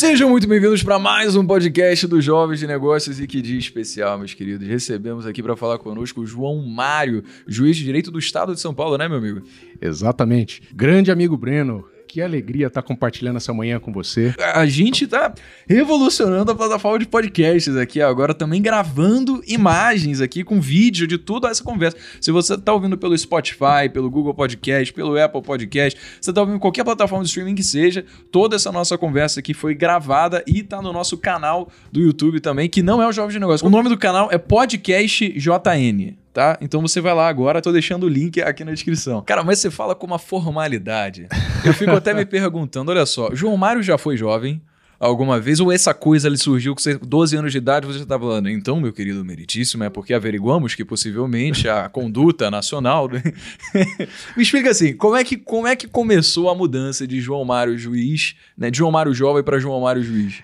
Sejam 0.00 0.30
muito 0.30 0.48
bem-vindos 0.48 0.82
para 0.82 0.98
mais 0.98 1.36
um 1.36 1.46
podcast 1.46 2.06
dos 2.06 2.24
Jovens 2.24 2.58
de 2.58 2.66
Negócios 2.66 3.20
e 3.20 3.26
que 3.26 3.42
dia 3.42 3.58
especial, 3.58 4.16
meus 4.16 4.32
queridos. 4.32 4.66
Recebemos 4.66 5.26
aqui 5.26 5.42
para 5.42 5.54
falar 5.54 5.76
conosco 5.76 6.22
o 6.22 6.26
João 6.26 6.56
Mário, 6.66 7.22
juiz 7.46 7.76
de 7.76 7.84
direito 7.84 8.10
do 8.10 8.18
Estado 8.18 8.54
de 8.54 8.60
São 8.62 8.72
Paulo, 8.72 8.96
né, 8.96 9.06
meu 9.06 9.18
amigo? 9.18 9.42
Exatamente. 9.78 10.62
Grande 10.74 11.10
amigo 11.10 11.36
Breno, 11.36 11.84
que 12.10 12.20
alegria 12.20 12.66
estar 12.66 12.82
compartilhando 12.82 13.36
essa 13.36 13.54
manhã 13.54 13.78
com 13.78 13.92
você. 13.92 14.34
A 14.52 14.66
gente 14.66 15.06
tá 15.06 15.32
revolucionando 15.68 16.50
a 16.50 16.54
plataforma 16.56 16.98
de 16.98 17.06
podcasts 17.06 17.76
aqui 17.76 18.02
agora, 18.02 18.34
também 18.34 18.60
gravando 18.60 19.40
imagens 19.46 20.20
aqui 20.20 20.42
com 20.42 20.60
vídeo 20.60 21.06
de 21.06 21.16
tudo 21.16 21.46
essa 21.46 21.62
conversa. 21.62 21.96
Se 22.20 22.32
você 22.32 22.58
tá 22.58 22.72
ouvindo 22.72 22.98
pelo 22.98 23.16
Spotify, 23.16 23.88
pelo 23.92 24.10
Google 24.10 24.34
Podcast, 24.34 24.92
pelo 24.92 25.16
Apple 25.22 25.40
Podcast, 25.40 26.00
você 26.20 26.32
tá 26.32 26.40
ouvindo 26.40 26.58
qualquer 26.58 26.82
plataforma 26.82 27.22
de 27.22 27.28
streaming 27.30 27.54
que 27.54 27.62
seja, 27.62 28.04
toda 28.32 28.56
essa 28.56 28.72
nossa 28.72 28.98
conversa 28.98 29.38
aqui 29.38 29.54
foi 29.54 29.74
gravada 29.74 30.42
e 30.48 30.64
tá 30.64 30.82
no 30.82 30.92
nosso 30.92 31.16
canal 31.16 31.70
do 31.92 32.00
YouTube 32.00 32.40
também, 32.40 32.68
que 32.68 32.82
não 32.82 33.00
é 33.00 33.06
o 33.06 33.12
Jovem 33.12 33.30
de 33.30 33.38
Negócio. 33.38 33.64
O 33.64 33.70
nome 33.70 33.88
do 33.88 33.96
canal 33.96 34.28
é 34.32 34.38
Podcast 34.38 35.28
JN 35.38 36.18
tá? 36.40 36.56
Então 36.62 36.80
você 36.80 37.02
vai 37.02 37.12
lá 37.12 37.28
agora, 37.28 37.60
tô 37.60 37.70
deixando 37.70 38.04
o 38.04 38.08
link 38.08 38.40
aqui 38.40 38.64
na 38.64 38.72
descrição. 38.72 39.22
Cara, 39.22 39.44
mas 39.44 39.58
você 39.58 39.70
fala 39.70 39.94
com 39.94 40.06
uma 40.06 40.18
formalidade. 40.18 41.28
Eu 41.62 41.74
fico 41.74 41.90
até 41.90 42.14
me 42.14 42.24
perguntando, 42.24 42.90
olha 42.90 43.04
só, 43.04 43.34
João 43.34 43.58
Mário 43.58 43.82
já 43.82 43.98
foi 43.98 44.16
jovem 44.16 44.62
alguma 44.98 45.38
vez 45.38 45.60
ou 45.60 45.70
essa 45.70 45.92
coisa 45.92 46.28
ali 46.28 46.38
surgiu 46.38 46.74
com 46.74 46.82
12 47.06 47.36
anos 47.36 47.52
de 47.52 47.58
idade, 47.58 47.86
você 47.86 48.04
tá 48.04 48.18
falando, 48.18 48.50
então, 48.50 48.78
meu 48.80 48.92
querido 48.92 49.24
meritíssimo, 49.24 49.84
é 49.84 49.88
porque 49.88 50.12
averiguamos 50.12 50.74
que 50.74 50.84
possivelmente 50.84 51.68
a 51.68 51.88
conduta 51.88 52.50
nacional 52.50 53.08
Me 54.36 54.42
explica 54.42 54.70
assim, 54.70 54.94
como 54.94 55.16
é 55.16 55.24
que 55.24 55.36
como 55.36 55.66
é 55.66 55.76
que 55.76 55.86
começou 55.86 56.50
a 56.50 56.54
mudança 56.54 57.06
de 57.06 57.20
João 57.20 57.44
Mário 57.44 57.76
juiz, 57.78 58.34
né, 58.56 58.70
de 58.70 58.78
João 58.78 58.92
Mário 58.92 59.12
jovem 59.12 59.42
para 59.42 59.58
João 59.58 59.80
Mário 59.80 60.02
juiz? 60.02 60.42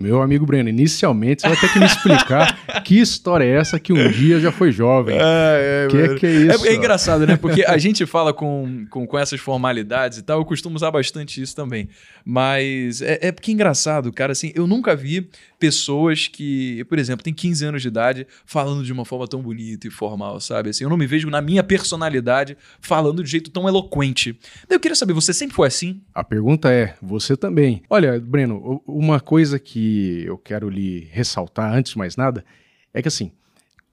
Meu 0.00 0.22
amigo 0.22 0.46
Breno, 0.46 0.70
inicialmente 0.70 1.42
você 1.42 1.48
vai 1.48 1.56
ter 1.58 1.70
que 1.70 1.78
me 1.78 1.84
explicar 1.84 2.58
que 2.82 2.98
história 2.98 3.44
é 3.44 3.50
essa 3.50 3.78
que 3.78 3.92
um 3.92 4.10
dia 4.10 4.40
já 4.40 4.50
foi 4.50 4.72
jovem. 4.72 5.16
É, 5.20 5.84
é, 5.84 5.88
que, 5.88 6.14
que 6.14 6.26
é 6.26 6.30
isso? 6.30 6.66
É, 6.66 6.70
é, 6.70 6.74
engraçado, 6.74 7.26
né? 7.26 7.36
Porque 7.36 7.62
a 7.64 7.76
gente 7.76 8.06
fala 8.06 8.32
com, 8.32 8.86
com, 8.88 9.06
com, 9.06 9.18
essas 9.18 9.40
formalidades 9.40 10.18
e 10.18 10.22
tal, 10.22 10.38
eu 10.38 10.44
costumo 10.44 10.76
usar 10.76 10.90
bastante 10.90 11.40
isso 11.40 11.54
também. 11.54 11.88
Mas 12.24 13.02
é, 13.02 13.18
é 13.28 13.32
porque 13.32 13.50
é 13.50 13.54
engraçado, 13.54 14.10
cara, 14.10 14.32
assim, 14.32 14.52
eu 14.54 14.66
nunca 14.66 14.96
vi 14.96 15.28
pessoas 15.64 16.28
que, 16.28 16.84
por 16.84 16.98
exemplo, 16.98 17.24
têm 17.24 17.32
15 17.32 17.64
anos 17.64 17.80
de 17.80 17.88
idade 17.88 18.26
falando 18.44 18.84
de 18.84 18.92
uma 18.92 19.02
forma 19.02 19.26
tão 19.26 19.40
bonita 19.40 19.88
e 19.88 19.90
formal, 19.90 20.38
sabe? 20.38 20.68
Assim, 20.68 20.84
eu 20.84 20.90
não 20.90 20.96
me 20.98 21.06
vejo 21.06 21.30
na 21.30 21.40
minha 21.40 21.64
personalidade 21.64 22.54
falando 22.82 23.24
de 23.24 23.30
jeito 23.30 23.50
tão 23.50 23.66
eloquente. 23.66 24.38
Eu 24.68 24.78
queria 24.78 24.94
saber, 24.94 25.14
você 25.14 25.32
sempre 25.32 25.56
foi 25.56 25.68
assim? 25.68 26.02
A 26.14 26.22
pergunta 26.22 26.70
é, 26.70 26.94
você 27.00 27.34
também. 27.34 27.82
Olha, 27.88 28.20
Breno, 28.20 28.82
uma 28.86 29.20
coisa 29.20 29.58
que 29.58 30.22
eu 30.26 30.36
quero 30.36 30.68
lhe 30.68 31.08
ressaltar 31.10 31.72
antes 31.72 31.92
de 31.92 31.98
mais 31.98 32.14
nada 32.14 32.44
é 32.92 33.00
que 33.00 33.08
assim, 33.08 33.32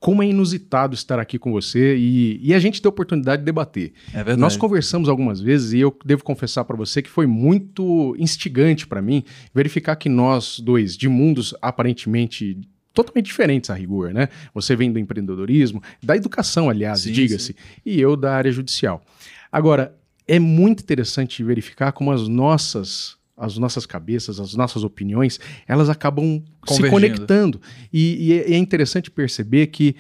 como 0.02 0.24
é 0.24 0.26
inusitado 0.26 0.96
estar 0.96 1.20
aqui 1.20 1.38
com 1.38 1.52
você 1.52 1.96
e, 1.96 2.40
e, 2.42 2.56
a 2.56 2.60
gente 2.60 2.82
ter 2.82 2.88
a 2.88 2.90
oportunidade 2.90 3.44
de 3.44 3.46
debater. 3.46 3.94
É 4.10 4.18
verdade. 4.18 4.40
Nós 4.40 4.58
conversamos 4.58 5.08
algumas 5.08 5.40
vezes 5.40 5.74
e 5.74 5.80
eu 5.80 5.96
devo 6.04 6.24
confessar 6.24 6.66
para 6.66 6.76
você 6.76 7.04
que 7.04 7.10
foi 7.10 7.28
muito 7.28 8.16
instigante 8.18 8.88
para 8.88 9.00
mim 9.00 9.24
verificar 9.54 9.96
que 9.96 10.10
nós 10.10 10.60
dois, 10.60 10.98
de 10.98 11.08
mundos 11.08 11.54
aparentemente 11.62 12.60
totalmente 12.92 13.28
diferentes 13.28 13.70
a 13.70 13.76
rigor, 13.76 14.12
né? 14.12 14.28
Você 14.56 14.76
vem 14.76 14.92
do 14.92 14.98
empreendedorismo, 14.98 15.84
da 16.02 16.18
educação, 16.18 16.68
aliás, 16.68 17.04
diga-se, 17.04 17.56
e 17.86 18.02
eu 18.02 18.18
da 18.18 18.34
área 18.34 18.52
judicial. 18.52 19.04
Agora, 19.52 19.96
é 20.28 20.40
muito 20.40 20.82
interessante 20.82 21.44
verificar 21.44 21.92
como 21.92 22.12
as 22.12 22.28
nossas 22.28 23.21
as 23.42 23.58
nossas 23.58 23.86
cabeças, 23.88 24.40
as 24.40 24.54
nossas 24.54 24.84
opiniões, 24.84 25.40
elas 25.68 25.90
acabam 25.90 26.44
se 26.68 26.90
conectando. 26.90 27.60
E, 27.92 28.34
é, 28.34 28.52
e, 28.52 28.54
é 28.54 28.58
interessante 28.58 29.10
perceber 29.10 29.68
que 29.68 29.96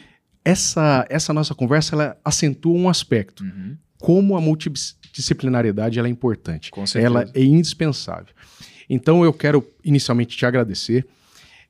essa, 0.45 1.05
essa 1.09 1.33
nossa 1.33 1.55
conversa 1.55 1.95
ela 1.95 2.17
acentua 2.23 2.77
um 2.77 2.87
aspecto. 2.87 3.43
Uhum. 3.43 3.75
Como 3.97 4.37
a 4.37 4.41
multidisciplinariedade 4.41 5.97
ela 5.97 6.07
é 6.07 6.11
importante. 6.11 6.69
Ela 7.03 7.29
é 7.33 7.43
indispensável. 7.43 8.33
Então 8.89 9.23
eu 9.23 9.33
quero 9.33 9.67
inicialmente 9.83 10.37
te 10.37 10.45
agradecer 10.45 11.05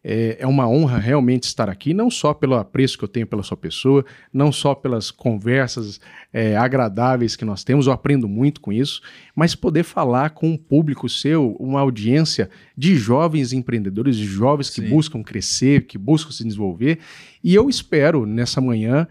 é, 0.03 0.37
é, 0.39 0.47
uma 0.47 0.67
honra 0.67 0.97
realmente 0.97 1.43
estar 1.43 1.69
aqui, 1.69 1.93
não 1.93 2.09
só 2.09 2.33
pelo 2.33 2.55
apreço 2.55 2.97
que 2.97 3.03
eu 3.03 3.07
tenho 3.07 3.27
pela 3.27 3.43
sua 3.43 3.57
pessoa, 3.57 4.03
não 4.33 4.51
só 4.51 4.73
pelas 4.73 5.11
conversas 5.11 5.99
é, 6.33 6.57
agradáveis 6.57 7.35
que 7.35 7.45
nós 7.45 7.63
temos, 7.63 7.85
eu 7.85 7.93
aprendo 7.93 8.27
muito 8.27 8.61
com 8.61 8.73
isso, 8.73 9.01
mas 9.35 9.53
poder 9.53 9.83
falar 9.83 10.31
com 10.31 10.49
um 10.49 10.57
público 10.57 11.07
seu, 11.07 11.55
uma 11.59 11.81
audiência 11.81 12.49
de 12.75 12.95
jovens 12.95 13.53
empreendedores, 13.53 14.17
de 14.17 14.25
jovens 14.25 14.69
que 14.69 14.81
Sim. 14.81 14.89
buscam 14.89 15.21
crescer, 15.21 15.85
que 15.85 15.97
buscam 15.97 16.31
se 16.31 16.43
desenvolver. 16.43 16.99
E 17.43 17.53
eu 17.53 17.69
espero 17.69 18.25
nessa 18.25 18.59
manhã 18.59 19.07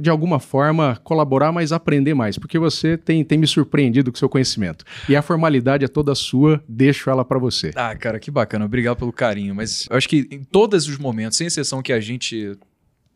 de 0.00 0.10
alguma 0.10 0.38
forma 0.38 0.98
colaborar, 1.02 1.52
mas 1.52 1.72
aprender 1.72 2.14
mais, 2.14 2.38
porque 2.38 2.58
você 2.58 2.96
tem, 2.96 3.24
tem 3.24 3.38
me 3.38 3.46
surpreendido 3.46 4.10
com 4.10 4.18
seu 4.18 4.28
conhecimento. 4.28 4.84
E 5.08 5.16
a 5.16 5.22
formalidade 5.22 5.84
é 5.84 5.88
toda 5.88 6.14
sua, 6.14 6.62
deixo 6.68 7.10
ela 7.10 7.24
para 7.24 7.38
você. 7.38 7.70
Ah, 7.74 7.94
cara, 7.94 8.18
que 8.18 8.30
bacana, 8.30 8.64
obrigado 8.64 8.98
pelo 8.98 9.12
carinho, 9.12 9.54
mas 9.54 9.86
eu 9.90 9.96
acho 9.96 10.08
que 10.08 10.28
em 10.30 10.42
todos 10.42 10.88
os 10.88 10.98
momentos, 10.98 11.38
sem 11.38 11.46
exceção 11.46 11.82
que 11.82 11.92
a 11.92 12.00
gente 12.00 12.56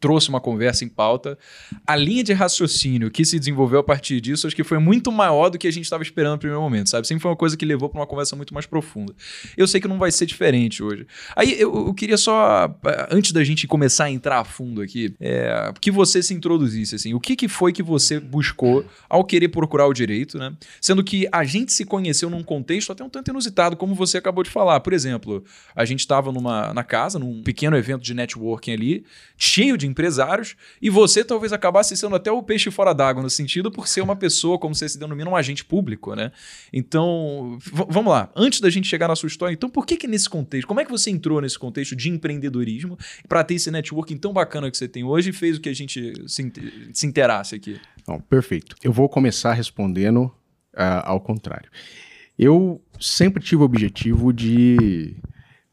trouxe 0.04 0.28
uma 0.28 0.38
conversa 0.38 0.84
em 0.84 0.88
pauta. 0.88 1.38
A 1.86 1.96
linha 1.96 2.22
de 2.22 2.34
raciocínio 2.34 3.10
que 3.10 3.24
se 3.24 3.38
desenvolveu 3.38 3.80
a 3.80 3.82
partir 3.82 4.20
disso, 4.20 4.46
acho 4.46 4.54
que 4.54 4.62
foi 4.62 4.78
muito 4.78 5.10
maior 5.10 5.48
do 5.48 5.56
que 5.56 5.66
a 5.66 5.70
gente 5.70 5.84
estava 5.84 6.02
esperando 6.02 6.32
no 6.32 6.38
primeiro 6.38 6.60
momento, 6.60 6.90
sabe? 6.90 7.06
Sempre 7.06 7.22
foi 7.22 7.30
uma 7.30 7.36
coisa 7.38 7.56
que 7.56 7.64
levou 7.64 7.88
para 7.88 8.00
uma 8.00 8.06
conversa 8.06 8.36
muito 8.36 8.52
mais 8.52 8.66
profunda. 8.66 9.14
Eu 9.56 9.66
sei 9.66 9.80
que 9.80 9.88
não 9.88 9.96
vai 9.96 10.12
ser 10.12 10.26
diferente 10.26 10.82
hoje. 10.82 11.06
Aí 11.34 11.58
eu, 11.58 11.86
eu 11.86 11.94
queria 11.94 12.18
só, 12.18 12.70
antes 13.10 13.32
da 13.32 13.42
gente 13.42 13.66
começar 13.66 14.04
a 14.04 14.10
entrar 14.10 14.40
a 14.40 14.44
fundo 14.44 14.82
aqui, 14.82 15.14
é, 15.18 15.72
que 15.80 15.90
você 15.90 16.22
se 16.22 16.34
introduzisse, 16.34 16.96
assim, 16.96 17.14
o 17.14 17.20
que, 17.20 17.34
que 17.34 17.48
foi 17.48 17.72
que 17.72 17.82
você 17.82 18.20
buscou 18.20 18.84
ao 19.08 19.24
querer 19.24 19.48
procurar 19.48 19.86
o 19.86 19.94
direito, 19.94 20.36
né? 20.36 20.52
Sendo 20.82 21.02
que 21.02 21.26
a 21.32 21.44
gente 21.44 21.72
se 21.72 21.86
conheceu 21.86 22.28
num 22.28 22.42
contexto 22.42 22.92
até 22.92 23.02
um 23.02 23.08
tanto 23.08 23.30
inusitado, 23.30 23.74
como 23.74 23.94
você 23.94 24.18
acabou 24.18 24.44
de 24.44 24.50
falar. 24.50 24.80
Por 24.80 24.92
exemplo, 24.92 25.42
a 25.74 25.86
gente 25.86 26.00
estava 26.00 26.30
na 26.74 26.84
casa, 26.84 27.18
num 27.18 27.42
pequeno 27.42 27.74
evento 27.74 28.02
de 28.02 28.12
networking 28.12 28.72
ali, 28.72 29.04
cheio 29.38 29.78
de 29.78 29.86
empresários, 29.94 30.56
e 30.82 30.90
você 30.90 31.24
talvez 31.24 31.52
acabasse 31.52 31.96
sendo 31.96 32.16
até 32.16 32.30
o 32.30 32.42
peixe 32.42 32.68
fora 32.70 32.92
d'água, 32.92 33.22
no 33.22 33.30
sentido 33.30 33.70
por 33.70 33.86
ser 33.86 34.00
uma 34.00 34.16
pessoa, 34.16 34.58
como 34.58 34.74
você 34.74 34.88
se 34.88 34.98
denomina, 34.98 35.30
um 35.30 35.36
agente 35.36 35.64
público, 35.64 36.14
né? 36.16 36.32
Então, 36.72 37.56
vamos 37.88 38.12
lá. 38.12 38.28
Antes 38.34 38.60
da 38.60 38.68
gente 38.68 38.88
chegar 38.88 39.06
na 39.06 39.14
sua 39.14 39.28
história, 39.28 39.54
então 39.54 39.70
por 39.70 39.86
que 39.86 39.96
que 39.96 40.08
nesse 40.08 40.28
contexto, 40.28 40.66
como 40.66 40.80
é 40.80 40.84
que 40.84 40.90
você 40.90 41.10
entrou 41.10 41.40
nesse 41.40 41.58
contexto 41.58 41.94
de 41.94 42.10
empreendedorismo 42.10 42.98
para 43.28 43.44
ter 43.44 43.54
esse 43.54 43.70
networking 43.70 44.16
tão 44.16 44.32
bacana 44.32 44.70
que 44.70 44.76
você 44.76 44.88
tem 44.88 45.04
hoje 45.04 45.30
e 45.30 45.32
fez 45.32 45.56
o 45.56 45.60
que 45.60 45.68
a 45.68 45.74
gente 45.74 46.12
se, 46.26 46.52
se 46.92 47.06
interasse 47.06 47.54
aqui? 47.54 47.80
Perfeito. 48.28 48.74
Eu 48.82 48.92
vou 48.92 49.08
começar 49.08 49.52
respondendo 49.52 50.24
uh, 50.74 51.04
ao 51.04 51.20
contrário. 51.20 51.70
Eu 52.36 52.82
sempre 53.00 53.42
tive 53.42 53.62
o 53.62 53.64
objetivo 53.64 54.32
de 54.32 55.16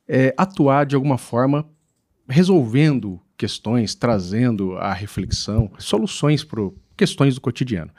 é, 0.07 0.33
atuar 0.37 0.85
de 0.85 0.95
alguma 0.95 1.17
forma 1.17 1.67
resolvendo 2.29 3.19
questões, 3.41 3.95
trazendo 3.95 4.77
a 4.77 4.93
reflexão, 4.93 5.71
soluções 5.79 6.43
para 6.43 6.61
questões 6.95 7.33
do 7.33 7.41
cotidiano. 7.41 7.89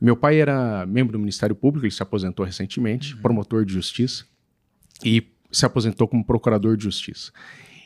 Meu 0.00 0.16
pai 0.16 0.40
era 0.40 0.84
membro 0.84 1.12
do 1.12 1.18
Ministério 1.20 1.54
Público, 1.54 1.86
ele 1.86 1.94
se 1.94 2.02
aposentou 2.02 2.44
recentemente, 2.44 3.14
uhum. 3.14 3.22
promotor 3.22 3.64
de 3.64 3.72
justiça, 3.72 4.24
e 5.04 5.28
se 5.52 5.64
aposentou 5.64 6.08
como 6.08 6.24
procurador 6.24 6.76
de 6.76 6.82
justiça. 6.82 7.30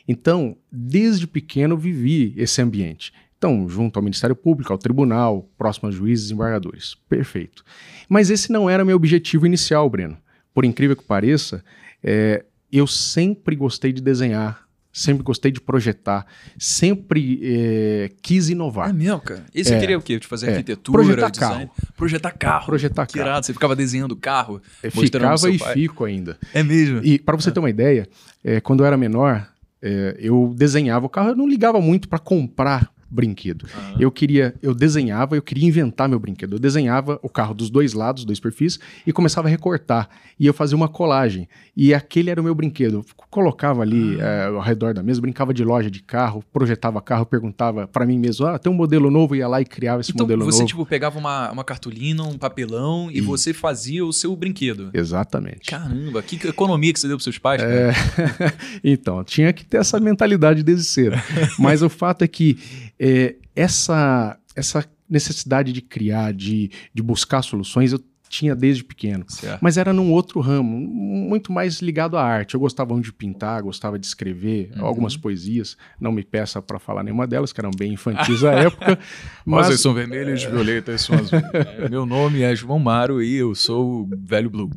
Então, 0.07 0.57
desde 0.71 1.27
pequeno 1.27 1.77
vivi 1.77 2.33
esse 2.37 2.59
ambiente. 2.59 3.13
Então, 3.37 3.69
junto 3.69 3.97
ao 3.97 4.03
Ministério 4.03 4.35
Público, 4.35 4.73
ao 4.73 4.79
tribunal, 4.79 5.47
próximo 5.55 5.89
a 5.89 5.91
juízes 5.91 6.31
e 6.31 6.33
embargadores. 6.33 6.95
Perfeito. 7.07 7.63
Mas 8.09 8.31
esse 8.31 8.51
não 8.51 8.67
era 8.67 8.83
meu 8.83 8.95
objetivo 8.95 9.45
inicial, 9.45 9.87
Breno. 9.87 10.17
Por 10.55 10.65
incrível 10.65 10.95
que 10.95 11.03
pareça, 11.03 11.63
é, 12.03 12.43
eu 12.71 12.87
sempre 12.87 13.55
gostei 13.55 13.93
de 13.93 14.01
desenhar, 14.01 14.64
sempre 14.95 15.23
gostei 15.23 15.51
de 15.51 15.59
projetar, 15.59 16.25
sempre 16.57 17.41
é, 17.43 18.11
quis 18.21 18.49
inovar. 18.49 18.89
É 18.89 18.93
mesmo, 18.93 19.19
cara? 19.19 19.45
E 19.53 19.61
você 19.61 19.75
é, 19.75 19.79
queria 19.79 19.97
o 19.97 20.01
quê? 20.01 20.17
De 20.17 20.25
fazer 20.25 20.47
é, 20.47 20.49
arquitetura, 20.51 21.03
projetar 21.03 21.29
design? 21.29 21.65
carro. 21.65 21.71
Projetar 21.97 22.31
carro. 22.31 22.65
Projetar 22.65 23.05
que 23.05 23.13
carro. 23.15 23.27
Irado. 23.27 23.45
Você 23.45 23.51
ficava 23.53 23.75
desenhando 23.75 24.15
carro, 24.15 24.61
é, 24.81 24.89
Ficava 24.89 25.49
e 25.49 25.59
pai. 25.59 25.73
fico 25.73 26.05
ainda. 26.05 26.37
É 26.53 26.63
mesmo? 26.63 27.01
E 27.03 27.19
para 27.19 27.35
você 27.35 27.51
ter 27.51 27.59
uma 27.59 27.69
ideia, 27.69 28.07
é, 28.41 28.61
quando 28.61 28.79
eu 28.79 28.85
era 28.85 28.95
menor, 28.95 29.45
é, 29.81 30.15
eu 30.17 30.53
desenhava 30.55 31.05
o 31.05 31.09
carro, 31.09 31.29
eu 31.29 31.35
não 31.35 31.47
ligava 31.47 31.81
muito 31.81 32.07
para 32.07 32.17
comprar 32.17 32.89
brinquedo. 33.15 33.63
Uhum. 33.63 33.95
Eu 33.99 34.11
queria, 34.11 34.53
eu 34.61 34.75
desenhava, 34.75 35.35
eu 35.35 35.41
queria 35.41 35.65
inventar 35.65 36.07
meu 36.07 36.19
brinquedo. 36.19 36.53
Eu 36.53 36.59
desenhava 36.59 37.19
o 37.23 37.29
carro 37.29 37.53
dos 37.53 37.69
dois 37.69 37.93
lados, 37.93 38.25
dois 38.25 38.39
perfis, 38.39 38.79
e 39.07 39.13
começava 39.13 39.47
a 39.47 39.51
recortar. 39.51 40.09
E 40.39 40.45
eu 40.45 40.53
fazia 40.53 40.75
uma 40.75 40.89
colagem. 40.89 41.47
E 41.75 41.93
aquele 41.93 42.29
era 42.29 42.39
o 42.39 42.43
meu 42.43 42.53
brinquedo. 42.53 42.97
Eu 42.97 43.05
colocava 43.29 43.81
ali 43.81 44.15
uhum. 44.15 44.21
é, 44.21 44.45
ao 44.45 44.61
redor 44.61 44.93
da 44.93 45.01
mesa, 45.01 45.21
brincava 45.21 45.53
de 45.53 45.63
loja 45.63 45.89
de 45.89 46.01
carro, 46.01 46.43
projetava 46.53 47.01
carro, 47.01 47.25
perguntava 47.25 47.87
para 47.87 48.05
mim 48.05 48.19
mesmo: 48.19 48.45
ah, 48.45 48.59
tem 48.59 48.71
um 48.71 48.75
modelo 48.75 49.09
novo, 49.09 49.35
ia 49.35 49.47
lá 49.47 49.61
e 49.61 49.65
criava 49.65 50.01
esse 50.01 50.11
então, 50.11 50.25
modelo 50.25 50.43
você, 50.43 50.57
novo. 50.57 50.57
Você, 50.57 50.65
tipo, 50.65 50.85
pegava 50.85 51.17
uma, 51.17 51.51
uma 51.51 51.63
cartolina, 51.63 52.23
um 52.23 52.37
papelão 52.37 53.09
e, 53.09 53.17
e, 53.17 53.21
você 53.21 53.53
fazia 53.53 54.05
o 54.05 54.11
seu 54.11 54.35
brinquedo. 54.35 54.89
Exatamente. 54.93 55.69
Caramba, 55.69 56.21
que 56.21 56.35
economia 56.47 56.91
que 56.91 56.99
você 56.99 57.07
deu 57.07 57.17
para 57.17 57.23
seus 57.23 57.37
pais, 57.37 57.61
é... 57.61 57.93
então, 58.83 59.23
tinha 59.23 59.53
que 59.53 59.65
ter 59.65 59.77
essa 59.77 59.99
mentalidade 59.99 60.63
desde 60.63 60.85
cedo. 60.85 61.15
Mas 61.57 61.81
o 61.81 61.89
fato 61.89 62.23
é 62.23 62.27
que 62.27 62.57
é, 62.99 63.35
essa, 63.55 64.37
essa 64.55 64.85
necessidade 65.09 65.71
de 65.71 65.81
criar, 65.81 66.33
de, 66.33 66.71
de 66.93 67.03
buscar 67.03 67.41
soluções, 67.41 67.91
eu 67.91 67.99
tinha 68.29 68.55
desde 68.55 68.83
pequeno. 68.83 69.25
Certo. 69.27 69.59
Mas 69.61 69.77
era 69.77 69.93
num 69.93 70.11
outro 70.11 70.39
ramo, 70.39 70.77
muito 70.77 71.51
mais 71.51 71.81
ligado 71.81 72.17
à 72.17 72.23
arte. 72.23 72.55
Eu 72.55 72.59
gostava 72.59 72.99
de 72.99 73.13
pintar, 73.13 73.61
gostava 73.61 73.97
de 73.97 74.05
escrever 74.05 74.71
uhum. 74.75 74.85
algumas 74.85 75.15
poesias. 75.15 75.77
Não 75.99 76.11
me 76.11 76.23
peça 76.23 76.61
para 76.61 76.79
falar 76.79 77.03
nenhuma 77.03 77.27
delas, 77.27 77.53
que 77.53 77.61
eram 77.61 77.71
bem 77.71 77.93
infantis 77.93 78.43
à 78.43 78.53
época. 78.53 78.99
mas... 79.45 79.67
Rosas 79.67 79.81
são 79.81 79.93
vermelhas, 79.93 80.43
violetas 80.43 81.01
são 81.01 81.15
azuis. 81.15 81.31
É, 81.55 81.89
meu 81.89 82.05
nome 82.05 82.41
é 82.41 82.55
João 82.55 82.79
Maro 82.79 83.21
e 83.21 83.35
eu 83.35 83.55
sou 83.55 84.01
o 84.01 84.09
velho 84.17 84.49
Blue. 84.49 84.69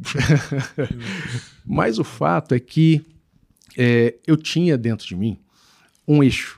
mas 1.67 1.99
o 1.99 2.05
fato 2.05 2.55
é 2.55 2.61
que 2.61 3.05
é, 3.76 4.15
eu 4.26 4.37
tinha 4.37 4.76
dentro 4.76 5.06
de 5.06 5.17
mim 5.17 5.38
um 6.06 6.23
eixo. 6.23 6.57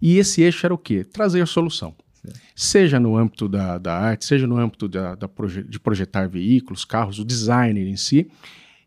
E 0.00 0.18
esse 0.18 0.42
eixo 0.42 0.64
era 0.64 0.74
o 0.74 0.78
quê? 0.78 1.04
Trazer 1.04 1.40
a 1.40 1.46
solução. 1.46 1.94
Seja 2.54 2.98
no 3.00 3.16
âmbito 3.16 3.48
da, 3.48 3.78
da 3.78 3.96
arte, 3.96 4.24
seja 4.24 4.46
no 4.46 4.56
âmbito 4.56 4.88
da, 4.88 5.14
da 5.14 5.28
proje 5.28 5.62
de 5.62 5.78
projetar 5.78 6.28
veículos, 6.28 6.84
carros, 6.84 7.18
o 7.18 7.24
designer 7.24 7.86
em 7.86 7.96
si, 7.96 8.28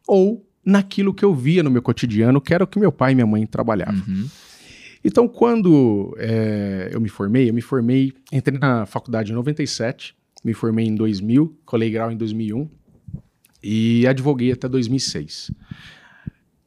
ou 0.08 0.46
naquilo 0.64 1.14
que 1.14 1.26
eu 1.26 1.34
via 1.34 1.64
no 1.64 1.72
meu 1.72 1.82
cotidiano, 1.82 2.40
que 2.40 2.54
era 2.54 2.64
o 2.64 2.68
que 2.68 2.80
meu 2.80 2.92
pai 2.92 3.14
e 3.14 3.16
minha 3.16 3.26
mãe 3.26 3.46
trabalhavam. 3.46 4.04
Uhum. 4.08 4.28
Então, 5.04 5.28
quando 5.28 6.16
é, 6.20 6.90
eu 6.92 7.02
me 7.02 7.10
formei, 7.10 7.50
eu 7.50 7.54
me 7.54 7.62
formei, 7.62 8.14
entrei 8.32 8.60
na 8.60 8.86
faculdade 8.86 9.32
em 9.32 9.36
97, 9.36 10.16
me 10.44 10.54
formei 10.54 10.86
em 10.86 10.96
2000, 10.96 11.58
colei 11.66 11.90
grau 11.90 12.12
em 12.12 12.18
2001 12.18 12.70
e 13.64 14.06
advoguei 14.06 14.52
até 14.52 14.68
2006. 14.68 15.52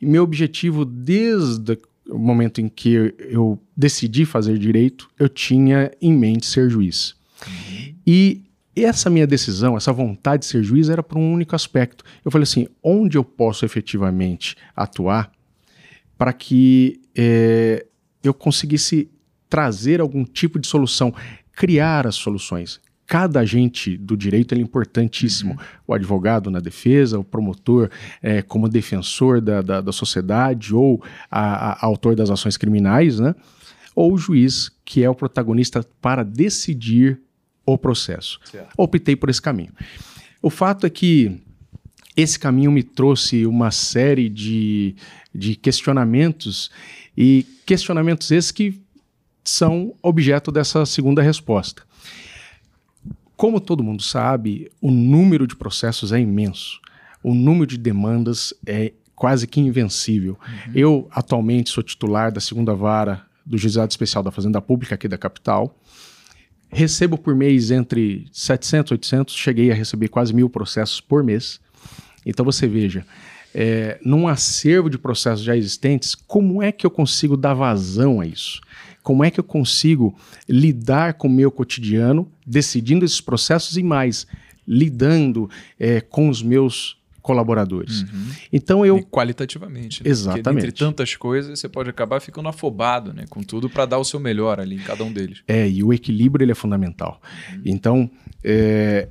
E 0.01 0.07
meu 0.07 0.25
objetivo 0.25 0.85
desde 0.85 1.79
o 2.09 2.19
momento 2.19 2.61
em 2.61 2.69
que 2.69 3.15
eu 3.19 3.59
decidi 3.77 4.25
fazer 4.25 4.59
direito, 4.59 5.09
eu 5.19 5.29
tinha 5.29 5.91
em 6.01 6.13
mente 6.13 6.47
ser 6.47 6.69
juiz. 6.69 7.15
Uhum. 7.47 7.95
E 8.07 8.43
essa 8.77 9.09
minha 9.09 9.27
decisão, 9.27 9.77
essa 9.77 9.93
vontade 9.93 10.41
de 10.41 10.47
ser 10.47 10.63
juiz 10.63 10.89
era 10.89 11.03
por 11.03 11.17
um 11.17 11.33
único 11.33 11.55
aspecto. 11.55 12.05
Eu 12.25 12.31
falei 12.31 12.43
assim: 12.45 12.67
onde 12.83 13.17
eu 13.17 13.25
posso 13.25 13.65
efetivamente 13.65 14.57
atuar 14.75 15.31
para 16.19 16.33
que 16.33 17.01
é, 17.15 17.87
eu 18.23 18.35
conseguisse 18.35 19.11
trazer 19.49 20.01
algum 20.01 20.25
tipo 20.25 20.59
de 20.59 20.67
solução, 20.67 21.15
criar 21.53 22.07
as 22.07 22.17
soluções 22.17 22.81
cada 23.07 23.41
agente 23.41 23.97
do 23.97 24.17
direito 24.17 24.55
é 24.55 24.59
importantíssimo. 24.59 25.53
Uhum. 25.53 25.59
O 25.89 25.95
advogado 25.95 26.51
na 26.51 26.61
defesa, 26.61 27.19
o 27.19 27.25
promotor 27.25 27.91
é, 28.23 28.43
como 28.43 28.69
defensor 28.69 29.41
da, 29.41 29.61
da, 29.63 29.81
da 29.81 29.93
sociedade 29.93 30.75
ou 30.75 31.03
a, 31.31 31.73
a, 31.73 31.87
autor 31.87 32.15
das 32.15 32.31
ações 32.31 32.57
criminais, 32.57 33.19
né? 33.19 33.35
ou 33.95 34.13
o 34.13 34.19
juiz, 34.19 34.71
que 34.85 35.03
é 35.03 35.11
o 35.11 35.15
protagonista 35.15 35.85
para 36.01 36.25
decidir 36.25 37.21
o 37.65 37.79
processo. 37.79 38.41
Certo. 38.45 38.73
Optei 38.77 39.17
por 39.17 39.31
esse 39.31 39.41
caminho. 39.41 39.73
O 40.43 40.51
fato 40.51 40.87
é 40.87 40.91
que 40.91 41.41
esse 42.17 42.39
caminho 42.39 42.71
me 42.71 42.83
trouxe 42.83 43.47
uma 43.47 43.71
série 43.71 44.29
de, 44.29 44.95
de 45.35 45.57
questionamentos 45.57 46.71
e 47.17 47.47
questionamentos 47.65 48.31
esses 48.31 48.51
que 48.51 48.81
são 49.43 49.95
objeto 50.03 50.51
dessa 50.51 50.87
segunda 50.87 51.23
resposta. 51.23 51.83
Como 53.37 53.61
todo 53.61 53.83
mundo 53.83 54.03
sabe, 54.03 54.71
o 54.81 54.91
número 54.91 55.47
de 55.47 55.57
processos 55.57 56.13
é 56.13 56.21
imenso. 56.21 56.81
O 57.23 57.35
número 57.35 57.67
de 57.67 57.79
demandas 57.79 58.55
é 58.67 58.93
quase 59.15 59.47
que 59.47 59.61
invencível. 59.61 60.39
Uhum. 60.47 60.73
Eu, 60.75 61.09
atualmente, 61.11 61.71
sou 61.71 61.83
titular 61.83 62.31
da 62.31 62.41
segunda 62.41 62.75
vara 62.75 63.25
do 63.45 63.59
Juizado 63.59 63.91
Especial 63.91 64.23
da 64.23 64.31
Fazenda 64.31 64.61
Pública 64.61 64.95
aqui 64.95 65.09
da 65.09 65.19
capital. 65.19 65.77
Recebo 66.71 67.17
por 67.17 67.35
mês 67.35 67.71
entre 67.71 68.27
700 68.33 68.91
e 68.91 68.95
800, 68.95 69.35
cheguei 69.35 69.71
a 69.71 69.75
receber 69.75 70.09
quase 70.09 70.35
mil 70.35 70.49
processos 70.51 71.01
por 71.01 71.23
mês. 71.23 71.61
Então 72.27 72.45
você 72.45 72.67
veja, 72.67 73.07
é, 73.55 73.99
num 74.05 74.27
acervo 74.27 74.91
de 74.91 74.99
processos 74.99 75.45
já 75.45 75.57
existentes, 75.57 76.15
como 76.15 76.63
é 76.63 76.73
que 76.73 76.85
eu 76.85 76.91
consigo 76.91 77.37
dar 77.37 77.55
vazão 77.55 78.21
a 78.21 78.27
isso? 78.27 78.61
Como 79.05 79.23
é 79.23 79.31
que 79.31 79.39
eu 79.39 79.45
consigo 79.45 80.17
lidar 80.49 81.15
com 81.15 81.29
o 81.29 81.31
meu 81.31 81.51
cotidiano, 81.51 82.27
decidindo 82.45 83.05
esses 83.05 83.21
processos 83.21 83.77
e 83.77 83.83
mais, 83.83 84.27
lidando 84.67 85.49
é, 85.79 86.01
com 86.01 86.31
os 86.31 86.43
meus 86.43 86.97
colaboradores. 87.21 88.03
Uhum. 88.03 88.27
Então 88.53 88.85
eu 88.85 88.99
e 88.99 89.03
qualitativamente, 89.03 90.03
né? 90.03 90.11
exatamente. 90.11 90.43
Porque, 90.43 90.67
entre 90.67 90.73
tantas 90.73 91.17
coisas 91.17 91.59
você 91.59 91.69
pode 91.69 91.89
acabar 91.89 92.21
ficando 92.21 92.49
afobado, 92.49 93.15
né, 93.15 93.25
com 93.31 93.43
tudo 93.43 93.71
para 93.71 93.87
dar 93.87 93.99
o 93.99 94.05
seu 94.05 94.21
melhor 94.21 94.61
ali 94.61 94.77
em 94.77 94.81
cada 94.81 95.05
um 95.05 95.13
deles. 95.13 95.43
É 95.49 95.67
e 95.67 95.83
o 95.83 95.91
equilíbrio 95.91 96.45
ele 96.45 96.53
é 96.53 96.55
fundamental. 96.55 97.21
Uhum. 97.51 97.63
Então 97.65 98.11
é, 98.43 99.09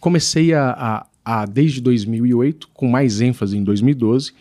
comecei 0.00 0.52
a, 0.52 0.70
a, 0.70 1.06
a 1.24 1.46
desde 1.46 1.80
2008 1.80 2.70
com 2.74 2.88
mais 2.88 3.20
ênfase 3.20 3.56
em 3.56 3.62
2012 3.62 4.32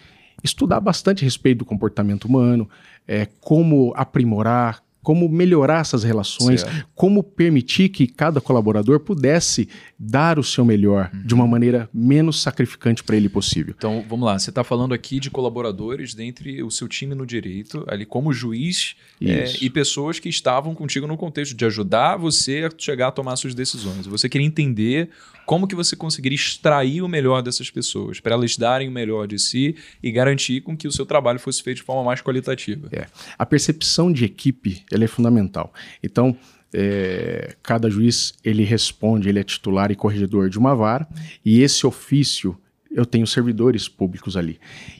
estudar 0.43 0.79
bastante 0.79 1.23
a 1.23 1.25
respeito 1.25 1.59
do 1.59 1.65
comportamento 1.65 2.25
humano, 2.25 2.69
é, 3.07 3.27
como 3.39 3.93
aprimorar, 3.95 4.82
como 5.03 5.27
melhorar 5.27 5.81
essas 5.81 6.03
relações, 6.03 6.61
certo. 6.61 6.87
como 6.95 7.21
permitir 7.21 7.89
que 7.89 8.07
cada 8.07 8.39
colaborador 8.39 9.01
pudesse 9.01 9.67
dar 9.99 10.39
o 10.39 10.43
seu 10.43 10.63
melhor 10.63 11.11
uhum. 11.13 11.25
de 11.25 11.33
uma 11.33 11.45
maneira 11.45 11.89
menos 11.93 12.41
sacrificante 12.41 13.03
para 13.03 13.17
ele 13.17 13.27
possível. 13.27 13.75
Então, 13.77 14.03
vamos 14.07 14.25
lá, 14.25 14.39
você 14.39 14.49
está 14.49 14.63
falando 14.63 14.93
aqui 14.93 15.19
de 15.19 15.29
colaboradores 15.29 16.13
dentre 16.13 16.63
o 16.63 16.71
seu 16.71 16.87
time 16.87 17.13
no 17.13 17.25
direito, 17.25 17.85
ali 17.87 18.05
como 18.05 18.31
juiz 18.33 18.95
é, 19.21 19.53
e 19.61 19.69
pessoas 19.69 20.19
que 20.19 20.29
estavam 20.29 20.73
contigo 20.73 21.05
no 21.05 21.17
contexto 21.17 21.55
de 21.55 21.65
ajudar 21.65 22.17
você 22.17 22.69
a 22.69 22.71
chegar 22.75 23.09
a 23.09 23.11
tomar 23.11 23.35
suas 23.35 23.53
decisões. 23.53 24.07
Você 24.07 24.29
queria 24.29 24.47
entender 24.47 25.09
como 25.45 25.67
que 25.67 25.75
você 25.75 25.95
conseguiria 25.95 26.35
extrair 26.35 27.01
o 27.01 27.07
melhor 27.07 27.41
dessas 27.41 27.69
pessoas, 27.69 28.19
para 28.19 28.33
elas 28.33 28.57
darem 28.57 28.87
o 28.87 28.91
melhor 28.91 29.27
de 29.27 29.37
si 29.37 29.75
e 30.01 30.11
garantir 30.11 30.61
com 30.61 30.75
que 30.75 30.87
o 30.87 30.91
seu 30.91 31.05
trabalho 31.05 31.39
fosse 31.39 31.61
feito 31.61 31.77
de 31.77 31.83
forma 31.83 32.03
mais 32.03 32.21
qualitativa. 32.21 32.87
É. 32.91 33.07
A 33.37 33.45
percepção 33.45 34.11
de 34.11 34.25
equipe 34.25 34.83
ela 34.93 35.03
é 35.03 35.07
fundamental. 35.07 35.73
Então, 36.01 36.35
é, 36.73 37.55
cada 37.61 37.89
juiz 37.89 38.33
ele 38.43 38.63
responde, 38.63 39.29
ele 39.29 39.39
é 39.39 39.43
titular 39.43 39.91
e 39.91 39.95
corregedor 39.95 40.49
de 40.49 40.57
uma 40.57 40.75
vara, 40.75 41.07
e 41.45 41.61
esse 41.61 41.85
ofício 41.85 42.57
eu 42.91 43.05
tenho 43.05 43.25
servidores 43.25 43.87
públicos 43.87 44.37
ali. 44.37 44.59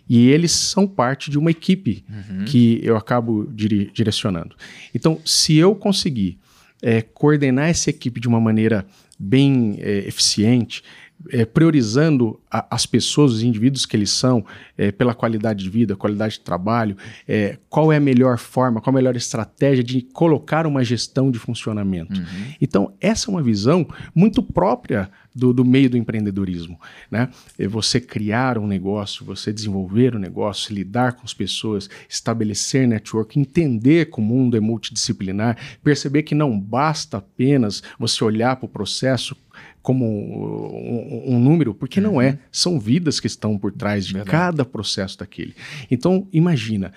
E 0.10 0.30
eles 0.30 0.52
são 0.52 0.88
parte 0.88 1.30
de 1.30 1.38
uma 1.38 1.52
equipe 1.52 2.04
uhum. 2.10 2.46
que 2.46 2.80
eu 2.84 2.98
acabo 2.98 3.46
dire 3.46 3.92
direcionando. 3.94 4.56
Então, 4.94 5.20
se 5.24 5.56
eu 5.56 5.76
conseguir 5.76 6.40
é, 6.82 7.02
coordenar 7.02 7.70
essa 7.70 7.90
equipe 7.90 8.20
de 8.20 8.28
uma 8.28 8.40
maneira 8.40 8.86
bem 9.18 9.78
é, 9.80 10.00
eficiente, 10.08 10.84
é, 11.32 11.46
priorizando 11.46 12.40
a, 12.50 12.76
as 12.76 12.86
pessoas, 12.86 13.34
os 13.34 13.44
indivíduos 13.44 13.86
que 13.86 13.96
eles 13.96 14.12
são, 14.12 14.46
é, 14.78 14.92
pela 14.92 15.14
qualidade 15.14 15.64
de 15.64 15.70
vida, 15.70 15.96
qualidade 15.96 16.36
de 16.36 16.42
trabalho, 16.42 16.98
é, 17.28 17.58
qual 17.70 17.92
é 17.92 17.98
a 17.98 18.00
melhor 18.00 18.38
forma, 18.38 18.82
qual 18.82 18.94
a 18.94 18.98
melhor 18.98 19.16
estratégia 19.16 19.84
de 19.84 20.02
colocar 20.02 20.68
uma 20.68 20.84
gestão 20.84 21.32
de 21.32 21.40
funcionamento. 21.40 22.20
Uhum. 22.20 22.54
Então, 22.60 22.94
essa 23.00 23.30
é 23.30 23.32
uma 23.32 23.42
visão 23.42 23.88
muito 24.16 24.42
própria 24.42 25.10
do, 25.36 25.54
do, 25.54 25.66
meio 25.66 25.90
do 25.90 25.98
empreendedorismo. 25.98 26.80
Né? 27.10 27.30
É 27.58 27.68
você 27.68 28.00
criar 28.00 28.58
um 28.58 28.68
negócio, 28.68 29.26
você 29.26 29.52
desenvolver 29.52 30.16
um 30.16 30.20
negócio, 30.20 30.74
lidar 30.74 31.14
com 31.14 31.24
as 31.24 31.34
pessoas, 31.34 31.90
estabelecer 32.08 32.88
network, 32.88 33.40
entender 33.40 34.12
que 34.12 34.20
o 34.20 34.24
mundo 34.24 34.56
é 34.56 34.60
multidisciplinar, 34.60 35.58
perceber 35.84 36.24
que 36.24 36.36
não 36.36 36.60
basta 36.60 37.18
apenas 37.18 37.82
você 37.98 38.24
olhar 38.24 38.56
para 38.56 38.66
o 38.66 38.70
processo 38.70 39.36
como 39.84 40.06
um, 40.06 41.36
um, 41.36 41.40
número, 41.40 41.76
porque 41.76 42.00
uhum. 42.00 42.14
não 42.14 42.22
é. 42.22 42.32
Uhum. 42.32 42.38
São 42.52 42.80
vidas 42.80 43.20
que 43.20 43.28
estão 43.28 43.58
por 43.58 43.72
trás 43.72 44.08
de 44.08 44.14
Verdade. 44.14 44.32
cada 44.32 44.66
processo 44.66 45.20
daquele. 45.20 45.54
Então, 45.92 46.28
imagina, 46.32 46.94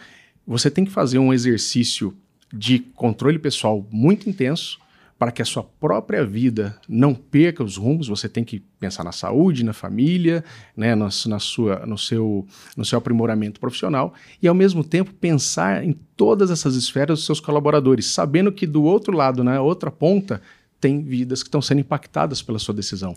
você 0.46 0.70
tem 0.70 0.84
que 0.84 0.92
fazer 0.92 1.18
um 1.18 1.34
exercício 1.34 2.16
de 2.50 2.78
controle 2.78 3.38
pessoal 3.38 3.84
muito 3.90 4.30
intenso, 4.30 4.78
para 5.18 5.32
que 5.32 5.40
a 5.40 5.44
sua 5.46 5.62
própria 5.62 6.24
vida 6.24 6.78
não 6.86 7.14
perca 7.14 7.64
os 7.64 7.76
rumos, 7.76 8.06
você 8.06 8.28
tem 8.28 8.44
que 8.44 8.60
pensar 8.78 9.02
na 9.02 9.12
saúde, 9.12 9.64
na 9.64 9.72
família, 9.72 10.44
né, 10.76 10.94
na, 10.94 11.08
na 11.26 11.38
sua, 11.38 11.86
no, 11.86 11.96
seu, 11.96 12.46
no 12.76 12.84
seu 12.84 12.98
aprimoramento 12.98 13.58
profissional 13.58 14.12
e, 14.42 14.46
ao 14.46 14.54
mesmo 14.54 14.84
tempo, 14.84 15.14
pensar 15.14 15.82
em 15.82 15.96
todas 16.16 16.50
essas 16.50 16.76
esferas 16.76 17.18
dos 17.18 17.26
seus 17.26 17.40
colaboradores, 17.40 18.06
sabendo 18.06 18.52
que 18.52 18.66
do 18.66 18.82
outro 18.82 19.16
lado, 19.16 19.42
na 19.42 19.60
outra 19.62 19.90
ponta, 19.90 20.42
tem 20.80 21.02
vidas 21.02 21.42
que 21.42 21.48
estão 21.48 21.62
sendo 21.62 21.80
impactadas 21.80 22.42
pela 22.42 22.58
sua 22.58 22.74
decisão. 22.74 23.14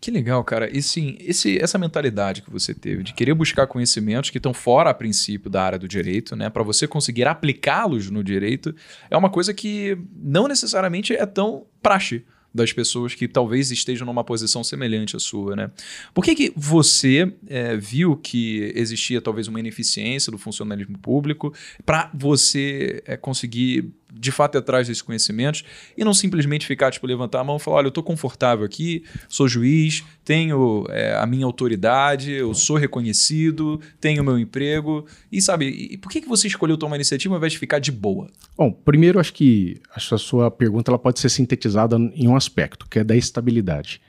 Que 0.00 0.10
legal, 0.10 0.44
cara. 0.44 0.70
E 0.76 0.82
sim, 0.82 1.16
esse, 1.20 1.58
essa 1.58 1.78
mentalidade 1.78 2.42
que 2.42 2.50
você 2.50 2.74
teve 2.74 3.02
de 3.02 3.14
querer 3.14 3.34
buscar 3.34 3.66
conhecimentos 3.66 4.30
que 4.30 4.36
estão 4.36 4.52
fora, 4.52 4.90
a 4.90 4.94
princípio, 4.94 5.50
da 5.50 5.62
área 5.62 5.78
do 5.78 5.88
direito, 5.88 6.36
né, 6.36 6.50
para 6.50 6.62
você 6.62 6.86
conseguir 6.86 7.26
aplicá-los 7.26 8.10
no 8.10 8.22
direito, 8.22 8.74
é 9.10 9.16
uma 9.16 9.30
coisa 9.30 9.54
que 9.54 9.98
não 10.14 10.46
necessariamente 10.46 11.14
é 11.14 11.24
tão 11.24 11.66
praxe 11.82 12.24
das 12.56 12.72
pessoas 12.72 13.14
que 13.14 13.28
talvez 13.28 13.70
estejam 13.70 14.06
numa 14.06 14.24
posição 14.24 14.64
semelhante 14.64 15.14
à 15.14 15.18
sua, 15.18 15.54
né? 15.54 15.70
Por 16.14 16.24
que, 16.24 16.34
que 16.34 16.52
você 16.56 17.30
é, 17.46 17.76
viu 17.76 18.16
que 18.16 18.72
existia 18.74 19.20
talvez 19.20 19.46
uma 19.46 19.60
ineficiência 19.60 20.32
do 20.32 20.38
funcionalismo 20.38 20.98
público 20.98 21.52
para 21.84 22.10
você 22.14 23.02
é, 23.04 23.16
conseguir 23.16 23.92
de 24.18 24.32
fato 24.32 24.58
atrás 24.58 24.88
desses 24.88 25.02
conhecimentos 25.02 25.64
e 25.96 26.04
não 26.04 26.14
simplesmente 26.14 26.66
ficar, 26.66 26.90
tipo, 26.90 27.06
levantar 27.06 27.40
a 27.40 27.44
mão 27.44 27.56
e 27.56 27.60
falar: 27.60 27.78
olha, 27.78 27.86
eu 27.86 27.90
estou 27.90 28.02
confortável 28.02 28.64
aqui, 28.64 29.04
sou 29.28 29.48
juiz, 29.48 30.04
tenho 30.24 30.84
é, 30.88 31.16
a 31.16 31.26
minha 31.26 31.44
autoridade, 31.44 32.32
eu 32.32 32.52
sou 32.54 32.76
reconhecido, 32.76 33.80
tenho 34.00 34.24
meu 34.24 34.38
emprego. 34.38 35.06
E 35.30 35.40
sabe, 35.40 35.66
e 35.66 35.96
por 35.96 36.10
que, 36.10 36.20
que 36.20 36.28
você 36.28 36.46
escolheu 36.46 36.76
tomar 36.76 36.96
iniciativa 36.96 37.34
ao 37.34 37.38
invés 37.38 37.52
de 37.52 37.58
ficar 37.58 37.78
de 37.78 37.92
boa? 37.92 38.28
Bom, 38.56 38.72
primeiro 38.72 39.20
acho 39.20 39.32
que 39.32 39.80
a 39.94 40.18
sua 40.18 40.50
pergunta 40.50 40.90
ela 40.90 40.98
pode 40.98 41.20
ser 41.20 41.28
sintetizada 41.28 41.96
em 42.14 42.28
um 42.28 42.36
aspecto, 42.36 42.86
que 42.88 42.98
é 42.98 43.04
da 43.04 43.16
estabilidade. 43.16 44.00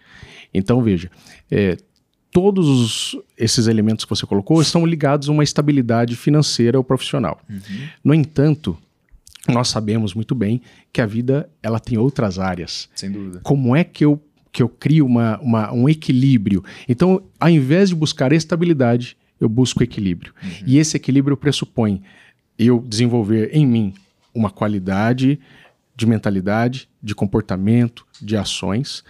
Então, 0.54 0.82
veja, 0.82 1.12
é, 1.52 1.78
todos 2.32 2.68
os, 2.68 3.18
esses 3.38 3.68
elementos 3.68 4.06
que 4.06 4.10
você 4.10 4.26
colocou 4.26 4.62
estão 4.62 4.86
ligados 4.86 5.30
a 5.30 5.32
uma 5.32 5.44
estabilidade 5.44 6.16
financeira 6.16 6.78
ou 6.78 6.84
profissional. 6.84 7.40
Uhum. 7.50 7.88
No 8.04 8.14
entanto, 8.14 8.78
nós 9.48 9.70
sabemos 9.70 10.13
muito 10.13 10.36
bem 10.36 10.62
que 10.92 11.01
a 11.01 11.06
vida 11.06 11.50
ela 11.62 11.80
tem 11.80 11.98
outras 11.98 12.39
áreas. 12.39 12.89
Sem 12.96 13.12
dúvida. 13.12 13.39
Como 13.44 13.75
é 13.75 13.84
que 13.84 14.04
eu, 14.04 14.22
que 14.51 14.62
eu 14.62 14.70
crio 14.70 15.06
uma, 15.06 15.39
uma 15.39 15.74
um 15.74 15.88
equilíbrio? 15.88 16.63
Então, 16.88 17.22
ao 17.39 17.50
invés 17.50 17.89
de 17.89 17.96
buscar 17.96 18.32
estabilidade, 18.32 19.18
eu 19.39 19.48
busco 19.48 19.84
equilíbrio. 19.84 20.34
Uhum. 20.44 20.50
E 20.66 20.77
esse 20.77 20.98
equilíbrio 20.98 21.38
pressupõe 21.38 22.01
eu 22.58 22.84
desenvolver 22.88 23.50
em 23.54 23.66
mim 23.66 23.94
uma 24.34 24.50
qualidade 24.50 25.39
de 25.96 26.06
mentalidade, 26.06 26.88
de 27.01 27.16
comportamento, 27.16 28.06
de 28.22 28.36
ações. 28.36 29.04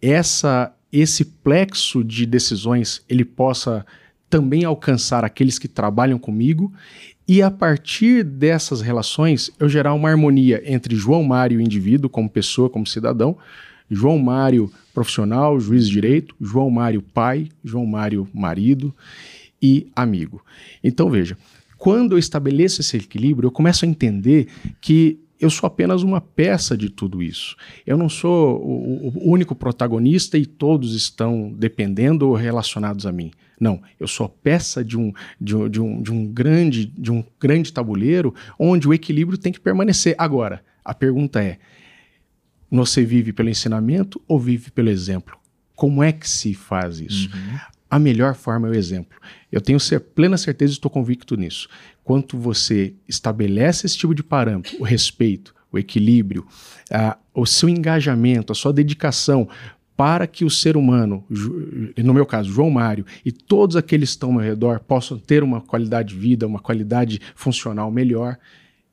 Essa 0.00 0.72
esse 0.92 1.24
plexo 1.24 2.02
de 2.02 2.26
decisões 2.26 3.00
ele 3.08 3.24
possa 3.24 3.86
também 4.28 4.64
alcançar 4.64 5.24
aqueles 5.24 5.58
que 5.58 5.68
trabalham 5.68 6.18
comigo 6.18 6.72
e 7.30 7.42
a 7.42 7.48
partir 7.48 8.24
dessas 8.24 8.80
relações 8.80 9.52
eu 9.56 9.68
gerar 9.68 9.94
uma 9.94 10.08
harmonia 10.08 10.60
entre 10.66 10.96
João 10.96 11.22
Mário, 11.22 11.60
indivíduo, 11.60 12.10
como 12.10 12.28
pessoa, 12.28 12.68
como 12.68 12.84
cidadão, 12.84 13.38
João 13.88 14.18
Mário, 14.18 14.68
profissional, 14.92 15.60
juiz 15.60 15.86
de 15.86 15.92
direito, 15.92 16.34
João 16.40 16.68
Mário, 16.70 17.00
pai, 17.00 17.46
João 17.62 17.86
Mário, 17.86 18.28
marido 18.34 18.92
e 19.62 19.86
amigo. 19.94 20.44
Então 20.82 21.08
veja, 21.08 21.38
quando 21.78 22.16
eu 22.16 22.18
estabeleço 22.18 22.80
esse 22.80 22.96
equilíbrio, 22.96 23.46
eu 23.46 23.52
começo 23.52 23.84
a 23.84 23.88
entender 23.88 24.48
que 24.80 25.20
eu 25.38 25.50
sou 25.50 25.68
apenas 25.68 26.02
uma 26.02 26.20
peça 26.20 26.76
de 26.76 26.90
tudo 26.90 27.22
isso. 27.22 27.54
Eu 27.86 27.96
não 27.96 28.08
sou 28.08 28.60
o, 28.60 29.30
único 29.30 29.54
protagonista 29.54 30.36
e 30.36 30.44
todos 30.44 30.96
estão 30.96 31.54
dependendo 31.56 32.28
ou 32.28 32.34
relacionados 32.34 33.06
a 33.06 33.12
mim. 33.12 33.30
Não, 33.60 33.82
eu 34.00 34.08
sou 34.08 34.26
peça 34.26 34.82
de 34.82 34.96
um, 34.96 35.12
de, 35.38 35.54
um, 35.54 35.68
de, 35.68 35.80
um, 35.80 36.02
de, 36.02 36.10
um 36.10 36.26
grande, 36.26 36.86
de 36.86 37.12
um 37.12 37.22
grande 37.38 37.70
tabuleiro 37.70 38.34
onde 38.58 38.88
o 38.88 38.94
equilíbrio 38.94 39.36
tem 39.36 39.52
que 39.52 39.60
permanecer. 39.60 40.14
Agora, 40.16 40.64
a 40.82 40.94
pergunta 40.94 41.44
é: 41.44 41.58
você 42.70 43.04
vive 43.04 43.34
pelo 43.34 43.50
ensinamento 43.50 44.20
ou 44.26 44.40
vive 44.40 44.70
pelo 44.70 44.88
exemplo? 44.88 45.36
Como 45.76 46.02
é 46.02 46.10
que 46.10 46.28
se 46.28 46.54
faz 46.54 47.00
isso? 47.00 47.28
Uhum. 47.34 47.58
A 47.90 47.98
melhor 47.98 48.34
forma 48.34 48.68
é 48.68 48.70
o 48.70 48.74
exemplo. 48.74 49.18
Eu 49.50 49.60
tenho 49.60 49.80
ser, 49.80 50.00
plena 50.00 50.38
certeza 50.38 50.72
e 50.72 50.74
estou 50.74 50.90
convicto 50.90 51.36
nisso. 51.36 51.68
Quanto 52.04 52.38
você 52.38 52.94
estabelece 53.08 53.84
esse 53.84 53.98
tipo 53.98 54.14
de 54.14 54.22
parâmetro, 54.22 54.76
o 54.80 54.84
respeito, 54.84 55.54
o 55.72 55.78
equilíbrio, 55.78 56.46
a, 56.90 57.18
o 57.34 57.44
seu 57.44 57.68
engajamento, 57.68 58.52
a 58.52 58.54
sua 58.54 58.72
dedicação 58.72 59.48
para 60.00 60.26
que 60.26 60.46
o 60.46 60.50
ser 60.50 60.78
humano, 60.78 61.22
no 61.98 62.14
meu 62.14 62.24
caso, 62.24 62.50
João 62.50 62.70
Mário, 62.70 63.04
e 63.22 63.30
todos 63.30 63.76
aqueles 63.76 64.08
que 64.08 64.14
estão 64.14 64.30
ao 64.30 64.36
meu 64.36 64.42
redor 64.42 64.80
possam 64.80 65.18
ter 65.18 65.42
uma 65.42 65.60
qualidade 65.60 66.14
de 66.14 66.18
vida, 66.18 66.46
uma 66.46 66.58
qualidade 66.58 67.20
funcional 67.34 67.90
melhor, 67.90 68.38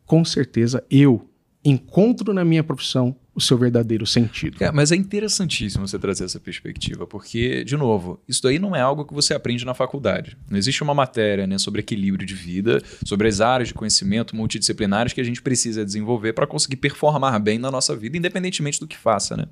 com 0.05 0.25
certeza 0.25 0.83
eu 0.91 1.25
encontro 1.63 2.33
na 2.33 2.43
minha 2.43 2.61
profissão 2.61 3.15
o 3.38 3.41
seu 3.41 3.56
verdadeiro 3.56 4.03
sentido. 4.08 4.58
É, 4.60 4.72
mas 4.72 4.91
é 4.91 4.96
interessantíssimo 4.96 5.88
você 5.88 6.00
trazer 6.00 6.25
essa 6.25 6.39
perspectiva, 6.39 7.06
porque, 7.06 7.63
de 7.63 7.77
novo, 7.77 8.20
isso 8.27 8.41
daí 8.41 8.58
não 8.58 8.75
é 8.75 8.82
algo 8.82 9.06
que 9.06 9.13
você 9.13 9.32
aprende 9.36 9.63
na 9.63 9.75
faculdade. 9.75 10.36
Não 10.50 10.58
existe 10.58 10.82
uma 10.82 10.96
matéria 10.96 11.46
né, 11.46 11.60
sobre 11.60 11.82
equilíbrio 11.82 12.25
de 12.25 12.34
vida, 12.34 12.82
sobre 13.06 13.27
as 13.27 13.39
áreas 13.39 13.67
de 13.67 13.75
conhecimento 13.75 14.36
multidisciplinares 14.36 15.13
que 15.13 15.22
a 15.22 15.24
gente 15.24 15.39
precisa 15.39 15.86
desenvolver 15.86 16.34
para 16.34 16.48
conseguir 16.48 16.77
performar 16.77 17.39
bem 17.39 17.60
na 17.60 17.70
nossa 17.70 17.96
vida, 17.96 18.17
independentemente 18.17 18.79
do 18.79 18.88
que 18.88 18.98
faça. 18.98 19.38
Né? 19.38 19.46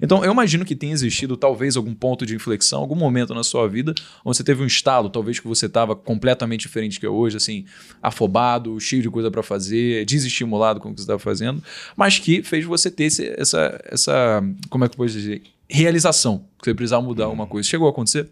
Então, 0.00 0.24
eu 0.24 0.30
imagino 0.30 0.64
que 0.64 0.76
tenha 0.76 0.92
existido 0.92 1.36
talvez 1.36 1.76
algum 1.76 1.94
ponto 1.94 2.24
de 2.24 2.36
inflexão, 2.36 2.78
algum 2.78 2.94
momento 2.94 3.34
na 3.34 3.42
sua 3.42 3.68
vida 3.68 3.92
onde 4.24 4.36
você 4.36 4.44
teve 4.44 4.62
um 4.62 4.66
estalo, 4.66 5.10
talvez 5.10 5.40
que 5.40 5.48
você 5.48 5.66
estava 5.66 5.96
completamente 5.96 6.60
diferente 6.60 7.00
que 7.00 7.06
é 7.06 7.10
hoje, 7.10 7.38
assim, 7.38 7.64
afobado, 8.00 8.78
cheio 8.78 9.02
de 9.02 9.10
coisa 9.10 9.32
para 9.32 9.42
fazer, 9.42 10.04
desestimulado 10.04 10.78
com 10.78 10.90
o 10.90 10.94
que 10.94 11.00
você 11.00 11.04
estava 11.04 11.18
fazendo, 11.18 11.60
mas 11.96 12.20
que 12.20 12.40
fez 12.44 12.64
você 12.64 12.88
ter 12.88 13.04
esse 13.04 13.31
essa, 13.38 13.80
essa 13.84 14.42
como 14.68 14.84
é 14.84 14.88
que 14.88 14.94
eu 14.94 14.98
posso 14.98 15.14
dizer, 15.14 15.42
realização, 15.68 16.44
que 16.58 16.66
você 16.66 16.74
precisava 16.74 17.02
mudar 17.02 17.24
alguma 17.24 17.46
coisa. 17.46 17.68
Chegou 17.68 17.86
a 17.86 17.90
acontecer? 17.90 18.28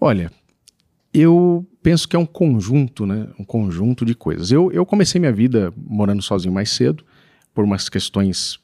Olha, 0.00 0.32
eu 1.12 1.66
penso 1.82 2.08
que 2.08 2.16
é 2.16 2.18
um 2.18 2.26
conjunto, 2.26 3.04
né? 3.04 3.28
Um 3.38 3.44
conjunto 3.44 4.04
de 4.04 4.14
coisas. 4.14 4.50
Eu, 4.50 4.72
eu 4.72 4.86
comecei 4.86 5.20
minha 5.20 5.32
vida 5.32 5.72
morando 5.76 6.22
sozinho 6.22 6.54
mais 6.54 6.70
cedo, 6.70 7.04
por 7.54 7.64
umas 7.64 7.88
questões 7.88 8.58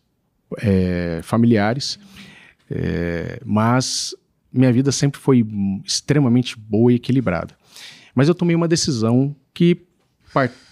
é, 0.59 1.21
familiares, 1.23 1.99
é, 2.71 3.41
mas 3.45 4.15
minha 4.53 4.73
vida 4.73 4.91
sempre 4.91 5.21
foi 5.21 5.47
extremamente 5.85 6.57
boa 6.59 6.91
e 6.91 6.97
equilibrada. 6.97 7.55
Mas 8.15 8.29
eu 8.29 8.35
tomei 8.35 8.57
uma 8.57 8.67
decisão 8.67 9.37
que 9.53 9.83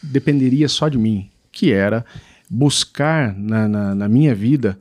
dependeria 0.02 0.68
só 0.68 0.88
de 0.88 0.98
mim, 0.98 1.30
que 1.52 1.72
era 1.72 2.04
buscar 2.50 3.34
na, 3.36 3.68
na, 3.68 3.94
na 3.94 4.08
minha 4.08 4.34
vida 4.34 4.78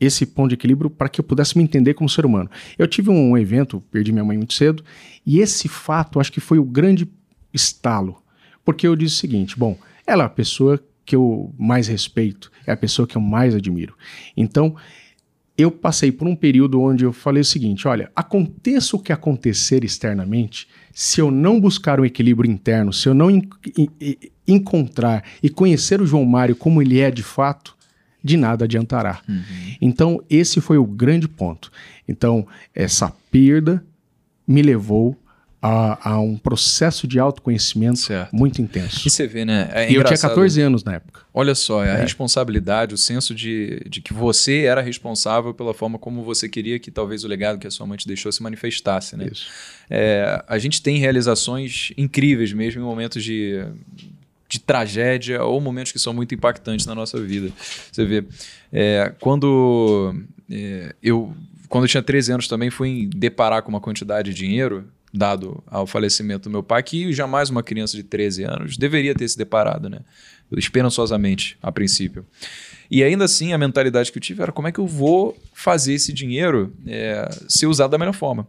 esse 0.00 0.26
ponto 0.26 0.48
de 0.48 0.54
equilíbrio 0.54 0.90
para 0.90 1.08
que 1.08 1.20
eu 1.20 1.24
pudesse 1.24 1.56
me 1.56 1.62
entender 1.62 1.94
como 1.94 2.08
ser 2.08 2.26
humano. 2.26 2.50
Eu 2.76 2.88
tive 2.88 3.10
um 3.10 3.38
evento, 3.38 3.80
perdi 3.90 4.10
minha 4.12 4.24
mãe 4.24 4.36
muito 4.36 4.54
cedo, 4.54 4.82
e 5.24 5.38
esse 5.38 5.68
fato 5.68 6.18
acho 6.18 6.32
que 6.32 6.40
foi 6.40 6.58
o 6.58 6.64
grande 6.64 7.08
estalo, 7.54 8.20
porque 8.64 8.86
eu 8.86 8.96
disse 8.96 9.16
o 9.16 9.18
seguinte: 9.18 9.56
bom, 9.56 9.78
ela 10.06 10.24
é 10.24 10.26
a 10.26 10.30
pessoa 10.30 10.82
que 11.04 11.14
eu 11.14 11.54
mais 11.58 11.86
respeito, 11.86 12.50
é 12.66 12.72
a 12.72 12.76
pessoa 12.76 13.06
que 13.06 13.16
eu 13.16 13.20
mais 13.20 13.54
admiro. 13.54 13.94
Então, 14.36 14.74
eu 15.56 15.70
passei 15.70 16.10
por 16.10 16.26
um 16.26 16.34
período 16.34 16.80
onde 16.80 17.04
eu 17.04 17.12
falei 17.12 17.42
o 17.42 17.44
seguinte: 17.44 17.86
olha, 17.86 18.10
aconteça 18.16 18.96
o 18.96 18.98
que 18.98 19.12
acontecer 19.12 19.84
externamente, 19.84 20.66
se 20.92 21.20
eu 21.20 21.30
não 21.30 21.60
buscar 21.60 22.00
um 22.00 22.04
equilíbrio 22.04 22.50
interno, 22.50 22.92
se 22.92 23.08
eu 23.08 23.14
não 23.14 23.28
encontrar 24.46 25.24
e 25.42 25.48
conhecer 25.48 26.00
o 26.00 26.06
João 26.06 26.24
Mário 26.24 26.56
como 26.56 26.82
ele 26.82 27.00
é 27.00 27.10
de 27.10 27.22
fato, 27.22 27.76
de 28.22 28.36
nada 28.36 28.64
adiantará. 28.64 29.20
Uhum. 29.28 29.42
Então, 29.80 30.22
esse 30.28 30.60
foi 30.60 30.78
o 30.78 30.86
grande 30.86 31.26
ponto. 31.26 31.72
Então, 32.06 32.46
essa 32.74 33.12
perda 33.30 33.84
me 34.46 34.62
levou 34.62 35.16
a, 35.62 36.10
a, 36.10 36.20
um 36.20 36.36
processo 36.36 37.06
de 37.06 37.20
autoconhecimento 37.20 38.00
certo. 38.00 38.34
muito 38.34 38.60
intenso. 38.60 39.06
E 39.06 39.10
você 39.10 39.28
vê, 39.28 39.44
né? 39.44 39.70
É 39.72 39.92
e 39.92 39.94
eu 39.94 40.02
tinha 40.02 40.18
14 40.18 40.60
anos 40.60 40.82
na 40.82 40.94
época. 40.94 41.22
Olha 41.32 41.54
só, 41.54 41.84
é 41.84 41.92
a 41.92 41.96
responsabilidade, 41.98 42.94
o 42.94 42.98
senso 42.98 43.32
de, 43.32 43.80
de 43.88 44.00
que 44.00 44.12
você 44.12 44.62
era 44.64 44.80
responsável 44.80 45.54
pela 45.54 45.72
forma 45.72 46.00
como 46.00 46.24
você 46.24 46.48
queria 46.48 46.80
que 46.80 46.90
talvez 46.90 47.22
o 47.22 47.28
legado 47.28 47.60
que 47.60 47.66
a 47.66 47.70
sua 47.70 47.86
mãe 47.86 47.96
te 47.96 48.08
deixou 48.08 48.32
se 48.32 48.42
manifestasse, 48.42 49.16
né? 49.16 49.28
Isso. 49.30 49.46
É, 49.88 50.44
a 50.48 50.58
gente 50.58 50.82
tem 50.82 50.98
realizações 50.98 51.92
incríveis 51.96 52.52
mesmo 52.52 52.82
em 52.82 52.84
momentos 52.84 53.22
de, 53.22 53.64
de 54.48 54.58
tragédia 54.58 55.44
ou 55.44 55.60
momentos 55.60 55.92
que 55.92 55.98
são 56.00 56.12
muito 56.12 56.34
impactantes 56.34 56.86
na 56.86 56.94
nossa 56.94 57.20
vida. 57.20 57.52
Você 57.92 58.04
vê, 58.04 58.24
é, 58.72 59.14
quando 59.20 60.12
é, 60.50 60.92
eu 61.00 61.32
quando 61.68 61.84
eu 61.84 61.88
tinha 61.88 62.02
13 62.02 62.32
anos 62.32 62.48
também 62.48 62.68
fui 62.68 63.08
deparar 63.14 63.62
com 63.62 63.68
uma 63.68 63.80
quantidade 63.80 64.30
de 64.30 64.36
dinheiro 64.36 64.90
dado 65.12 65.62
ao 65.66 65.86
falecimento 65.86 66.44
do 66.44 66.50
meu 66.50 66.62
pai, 66.62 66.82
que 66.82 67.12
jamais 67.12 67.50
uma 67.50 67.62
criança 67.62 67.96
de 67.96 68.02
13 68.02 68.44
anos 68.44 68.76
deveria 68.76 69.14
ter 69.14 69.28
se 69.28 69.36
deparado, 69.36 69.88
né? 69.90 70.00
Esperançosamente, 70.56 71.56
a 71.62 71.70
princípio. 71.70 72.26
E 72.90 73.02
ainda 73.02 73.24
assim, 73.24 73.52
a 73.52 73.58
mentalidade 73.58 74.12
que 74.12 74.18
eu 74.18 74.22
tive 74.22 74.42
era 74.42 74.52
como 74.52 74.68
é 74.68 74.72
que 74.72 74.78
eu 74.78 74.86
vou 74.86 75.36
fazer 75.52 75.94
esse 75.94 76.12
dinheiro 76.12 76.72
é, 76.86 77.28
ser 77.48 77.66
usado 77.66 77.90
da 77.90 77.98
melhor 77.98 78.14
forma. 78.14 78.46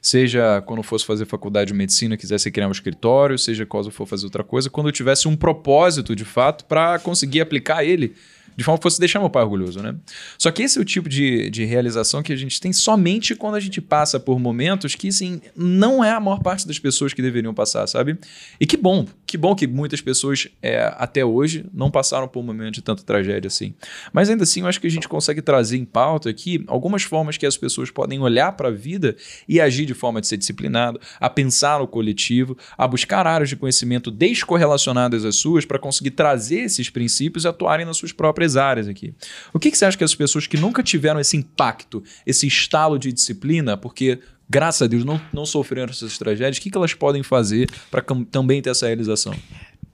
Seja 0.00 0.62
quando 0.62 0.82
fosse 0.82 1.04
fazer 1.04 1.26
faculdade 1.26 1.68
de 1.68 1.74
medicina, 1.74 2.16
quisesse 2.16 2.50
criar 2.50 2.68
um 2.68 2.72
escritório, 2.72 3.38
seja 3.38 3.64
quando 3.64 3.90
for 3.90 4.06
fazer 4.06 4.24
outra 4.24 4.42
coisa, 4.42 4.68
quando 4.70 4.88
eu 4.88 4.92
tivesse 4.92 5.28
um 5.28 5.36
propósito 5.36 6.16
de 6.16 6.24
fato 6.24 6.64
para 6.64 6.98
conseguir 6.98 7.40
aplicar 7.40 7.84
ele 7.84 8.14
de 8.56 8.64
forma 8.64 8.78
que 8.78 8.82
fosse 8.82 8.98
deixar 8.98 9.20
meu 9.20 9.30
pai 9.30 9.42
orgulhoso, 9.42 9.80
né? 9.82 9.94
Só 10.38 10.50
que 10.50 10.62
esse 10.62 10.78
é 10.78 10.80
o 10.80 10.84
tipo 10.84 11.08
de, 11.08 11.50
de 11.50 11.64
realização 11.64 12.22
que 12.22 12.32
a 12.32 12.36
gente 12.36 12.60
tem 12.60 12.72
somente 12.72 13.34
quando 13.34 13.54
a 13.54 13.60
gente 13.60 13.80
passa 13.80 14.20
por 14.20 14.38
momentos 14.38 14.94
que, 14.94 15.08
assim, 15.08 15.40
não 15.56 16.04
é 16.04 16.10
a 16.10 16.20
maior 16.20 16.40
parte 16.40 16.66
das 16.66 16.78
pessoas 16.78 17.12
que 17.12 17.22
deveriam 17.22 17.54
passar, 17.54 17.86
sabe? 17.86 18.18
E 18.60 18.66
que 18.66 18.76
bom, 18.76 19.06
que 19.32 19.38
bom 19.38 19.54
que 19.54 19.66
muitas 19.66 20.02
pessoas 20.02 20.46
é, 20.60 20.92
até 20.98 21.24
hoje 21.24 21.64
não 21.72 21.90
passaram 21.90 22.28
por 22.28 22.40
um 22.40 22.42
momento 22.42 22.74
de 22.74 22.82
tanta 22.82 23.02
tragédia 23.02 23.48
assim. 23.48 23.72
Mas 24.12 24.28
ainda 24.28 24.42
assim, 24.42 24.60
eu 24.60 24.66
acho 24.66 24.78
que 24.78 24.86
a 24.86 24.90
gente 24.90 25.08
consegue 25.08 25.40
trazer 25.40 25.78
em 25.78 25.86
pauta 25.86 26.28
aqui 26.28 26.62
algumas 26.66 27.02
formas 27.02 27.38
que 27.38 27.46
as 27.46 27.56
pessoas 27.56 27.90
podem 27.90 28.20
olhar 28.20 28.52
para 28.52 28.68
a 28.68 28.70
vida 28.70 29.16
e 29.48 29.58
agir 29.58 29.86
de 29.86 29.94
forma 29.94 30.20
de 30.20 30.26
ser 30.26 30.36
disciplinado, 30.36 31.00
a 31.18 31.30
pensar 31.30 31.78
no 31.78 31.88
coletivo, 31.88 32.58
a 32.76 32.86
buscar 32.86 33.26
áreas 33.26 33.48
de 33.48 33.56
conhecimento 33.56 34.10
descorrelacionadas 34.10 35.24
às 35.24 35.36
suas 35.36 35.64
para 35.64 35.78
conseguir 35.78 36.10
trazer 36.10 36.64
esses 36.64 36.90
princípios 36.90 37.44
e 37.44 37.48
atuarem 37.48 37.86
nas 37.86 37.96
suas 37.96 38.12
próprias 38.12 38.54
áreas 38.54 38.86
aqui. 38.86 39.14
O 39.50 39.58
que, 39.58 39.70
que 39.70 39.78
você 39.78 39.86
acha 39.86 39.96
que 39.96 40.04
as 40.04 40.14
pessoas 40.14 40.46
que 40.46 40.58
nunca 40.58 40.82
tiveram 40.82 41.18
esse 41.18 41.38
impacto, 41.38 42.04
esse 42.26 42.46
estalo 42.46 42.98
de 42.98 43.10
disciplina, 43.10 43.78
porque 43.78 44.18
graças 44.52 44.82
a 44.82 44.86
Deus 44.86 45.02
não, 45.02 45.18
não 45.32 45.46
sofreram 45.46 45.90
essas 45.90 46.18
tragédias, 46.18 46.58
o 46.58 46.60
que, 46.60 46.70
que 46.70 46.76
elas 46.76 46.92
podem 46.92 47.22
fazer 47.22 47.70
para 47.90 48.04
também 48.30 48.60
ter 48.60 48.68
essa 48.68 48.86
realização? 48.86 49.34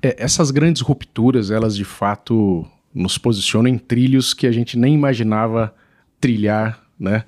É, 0.03 0.17
essas 0.19 0.51
grandes 0.51 0.83
rupturas, 0.83 1.53
elas 1.53 1.77
de 1.77 1.85
fato 1.85 2.67
nos 2.93 3.17
posicionam 3.17 3.69
em 3.69 3.79
trilhos 3.79 4.35
que 4.35 4.49
a 4.49 4.53
gente 4.53 4.77
nem 4.77 4.95
imaginava 4.95 5.73
trilhar, 6.21 6.83
né? 6.99 7.25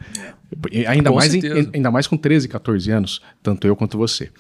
Ainda 0.89 1.13
mais, 1.13 1.33
em, 1.33 1.43
ainda 1.73 1.91
mais 1.93 2.09
com 2.09 2.17
13, 2.17 2.49
14 2.49 2.91
anos, 2.91 3.23
tanto 3.41 3.65
eu 3.69 3.77
quanto 3.77 3.97
você. 3.97 4.33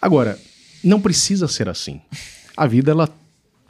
Agora, 0.00 0.38
não 0.82 0.98
precisa 0.98 1.46
ser 1.46 1.68
assim. 1.68 2.00
A 2.56 2.66
vida 2.66 2.90
ela 2.90 3.10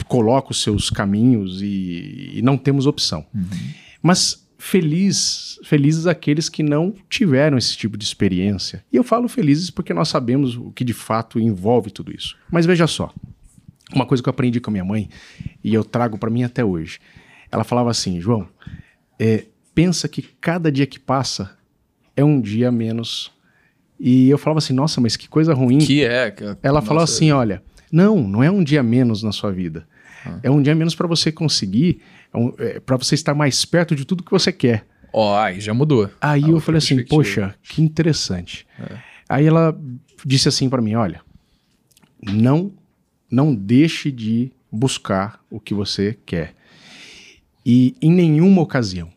coloca 0.07 0.53
os 0.53 0.63
seus 0.63 0.89
caminhos 0.89 1.61
e, 1.61 2.35
e 2.35 2.43
não 2.43 2.57
temos 2.57 2.87
opção. 2.87 3.27
Uhum. 3.35 3.45
Mas 4.01 4.46
feliz, 4.59 5.59
felizes 5.65 6.07
aqueles 6.07 6.49
que 6.49 6.63
não 6.63 6.95
tiveram 7.09 7.59
esse 7.59 7.77
tipo 7.77 7.97
de 7.97 8.05
experiência. 8.05 8.85
E 8.93 8.97
eu 8.97 9.05
falo 9.05 9.29
felizes 9.29 9.71
porque 9.71 9.93
nós 9.93 10.09
sabemos 10.09 10.57
o 10.57 10.71
que 10.71 10.85
de 10.85 10.93
fato 10.93 11.39
envolve 11.39 11.91
tudo 11.91 12.15
isso. 12.15 12.37
Mas 12.51 12.67
veja 12.67 12.87
só, 12.87 13.13
uma 13.93 14.07
coisa 14.07 14.23
que 14.23 14.29
eu 14.29 14.33
aprendi 14.33 14.61
com 14.61 14.71
a 14.71 14.73
minha 14.73 14.85
mãe 14.85 15.09
e 15.63 15.73
eu 15.75 15.85
trago 15.85 16.19
para 16.19 16.31
mim 16.31 16.43
até 16.43 16.65
hoje. 16.65 16.99
Ela 17.51 17.65
falava 17.65 17.91
assim, 17.91 18.21
João, 18.21 18.49
é, 19.19 19.45
pensa 19.75 20.09
que 20.09 20.23
cada 20.41 20.71
dia 20.73 20.87
que 20.87 20.99
passa 20.99 21.57
é 22.17 22.25
um 22.25 22.41
dia 22.41 22.73
menos. 22.73 23.33
E 24.01 24.29
eu 24.29 24.39
falava 24.39 24.59
assim, 24.59 24.73
nossa, 24.73 25.01
mas 25.01 25.17
que 25.17 25.29
coisa 25.29 25.55
ruim. 25.55 25.79
Que 25.79 26.05
é. 26.05 26.31
Que, 26.31 26.57
Ela 26.63 26.83
falou 26.83 27.03
assim, 27.03 27.31
olha, 27.31 27.63
não, 27.91 28.27
não 28.27 28.43
é 28.43 28.51
um 28.51 28.65
dia 28.65 28.83
menos 28.83 29.23
na 29.23 29.33
sua 29.33 29.53
vida. 29.53 29.87
Ah. 30.25 30.41
É 30.43 30.51
um 30.51 30.61
dia 30.61 30.75
menos 30.75 30.95
para 30.95 31.07
você 31.07 31.31
conseguir, 31.31 32.01
é 32.33 32.39
um, 32.39 32.55
é, 32.59 32.81
para 32.81 32.97
você 32.97 33.15
estar 33.15 33.35
mais 33.35 33.65
perto 33.65 33.95
de 33.95 34.05
tudo 34.05 34.23
que 34.23 34.31
você 34.31 34.53
quer. 34.53 34.87
Ó, 35.13 35.33
oh, 35.33 35.39
aí 35.39 35.61
já 35.61 35.73
mudou. 35.73 36.11
Aí 36.21 36.45
ah, 36.45 36.49
eu 36.49 36.61
falei 36.61 36.79
assim, 36.79 37.03
poxa, 37.05 37.55
que 37.63 37.81
interessante. 37.81 38.67
É. 38.79 38.99
Aí 39.29 39.47
ela 39.47 39.79
disse 40.25 40.49
assim 40.49 40.69
para 40.69 40.83
mim, 40.83 40.95
olha, 40.95 41.21
não, 42.23 42.73
não 43.31 43.55
deixe 43.55 44.11
de 44.11 44.53
buscar 44.71 45.41
o 45.51 45.59
que 45.59 45.75
você 45.75 46.17
quer. 46.27 46.55
E 47.65 47.97
em 48.01 48.13
nenhuma 48.13 48.63
ocasião. 48.63 49.11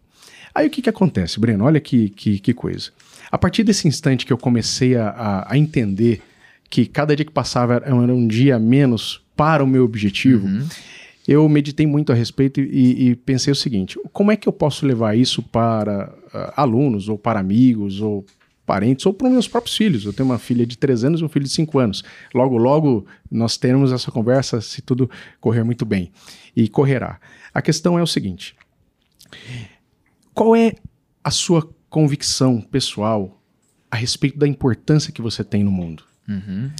Aí 0.53 0.67
o 0.67 0.69
que, 0.69 0.81
que 0.81 0.89
acontece, 0.89 1.39
Breno? 1.39 1.65
Olha 1.65 1.79
que, 1.79 2.09
que, 2.09 2.39
que 2.39 2.53
coisa. 2.53 2.91
A 3.31 3.37
partir 3.37 3.63
desse 3.63 3.87
instante 3.87 4.25
que 4.25 4.33
eu 4.33 4.37
comecei 4.37 4.95
a, 4.95 5.45
a, 5.47 5.57
entender 5.57 6.21
que 6.69 6.85
cada 6.85 7.15
dia 7.15 7.25
que 7.25 7.31
passava 7.31 7.75
era 7.75 7.93
um 7.95 8.27
dia 8.27 8.57
menos 8.57 9.21
para 9.35 9.63
o 9.63 9.67
meu 9.67 9.83
objetivo, 9.85 10.47
uhum. 10.47 10.67
Eu 11.29 11.47
meditei 11.47 11.85
muito 11.85 12.11
a 12.11 12.15
respeito 12.15 12.59
e, 12.59 13.09
e, 13.09 13.15
pensei 13.15 13.51
o 13.51 13.55
seguinte: 13.55 13.99
como 14.11 14.31
é 14.31 14.35
que 14.35 14.49
eu 14.49 14.53
posso 14.53 14.83
levar 14.83 15.15
isso 15.15 15.43
para 15.43 16.11
uh, 16.33 16.53
alunos, 16.55 17.07
ou 17.07 17.19
para 17.19 17.39
amigos, 17.39 18.01
ou 18.01 18.25
parentes, 18.65 19.05
ou 19.05 19.13
para 19.13 19.27
os 19.27 19.33
meus 19.33 19.47
próprios 19.47 19.77
filhos? 19.77 20.05
Eu 20.05 20.11
tenho 20.11 20.27
uma 20.27 20.39
filha 20.39 20.65
de 20.65 20.75
3 20.75 21.03
anos 21.03 21.21
e 21.21 21.23
um 21.23 21.29
filho 21.29 21.45
de 21.45 21.51
5 21.51 21.77
anos. 21.77 22.03
Logo, 22.33 22.57
logo 22.57 23.05
nós 23.29 23.57
teremos 23.57 23.91
essa 23.91 24.09
conversa 24.09 24.59
se 24.59 24.81
tudo 24.81 25.07
correr 25.39 25.63
muito 25.63 25.85
bem. 25.85 26.11
E 26.55 26.67
correrá. 26.67 27.19
A 27.53 27.61
questão 27.61 27.99
é 27.99 28.01
o 28.01 28.07
seguinte: 28.07 28.55
qual 30.33 30.55
é 30.55 30.73
a 31.23 31.29
sua 31.29 31.69
convicção 31.91 32.59
pessoal 32.59 33.39
a 33.91 33.95
respeito 33.95 34.39
da 34.39 34.47
importância 34.47 35.13
que 35.13 35.21
você 35.21 35.43
tem 35.43 35.63
no 35.63 35.71
mundo? 35.71 36.03
Uhum. 36.27 36.71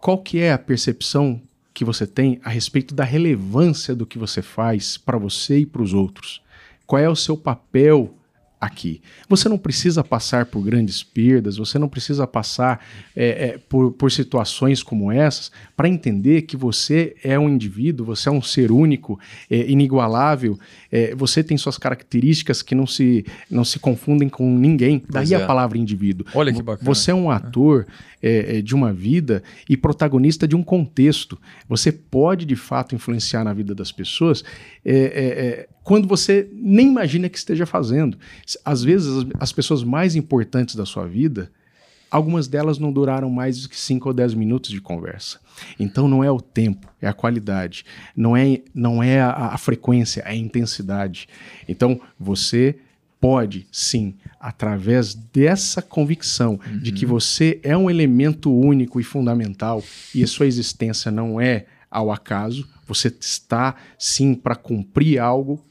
Qual 0.00 0.18
que 0.18 0.40
é 0.40 0.52
a 0.52 0.58
percepção 0.58 1.40
que 1.74 1.84
você 1.84 2.06
tem 2.06 2.40
a 2.44 2.50
respeito 2.50 2.94
da 2.94 3.04
relevância 3.04 3.94
do 3.94 4.06
que 4.06 4.18
você 4.18 4.42
faz 4.42 4.96
para 4.96 5.18
você 5.18 5.58
e 5.58 5.66
para 5.66 5.82
os 5.82 5.94
outros. 5.94 6.42
Qual 6.86 7.00
é 7.00 7.08
o 7.08 7.16
seu 7.16 7.36
papel 7.36 8.14
aqui. 8.62 9.02
Você 9.28 9.48
não 9.48 9.58
precisa 9.58 10.04
passar 10.04 10.46
por 10.46 10.62
grandes 10.62 11.02
perdas, 11.02 11.56
você 11.56 11.80
não 11.80 11.88
precisa 11.88 12.28
passar 12.28 12.80
é, 13.16 13.26
é, 13.26 13.58
por, 13.58 13.90
por 13.90 14.12
situações 14.12 14.84
como 14.84 15.10
essas 15.10 15.50
para 15.76 15.88
entender 15.88 16.42
que 16.42 16.56
você 16.56 17.16
é 17.24 17.36
um 17.36 17.48
indivíduo, 17.48 18.06
você 18.06 18.28
é 18.28 18.32
um 18.32 18.40
ser 18.40 18.70
único, 18.70 19.18
é, 19.50 19.68
inigualável, 19.68 20.56
é, 20.92 21.12
você 21.12 21.42
tem 21.42 21.58
suas 21.58 21.76
características 21.76 22.62
que 22.62 22.72
não 22.72 22.86
se, 22.86 23.26
não 23.50 23.64
se 23.64 23.80
confundem 23.80 24.28
com 24.28 24.56
ninguém. 24.56 25.02
Daí 25.10 25.34
a 25.34 25.40
é. 25.40 25.46
palavra 25.46 25.76
indivíduo. 25.76 26.24
Olha 26.32 26.52
que 26.52 26.62
bacana. 26.62 26.88
Você 26.88 27.10
é 27.10 27.14
um 27.14 27.32
ator 27.32 27.84
é, 28.22 28.62
de 28.62 28.74
uma 28.74 28.92
vida 28.92 29.42
e 29.68 29.76
protagonista 29.76 30.46
de 30.46 30.54
um 30.54 30.62
contexto. 30.62 31.38
Você 31.68 31.90
pode, 31.90 32.44
de 32.44 32.56
fato, 32.56 32.94
influenciar 32.94 33.42
na 33.44 33.52
vida 33.52 33.74
das 33.74 33.90
pessoas 33.90 34.44
quando 35.82 36.06
você 36.06 36.48
nem 36.52 36.88
imagina 36.88 37.28
que 37.28 37.38
esteja 37.38 37.66
fazendo. 37.66 38.16
Às 38.64 38.82
vezes, 38.82 39.26
as 39.38 39.52
pessoas 39.52 39.82
mais 39.82 40.14
importantes 40.14 40.74
da 40.74 40.86
sua 40.86 41.06
vida, 41.06 41.50
algumas 42.10 42.46
delas 42.46 42.78
não 42.78 42.92
duraram 42.92 43.30
mais 43.30 43.62
do 43.62 43.68
que 43.68 43.78
5 43.78 44.08
ou 44.08 44.14
10 44.14 44.34
minutos 44.34 44.70
de 44.70 44.80
conversa. 44.80 45.40
Então, 45.78 46.06
não 46.06 46.22
é 46.22 46.30
o 46.30 46.40
tempo, 46.40 46.86
é 47.00 47.08
a 47.08 47.12
qualidade. 47.12 47.84
Não 48.16 48.36
é, 48.36 48.60
não 48.74 49.02
é 49.02 49.20
a, 49.20 49.30
a 49.30 49.58
frequência, 49.58 50.20
é 50.20 50.30
a 50.30 50.34
intensidade. 50.34 51.28
Então, 51.68 52.00
você 52.18 52.78
pode, 53.20 53.66
sim, 53.72 54.14
através 54.42 55.14
dessa 55.14 55.80
convicção 55.80 56.58
uhum. 56.66 56.78
de 56.78 56.90
que 56.90 57.04
uhum. 57.04 57.12
você 57.12 57.60
é 57.62 57.76
um 57.76 57.88
elemento 57.88 58.52
único 58.52 59.00
e 59.00 59.04
fundamental 59.04 59.82
e 60.12 60.24
a 60.24 60.26
sua 60.26 60.46
existência 60.46 61.12
não 61.12 61.40
é 61.40 61.66
ao 61.88 62.10
acaso, 62.10 62.68
você 62.86 63.08
está 63.08 63.76
sim 63.96 64.34
para 64.34 64.56
cumprir 64.56 65.20
algo 65.20 65.62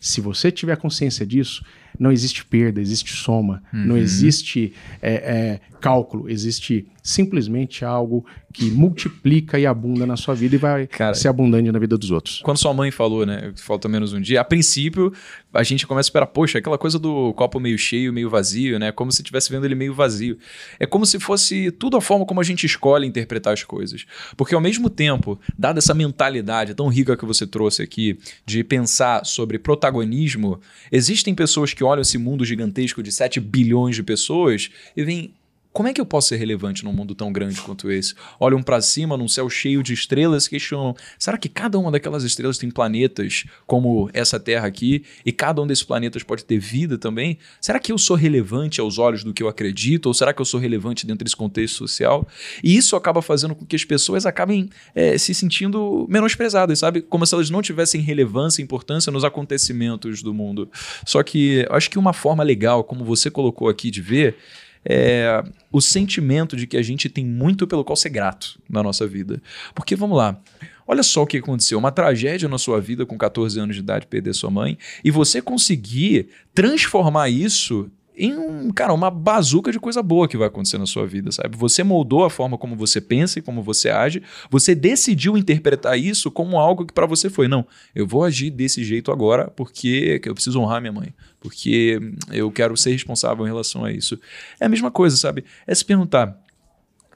se 0.00 0.22
você 0.22 0.50
tiver 0.50 0.76
consciência 0.78 1.26
disso, 1.26 1.62
não 1.98 2.10
existe 2.10 2.42
perda, 2.46 2.80
existe 2.80 3.12
soma, 3.12 3.62
uhum. 3.72 3.84
não 3.84 3.96
existe 3.98 4.72
é, 5.02 5.12
é, 5.12 5.60
cálculo, 5.78 6.30
existe 6.30 6.88
simplesmente 7.02 7.84
algo 7.84 8.24
que 8.52 8.70
multiplica 8.70 9.58
e 9.58 9.66
abunda 9.66 10.06
na 10.06 10.16
sua 10.16 10.34
vida 10.34 10.56
e 10.56 10.58
vai 10.58 10.86
Cara, 10.86 11.14
ser 11.14 11.28
abundante 11.28 11.70
na 11.70 11.78
vida 11.78 11.96
dos 11.96 12.10
outros. 12.10 12.40
Quando 12.42 12.58
sua 12.58 12.74
mãe 12.74 12.90
falou, 12.90 13.24
né, 13.24 13.52
falta 13.56 13.88
menos 13.88 14.12
um 14.12 14.20
dia, 14.20 14.40
a 14.40 14.44
princípio 14.44 15.12
a 15.52 15.62
gente 15.62 15.86
começa 15.86 16.06
a 16.06 16.10
esperar, 16.10 16.26
poxa, 16.26 16.58
aquela 16.58 16.78
coisa 16.78 16.98
do 16.98 17.32
copo 17.34 17.58
meio 17.58 17.76
cheio, 17.78 18.12
meio 18.12 18.30
vazio, 18.30 18.78
né, 18.78 18.92
como 18.92 19.10
se 19.10 19.22
estivesse 19.22 19.50
vendo 19.50 19.64
ele 19.64 19.74
meio 19.74 19.94
vazio. 19.94 20.38
É 20.78 20.86
como 20.86 21.04
se 21.06 21.18
fosse 21.18 21.70
tudo 21.72 21.96
a 21.96 22.00
forma 22.00 22.24
como 22.24 22.40
a 22.40 22.44
gente 22.44 22.66
escolhe 22.66 23.06
interpretar 23.06 23.52
as 23.52 23.64
coisas. 23.64 24.04
Porque 24.36 24.54
ao 24.54 24.60
mesmo 24.60 24.88
tempo, 24.88 25.38
dada 25.58 25.78
essa 25.78 25.94
mentalidade 25.94 26.74
tão 26.74 26.88
rica 26.88 27.16
que 27.16 27.24
você 27.24 27.46
trouxe 27.46 27.82
aqui, 27.82 28.18
de 28.44 28.62
pensar 28.62 29.24
sobre 29.24 29.58
protagonismo, 29.58 30.60
existem 30.90 31.34
pessoas 31.34 31.72
que 31.72 31.84
olham 31.84 32.02
esse 32.02 32.18
mundo 32.18 32.44
gigantesco 32.44 33.02
de 33.02 33.12
7 33.12 33.40
bilhões 33.40 33.96
de 33.96 34.02
pessoas 34.02 34.70
e 34.96 35.04
veem 35.04 35.34
como 35.80 35.88
é 35.88 35.94
que 35.94 36.00
eu 36.02 36.04
posso 36.04 36.28
ser 36.28 36.36
relevante 36.36 36.84
num 36.84 36.92
mundo 36.92 37.14
tão 37.14 37.32
grande 37.32 37.58
quanto 37.62 37.90
esse? 37.90 38.14
Olham 38.38 38.62
para 38.62 38.82
cima 38.82 39.16
num 39.16 39.26
céu 39.26 39.48
cheio 39.48 39.82
de 39.82 39.94
estrelas 39.94 40.44
e 40.44 40.50
questionam: 40.50 40.94
será 41.18 41.38
que 41.38 41.48
cada 41.48 41.78
uma 41.78 41.90
daquelas 41.90 42.22
estrelas 42.22 42.58
tem 42.58 42.70
planetas 42.70 43.46
como 43.66 44.10
essa 44.12 44.38
Terra 44.38 44.66
aqui? 44.66 45.04
E 45.24 45.32
cada 45.32 45.62
um 45.62 45.66
desses 45.66 45.82
planetas 45.82 46.22
pode 46.22 46.44
ter 46.44 46.58
vida 46.58 46.98
também? 46.98 47.38
Será 47.62 47.78
que 47.78 47.90
eu 47.90 47.96
sou 47.96 48.14
relevante 48.14 48.78
aos 48.78 48.98
olhos 48.98 49.24
do 49.24 49.32
que 49.32 49.42
eu 49.42 49.48
acredito? 49.48 50.04
Ou 50.04 50.12
será 50.12 50.34
que 50.34 50.42
eu 50.42 50.44
sou 50.44 50.60
relevante 50.60 51.06
dentro 51.06 51.24
desse 51.24 51.34
contexto 51.34 51.78
social? 51.78 52.28
E 52.62 52.76
isso 52.76 52.94
acaba 52.94 53.22
fazendo 53.22 53.54
com 53.54 53.64
que 53.64 53.74
as 53.74 53.82
pessoas 53.82 54.26
acabem 54.26 54.68
é, 54.94 55.16
se 55.16 55.32
sentindo 55.32 56.06
menosprezadas, 56.10 56.78
sabe? 56.78 57.00
Como 57.00 57.24
se 57.24 57.34
elas 57.34 57.48
não 57.48 57.62
tivessem 57.62 58.02
relevância 58.02 58.60
e 58.60 58.64
importância 58.64 59.10
nos 59.10 59.24
acontecimentos 59.24 60.22
do 60.22 60.34
mundo. 60.34 60.70
Só 61.06 61.22
que 61.22 61.66
acho 61.70 61.88
que 61.88 61.98
uma 61.98 62.12
forma 62.12 62.42
legal, 62.42 62.84
como 62.84 63.02
você 63.02 63.30
colocou 63.30 63.70
aqui, 63.70 63.90
de 63.90 64.02
ver 64.02 64.36
é, 64.84 65.42
o 65.70 65.80
sentimento 65.80 66.56
de 66.56 66.66
que 66.66 66.76
a 66.76 66.82
gente 66.82 67.08
tem 67.08 67.24
muito 67.24 67.66
pelo 67.66 67.84
qual 67.84 67.96
ser 67.96 68.10
grato 68.10 68.58
na 68.68 68.82
nossa 68.82 69.06
vida. 69.06 69.42
Porque, 69.74 69.94
vamos 69.94 70.16
lá, 70.16 70.40
olha 70.86 71.02
só 71.02 71.22
o 71.22 71.26
que 71.26 71.38
aconteceu: 71.38 71.78
uma 71.78 71.92
tragédia 71.92 72.48
na 72.48 72.58
sua 72.58 72.80
vida 72.80 73.04
com 73.04 73.18
14 73.18 73.58
anos 73.58 73.76
de 73.76 73.82
idade, 73.82 74.06
perder 74.06 74.34
sua 74.34 74.50
mãe, 74.50 74.78
e 75.04 75.10
você 75.10 75.42
conseguir 75.42 76.28
transformar 76.54 77.28
isso 77.28 77.90
em 78.16 78.36
um, 78.36 78.70
cara, 78.70 78.92
uma 78.92 79.10
bazuca 79.10 79.72
de 79.72 79.78
coisa 79.78 80.02
boa 80.02 80.28
que 80.28 80.36
vai 80.36 80.48
acontecer 80.48 80.78
na 80.78 80.86
sua 80.86 81.06
vida, 81.06 81.30
sabe? 81.30 81.56
Você 81.56 81.82
moldou 81.82 82.24
a 82.24 82.30
forma 82.30 82.58
como 82.58 82.76
você 82.76 83.00
pensa 83.00 83.38
e 83.38 83.42
como 83.42 83.62
você 83.62 83.88
age, 83.88 84.22
você 84.50 84.74
decidiu 84.74 85.38
interpretar 85.38 85.98
isso 85.98 86.30
como 86.30 86.58
algo 86.58 86.84
que 86.84 86.92
para 86.92 87.06
você 87.06 87.30
foi, 87.30 87.48
não, 87.48 87.66
eu 87.94 88.06
vou 88.06 88.24
agir 88.24 88.50
desse 88.50 88.84
jeito 88.84 89.10
agora 89.10 89.48
porque 89.48 90.20
eu 90.24 90.34
preciso 90.34 90.60
honrar 90.60 90.80
minha 90.80 90.92
mãe, 90.92 91.14
porque 91.40 91.98
eu 92.30 92.50
quero 92.50 92.76
ser 92.76 92.92
responsável 92.92 93.44
em 93.46 93.48
relação 93.48 93.84
a 93.84 93.92
isso. 93.92 94.18
É 94.58 94.66
a 94.66 94.68
mesma 94.68 94.90
coisa, 94.90 95.16
sabe? 95.16 95.44
É 95.66 95.74
se 95.74 95.84
perguntar, 95.84 96.38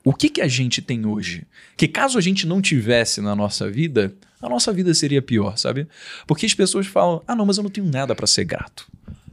o 0.04 0.12
que, 0.12 0.28
que 0.28 0.40
a 0.40 0.48
gente 0.48 0.80
tem 0.80 1.04
hoje? 1.04 1.46
Que 1.76 1.88
caso 1.88 2.18
a 2.18 2.20
gente 2.20 2.46
não 2.46 2.62
tivesse 2.62 3.20
na 3.20 3.34
nossa 3.34 3.70
vida, 3.70 4.14
a 4.40 4.48
nossa 4.48 4.72
vida 4.72 4.94
seria 4.94 5.20
pior, 5.20 5.56
sabe? 5.56 5.88
Porque 6.26 6.46
as 6.46 6.54
pessoas 6.54 6.86
falam: 6.86 7.22
ah, 7.26 7.34
não, 7.34 7.46
mas 7.46 7.56
eu 7.56 7.62
não 7.62 7.70
tenho 7.70 7.90
nada 7.90 8.14
para 8.14 8.26
ser 8.26 8.44
grato 8.44 8.86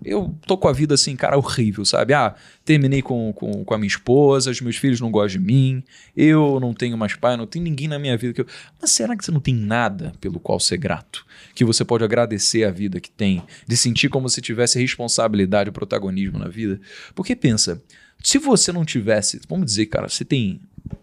eu 0.04 0.36
tô 0.48 0.58
com 0.58 0.68
a 0.68 0.74
vida 0.74 0.96
assim, 0.96 1.16
cara, 1.16 1.38
horrível, 1.38 1.86
sabe? 1.86 2.14
Ah, 2.14 2.36
terminei 2.66 3.02
com, 3.02 3.32
com, 3.34 3.64
com 3.64 3.74
a 3.74 3.78
minha 3.78 3.88
esposa, 3.88 4.50
os 4.50 4.60
meus 4.62 4.78
filhos 4.78 5.00
não 5.00 5.12
gostam 5.12 5.40
de 5.40 5.46
mim, 5.46 5.84
eu 6.16 6.60
não 6.60 6.74
tenho 6.74 6.98
mais 6.98 7.16
pai, 7.16 7.38
não 7.38 7.46
tem 7.46 7.62
ninguém 7.62 7.88
na 7.88 8.00
minha 8.00 8.18
vida 8.18 8.34
que 8.34 8.42
eu. 8.42 8.48
Mas 8.82 8.92
será 8.92 9.16
que 9.16 9.24
você 9.24 9.32
não 9.32 9.40
tem 9.40 9.54
nada 9.54 10.14
pelo 10.20 10.40
qual 10.40 10.60
ser 10.60 10.78
grato? 10.78 11.26
Que 11.54 11.64
você 11.64 11.86
pode 11.86 12.04
agradecer 12.04 12.64
a 12.64 12.72
vida 12.72 13.00
que 13.00 13.12
tem, 13.12 13.44
de 13.68 13.78
sentir 13.78 14.10
como 14.10 14.28
se 14.28 14.42
tivesse 14.42 14.80
responsabilidade 14.80 15.70
e 15.70 15.74
protagonismo 15.74 16.40
na 16.40 16.48
vida? 16.48 16.82
Porque 17.14 17.36
pensa, 17.36 17.82
se 18.24 18.38
você 18.38 18.72
não 18.72 18.86
tivesse, 18.86 19.42
vamos 19.48 19.66
dizer, 19.66 19.88
cara, 19.88 20.10
você 20.10 20.26
tem 20.26 20.62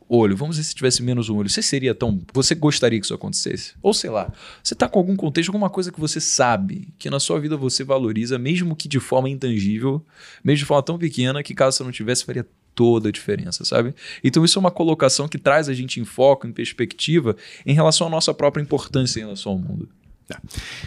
olho, 0.08 0.36
vamos 0.36 0.56
dizer 0.56 0.68
se 0.68 0.74
tivesse 0.74 1.02
menos 1.02 1.28
um 1.28 1.36
olho, 1.36 1.48
você 1.48 1.60
seria 1.60 1.94
tão. 1.94 2.20
Você 2.32 2.54
gostaria 2.54 2.98
que 2.98 3.04
isso 3.04 3.14
acontecesse? 3.14 3.74
Ou 3.82 3.92
sei 3.92 4.10
lá, 4.10 4.32
você 4.62 4.74
está 4.74 4.88
com 4.88 4.98
algum 4.98 5.14
contexto, 5.14 5.50
alguma 5.50 5.68
coisa 5.68 5.92
que 5.92 6.00
você 6.00 6.20
sabe 6.20 6.88
que 6.98 7.10
na 7.10 7.20
sua 7.20 7.38
vida 7.38 7.56
você 7.56 7.84
valoriza, 7.84 8.38
mesmo 8.38 8.74
que 8.74 8.88
de 8.88 8.98
forma 8.98 9.28
intangível, 9.28 10.04
mesmo 10.42 10.60
de 10.60 10.64
forma 10.64 10.82
tão 10.82 10.96
pequena, 10.96 11.42
que 11.42 11.54
caso 11.54 11.76
você 11.76 11.84
não 11.84 11.92
tivesse, 11.92 12.24
faria 12.24 12.46
toda 12.74 13.08
a 13.08 13.12
diferença, 13.12 13.64
sabe? 13.64 13.92
Então 14.22 14.44
isso 14.44 14.58
é 14.58 14.60
uma 14.60 14.70
colocação 14.70 15.26
que 15.26 15.36
traz 15.36 15.68
a 15.68 15.74
gente 15.74 16.00
em 16.00 16.04
foco, 16.04 16.46
em 16.46 16.52
perspectiva, 16.52 17.36
em 17.66 17.74
relação 17.74 18.06
à 18.06 18.10
nossa 18.10 18.32
própria 18.32 18.62
importância 18.62 19.18
em 19.18 19.24
relação 19.24 19.52
ao 19.52 19.58
mundo. 19.58 19.88
Tá. 20.28 20.40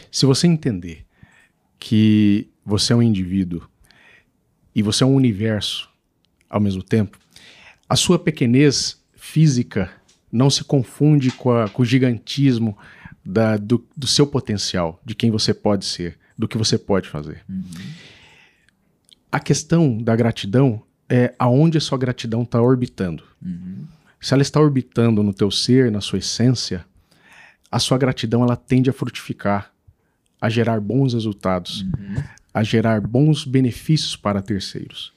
Se 0.10 0.26
você 0.26 0.48
entender 0.48 1.06
que 1.78 2.48
você 2.66 2.94
é 2.94 2.96
um 2.96 3.02
indivíduo 3.02 3.68
e 4.74 4.82
você 4.82 5.04
é 5.04 5.08
um 5.08 5.14
universo 5.14 5.90
ao 6.50 6.62
mesmo 6.62 6.82
tempo, 6.82 7.20
a 7.90 7.96
sua 7.98 8.18
pequenez 8.18 9.01
física 9.32 9.90
não 10.30 10.50
se 10.50 10.64
confunde 10.64 11.32
com, 11.32 11.52
a, 11.52 11.70
com 11.70 11.82
o 11.82 11.86
gigantismo 11.86 12.78
da, 13.24 13.56
do, 13.56 13.86
do, 13.96 14.06
seu 14.06 14.28
potencial, 14.28 15.00
de 15.06 15.16
quem 15.16 15.32
você 15.32 15.54
pode 15.54 15.86
ser, 15.86 16.18
do 16.38 16.48
que 16.48 16.58
você 16.58 16.78
pode 16.78 17.08
fazer. 17.08 17.42
Uhum. 17.50 17.64
A 19.32 19.40
questão 19.40 19.98
da 19.98 20.16
gratidão 20.16 20.84
é 21.08 21.34
aonde 21.40 21.78
a 21.78 21.82
sua 21.82 21.98
gratidão 21.98 22.44
está 22.44 22.62
orbitando. 22.62 23.24
Uhum. 23.42 23.86
Se 24.20 24.34
ela 24.34 24.42
está 24.42 24.60
orbitando 24.60 25.24
no 25.24 25.34
teu 25.34 25.50
ser, 25.50 25.92
na 25.92 26.02
sua 26.02 26.20
essência, 26.20 26.86
a 27.72 27.80
sua 27.80 27.98
gratidão 27.98 28.44
ela 28.44 28.58
tende 28.58 28.90
a 28.90 28.94
frutificar, 28.94 29.72
a 30.42 30.50
gerar 30.50 30.82
bons 30.82 31.14
resultados, 31.14 31.82
uhum. 31.82 32.24
a 32.54 32.64
gerar 32.64 33.00
bons 33.00 33.46
benefícios 33.46 34.16
para 34.16 34.42
terceiros. 34.42 35.14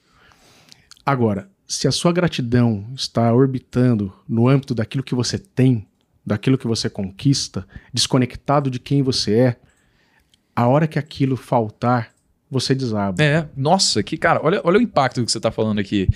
Agora, 1.04 1.48
se 1.74 1.88
a 1.88 1.92
sua 1.92 2.12
gratidão 2.12 2.86
está 2.94 3.32
orbitando 3.32 4.12
no 4.28 4.48
âmbito 4.48 4.74
daquilo 4.74 5.02
que 5.02 5.14
você 5.14 5.38
tem, 5.38 5.86
daquilo 6.24 6.56
que 6.56 6.66
você 6.66 6.88
conquista, 6.88 7.66
desconectado 7.92 8.70
de 8.70 8.78
quem 8.78 9.02
você 9.02 9.34
é, 9.34 9.56
a 10.54 10.68
hora 10.68 10.86
que 10.86 10.98
aquilo 10.98 11.36
faltar, 11.36 12.14
você 12.50 12.74
desaba. 12.74 13.20
É, 13.22 13.48
nossa, 13.56 14.02
que 14.02 14.16
cara, 14.16 14.40
olha, 14.42 14.60
olha 14.62 14.78
o 14.78 14.82
impacto 14.82 15.24
que 15.24 15.30
você 15.30 15.38
está 15.38 15.50
falando 15.50 15.80
aqui. 15.80 16.08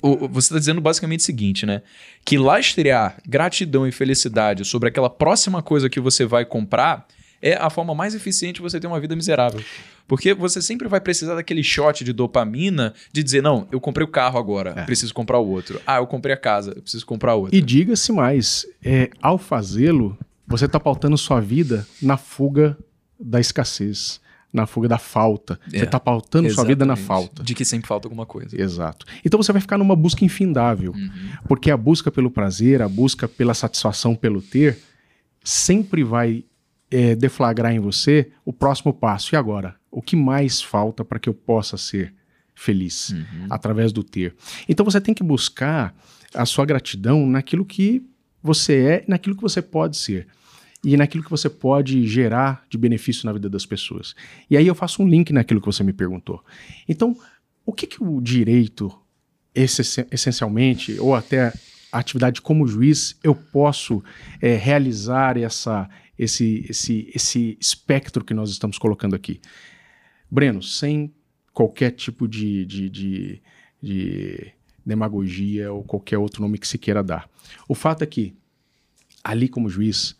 O, 0.00 0.28
você 0.28 0.46
está 0.46 0.58
dizendo 0.58 0.80
basicamente 0.80 1.20
o 1.20 1.24
seguinte, 1.24 1.66
né? 1.66 1.82
Que 2.24 2.38
lastrear 2.38 3.18
gratidão 3.26 3.86
e 3.86 3.92
felicidade 3.92 4.64
sobre 4.64 4.88
aquela 4.88 5.10
próxima 5.10 5.60
coisa 5.60 5.90
que 5.90 5.98
você 5.98 6.24
vai 6.24 6.44
comprar 6.44 7.06
é 7.44 7.58
a 7.60 7.68
forma 7.68 7.94
mais 7.94 8.14
eficiente 8.14 8.56
de 8.56 8.62
você 8.62 8.80
ter 8.80 8.86
uma 8.86 8.98
vida 8.98 9.14
miserável. 9.14 9.62
Porque 10.08 10.32
você 10.32 10.62
sempre 10.62 10.88
vai 10.88 10.98
precisar 10.98 11.34
daquele 11.34 11.62
shot 11.62 12.02
de 12.02 12.10
dopamina 12.10 12.94
de 13.12 13.22
dizer, 13.22 13.42
não, 13.42 13.68
eu 13.70 13.78
comprei 13.78 14.02
o 14.02 14.08
carro 14.08 14.38
agora, 14.38 14.72
é. 14.74 14.82
preciso 14.84 15.12
comprar 15.12 15.38
o 15.38 15.46
outro. 15.46 15.78
Ah, 15.86 15.98
eu 15.98 16.06
comprei 16.06 16.34
a 16.34 16.38
casa, 16.38 16.74
preciso 16.80 17.04
comprar 17.04 17.34
outro. 17.34 17.54
E 17.54 17.60
diga-se 17.60 18.10
mais, 18.12 18.66
é, 18.82 19.10
ao 19.20 19.36
fazê-lo, 19.36 20.16
você 20.46 20.64
está 20.64 20.80
pautando 20.80 21.18
sua 21.18 21.38
vida 21.38 21.86
na 22.00 22.16
fuga 22.16 22.78
da 23.20 23.38
escassez, 23.38 24.22
na 24.50 24.66
fuga 24.66 24.88
da 24.88 24.98
falta. 24.98 25.60
É, 25.66 25.78
você 25.78 25.84
está 25.84 26.00
pautando 26.00 26.50
sua 26.50 26.64
vida 26.64 26.86
na 26.86 26.96
falta. 26.96 27.42
De 27.42 27.54
que 27.54 27.64
sempre 27.64 27.86
falta 27.86 28.08
alguma 28.08 28.24
coisa. 28.24 28.58
Exato. 28.58 29.04
Então 29.22 29.42
você 29.42 29.52
vai 29.52 29.60
ficar 29.60 29.76
numa 29.76 29.94
busca 29.94 30.24
infindável. 30.24 30.92
Uhum. 30.92 31.10
Porque 31.46 31.70
a 31.70 31.76
busca 31.76 32.10
pelo 32.10 32.30
prazer, 32.30 32.80
a 32.80 32.88
busca 32.88 33.28
pela 33.28 33.52
satisfação 33.52 34.14
pelo 34.14 34.40
ter, 34.40 34.78
sempre 35.42 36.02
vai 36.02 36.42
é, 36.94 37.16
deflagrar 37.16 37.72
em 37.72 37.80
você 37.80 38.30
o 38.44 38.52
próximo 38.52 38.94
passo. 38.94 39.34
E 39.34 39.36
agora? 39.36 39.74
O 39.90 40.00
que 40.00 40.14
mais 40.14 40.62
falta 40.62 41.04
para 41.04 41.18
que 41.18 41.28
eu 41.28 41.34
possa 41.34 41.76
ser 41.76 42.14
feliz 42.54 43.10
uhum. 43.10 43.46
através 43.50 43.92
do 43.92 44.04
ter? 44.04 44.36
Então 44.68 44.84
você 44.84 45.00
tem 45.00 45.12
que 45.12 45.24
buscar 45.24 45.92
a 46.32 46.46
sua 46.46 46.64
gratidão 46.64 47.26
naquilo 47.26 47.64
que 47.64 48.00
você 48.40 48.74
é, 48.86 49.04
naquilo 49.08 49.34
que 49.34 49.42
você 49.42 49.60
pode 49.60 49.96
ser 49.96 50.28
e 50.84 50.96
naquilo 50.96 51.24
que 51.24 51.30
você 51.30 51.50
pode 51.50 52.06
gerar 52.06 52.64
de 52.70 52.78
benefício 52.78 53.26
na 53.26 53.32
vida 53.32 53.50
das 53.50 53.66
pessoas. 53.66 54.14
E 54.48 54.56
aí 54.56 54.66
eu 54.66 54.74
faço 54.74 55.02
um 55.02 55.08
link 55.08 55.32
naquilo 55.32 55.60
que 55.60 55.66
você 55.66 55.82
me 55.82 55.92
perguntou. 55.92 56.44
Então, 56.88 57.16
o 57.66 57.72
que, 57.72 57.86
que 57.86 58.04
o 58.04 58.20
direito, 58.20 58.92
essencialmente, 59.54 60.96
ou 61.00 61.14
até 61.14 61.52
a 61.90 61.98
atividade 61.98 62.42
como 62.42 62.66
juiz, 62.66 63.16
eu 63.22 63.34
posso 63.34 64.04
é, 64.42 64.56
realizar 64.56 65.38
essa, 65.38 65.88
esse, 66.18 66.64
esse, 66.68 67.10
esse 67.14 67.58
espectro 67.60 68.24
que 68.24 68.34
nós 68.34 68.50
estamos 68.50 68.78
colocando 68.78 69.14
aqui. 69.14 69.40
Breno, 70.30 70.62
sem 70.62 71.12
qualquer 71.52 71.92
tipo 71.92 72.26
de, 72.26 72.64
de, 72.64 72.90
de, 72.90 73.42
de 73.82 74.52
demagogia 74.84 75.72
ou 75.72 75.82
qualquer 75.84 76.18
outro 76.18 76.42
nome 76.42 76.58
que 76.58 76.68
se 76.68 76.78
queira 76.78 77.02
dar. 77.02 77.28
O 77.68 77.74
fato 77.74 78.02
é 78.02 78.06
que, 78.06 78.34
ali 79.22 79.48
como 79.48 79.68
juiz, 79.68 80.16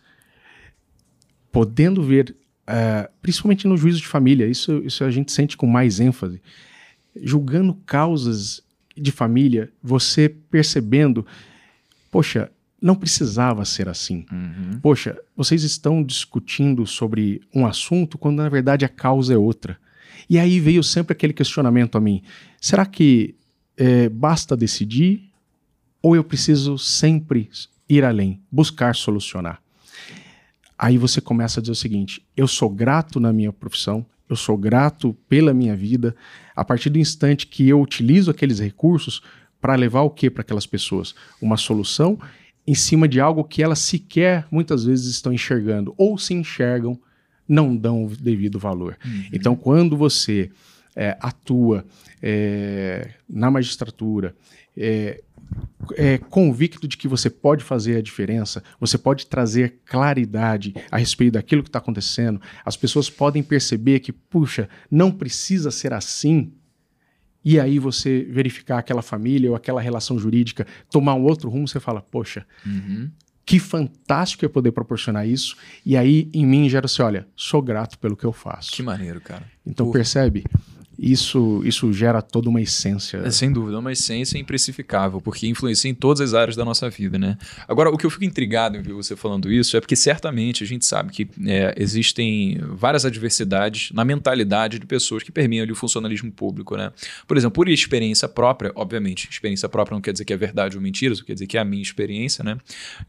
podendo 1.51 2.01
ver, 2.03 2.35
uh, 2.67 3.11
principalmente 3.21 3.67
no 3.67 3.77
juízo 3.77 3.99
de 3.99 4.07
família, 4.07 4.47
isso, 4.47 4.81
isso 4.85 5.03
a 5.03 5.11
gente 5.11 5.31
sente 5.31 5.55
com 5.55 5.67
mais 5.67 5.99
ênfase, 5.99 6.41
julgando 7.21 7.73
causas 7.85 8.61
de 8.95 9.11
família, 9.11 9.71
você 9.83 10.29
percebendo, 10.29 11.25
poxa, 12.09 12.51
não 12.81 12.95
precisava 12.95 13.63
ser 13.65 13.87
assim. 13.87 14.25
Uhum. 14.31 14.79
Poxa, 14.81 15.17
vocês 15.35 15.63
estão 15.63 16.03
discutindo 16.03 16.85
sobre 16.85 17.41
um 17.53 17.65
assunto 17.65 18.17
quando 18.17 18.37
na 18.37 18.49
verdade 18.49 18.85
a 18.85 18.89
causa 18.89 19.33
é 19.33 19.37
outra. 19.37 19.77
E 20.29 20.39
aí 20.39 20.59
veio 20.59 20.83
sempre 20.83 21.13
aquele 21.13 21.33
questionamento 21.33 21.97
a 21.97 22.01
mim: 22.01 22.21
será 22.59 22.85
que 22.85 23.35
é, 23.77 24.09
basta 24.09 24.55
decidir 24.55 25.29
ou 26.01 26.15
eu 26.15 26.23
preciso 26.23 26.77
sempre 26.77 27.49
ir 27.87 28.03
além, 28.03 28.41
buscar 28.51 28.95
solucionar? 28.95 29.61
Aí 30.77 30.97
você 30.97 31.21
começa 31.21 31.59
a 31.59 31.61
dizer 31.61 31.71
o 31.71 31.75
seguinte: 31.75 32.21
eu 32.35 32.47
sou 32.47 32.69
grato 32.69 33.19
na 33.19 33.31
minha 33.31 33.53
profissão, 33.53 34.05
eu 34.29 34.35
sou 34.35 34.57
grato 34.57 35.15
pela 35.29 35.53
minha 35.53 35.75
vida. 35.75 36.15
A 36.55 36.63
partir 36.63 36.89
do 36.89 36.99
instante 36.99 37.47
que 37.47 37.67
eu 37.67 37.81
utilizo 37.81 38.31
aqueles 38.31 38.59
recursos 38.59 39.21
para 39.61 39.75
levar 39.75 40.01
o 40.01 40.09
que 40.09 40.29
para 40.29 40.41
aquelas 40.41 40.65
pessoas? 40.65 41.15
Uma 41.41 41.57
solução 41.57 42.19
em 42.67 42.75
cima 42.75 43.07
de 43.07 43.19
algo 43.19 43.43
que 43.43 43.61
elas 43.61 43.79
sequer 43.79 44.47
muitas 44.49 44.83
vezes 44.83 45.07
estão 45.07 45.31
enxergando 45.31 45.93
ou 45.97 46.17
se 46.17 46.33
enxergam, 46.33 46.99
não 47.47 47.75
dão 47.75 48.05
o 48.05 48.09
devido 48.09 48.57
valor. 48.57 48.97
Uhum. 49.05 49.29
Então, 49.31 49.55
quando 49.55 49.95
você 49.95 50.49
é, 50.95 51.15
atua 51.19 51.85
é, 52.21 53.11
na 53.29 53.51
magistratura, 53.51 54.35
é, 54.75 55.21
é, 55.95 56.17
convicto 56.17 56.87
de 56.87 56.97
que 56.97 57.07
você 57.07 57.29
pode 57.29 57.63
fazer 57.63 57.97
a 57.97 58.01
diferença, 58.01 58.63
você 58.79 58.97
pode 58.97 59.27
trazer 59.27 59.79
claridade 59.85 60.73
a 60.89 60.97
respeito 60.97 61.33
daquilo 61.33 61.61
que 61.61 61.69
está 61.69 61.79
acontecendo, 61.79 62.41
as 62.65 62.75
pessoas 62.75 63.09
podem 63.09 63.43
perceber 63.43 63.99
que, 63.99 64.11
puxa, 64.11 64.67
não 64.89 65.11
precisa 65.11 65.69
ser 65.69 65.93
assim 65.93 66.51
e 67.45 67.59
aí 67.59 67.77
você 67.77 68.23
verificar 68.23 68.79
aquela 68.79 69.03
família 69.03 69.51
ou 69.51 69.55
aquela 69.55 69.79
relação 69.79 70.17
jurídica 70.17 70.65
tomar 70.89 71.13
um 71.13 71.21
outro 71.21 71.47
rumo, 71.47 71.67
você 71.67 71.79
fala, 71.79 72.01
poxa, 72.01 72.43
uhum. 72.65 73.11
que 73.45 73.59
fantástico 73.59 74.43
é 74.43 74.49
poder 74.49 74.71
proporcionar 74.71 75.27
isso. 75.27 75.55
E 75.85 75.95
aí 75.95 76.27
em 76.33 76.43
mim 76.43 76.67
gera 76.67 76.87
assim, 76.87 77.03
olha, 77.03 77.27
sou 77.35 77.61
grato 77.61 77.99
pelo 77.99 78.17
que 78.17 78.25
eu 78.25 78.33
faço. 78.33 78.71
Que 78.71 78.81
maneiro, 78.81 79.21
cara. 79.21 79.43
Então 79.63 79.91
percebe, 79.91 80.43
isso, 80.97 81.61
isso 81.65 81.91
gera 81.91 82.21
toda 82.21 82.49
uma 82.49 82.61
essência. 82.61 83.17
É, 83.17 83.31
sem 83.31 83.51
dúvida, 83.51 83.79
uma 83.79 83.91
essência 83.91 84.37
imprecificável, 84.37 85.19
porque 85.21 85.47
influencia 85.47 85.89
em 85.89 85.93
todas 85.93 86.21
as 86.21 86.33
áreas 86.33 86.55
da 86.55 86.63
nossa 86.63 86.89
vida, 86.89 87.17
né? 87.17 87.37
Agora, 87.67 87.89
o 87.89 87.97
que 87.97 88.05
eu 88.05 88.09
fico 88.09 88.23
intrigado 88.23 88.77
em 88.77 88.81
ver 88.81 88.93
você 88.93 89.15
falando 89.15 89.51
isso 89.51 89.75
é 89.75 89.81
porque 89.81 89.95
certamente 89.95 90.63
a 90.63 90.67
gente 90.67 90.85
sabe 90.85 91.11
que 91.11 91.27
é, 91.45 91.75
existem 91.77 92.59
várias 92.69 93.05
adversidades 93.05 93.91
na 93.91 94.05
mentalidade 94.05 94.79
de 94.79 94.85
pessoas 94.85 95.23
que 95.23 95.31
permeiam 95.31 95.63
ali, 95.63 95.71
o 95.71 95.75
funcionalismo 95.75 96.31
público, 96.31 96.75
né? 96.77 96.91
Por 97.27 97.37
exemplo, 97.37 97.55
por 97.55 97.69
experiência 97.69 98.27
própria, 98.27 98.71
obviamente, 98.75 99.27
experiência 99.29 99.67
própria 99.67 99.95
não 99.95 100.01
quer 100.01 100.11
dizer 100.11 100.25
que 100.25 100.33
é 100.33 100.37
verdade 100.37 100.75
ou 100.77 100.81
mentira, 100.81 101.13
isso 101.13 101.25
quer 101.25 101.33
dizer 101.33 101.47
que 101.47 101.57
é 101.57 101.61
a 101.61 101.65
minha 101.65 101.81
experiência, 101.81 102.43
né? 102.43 102.57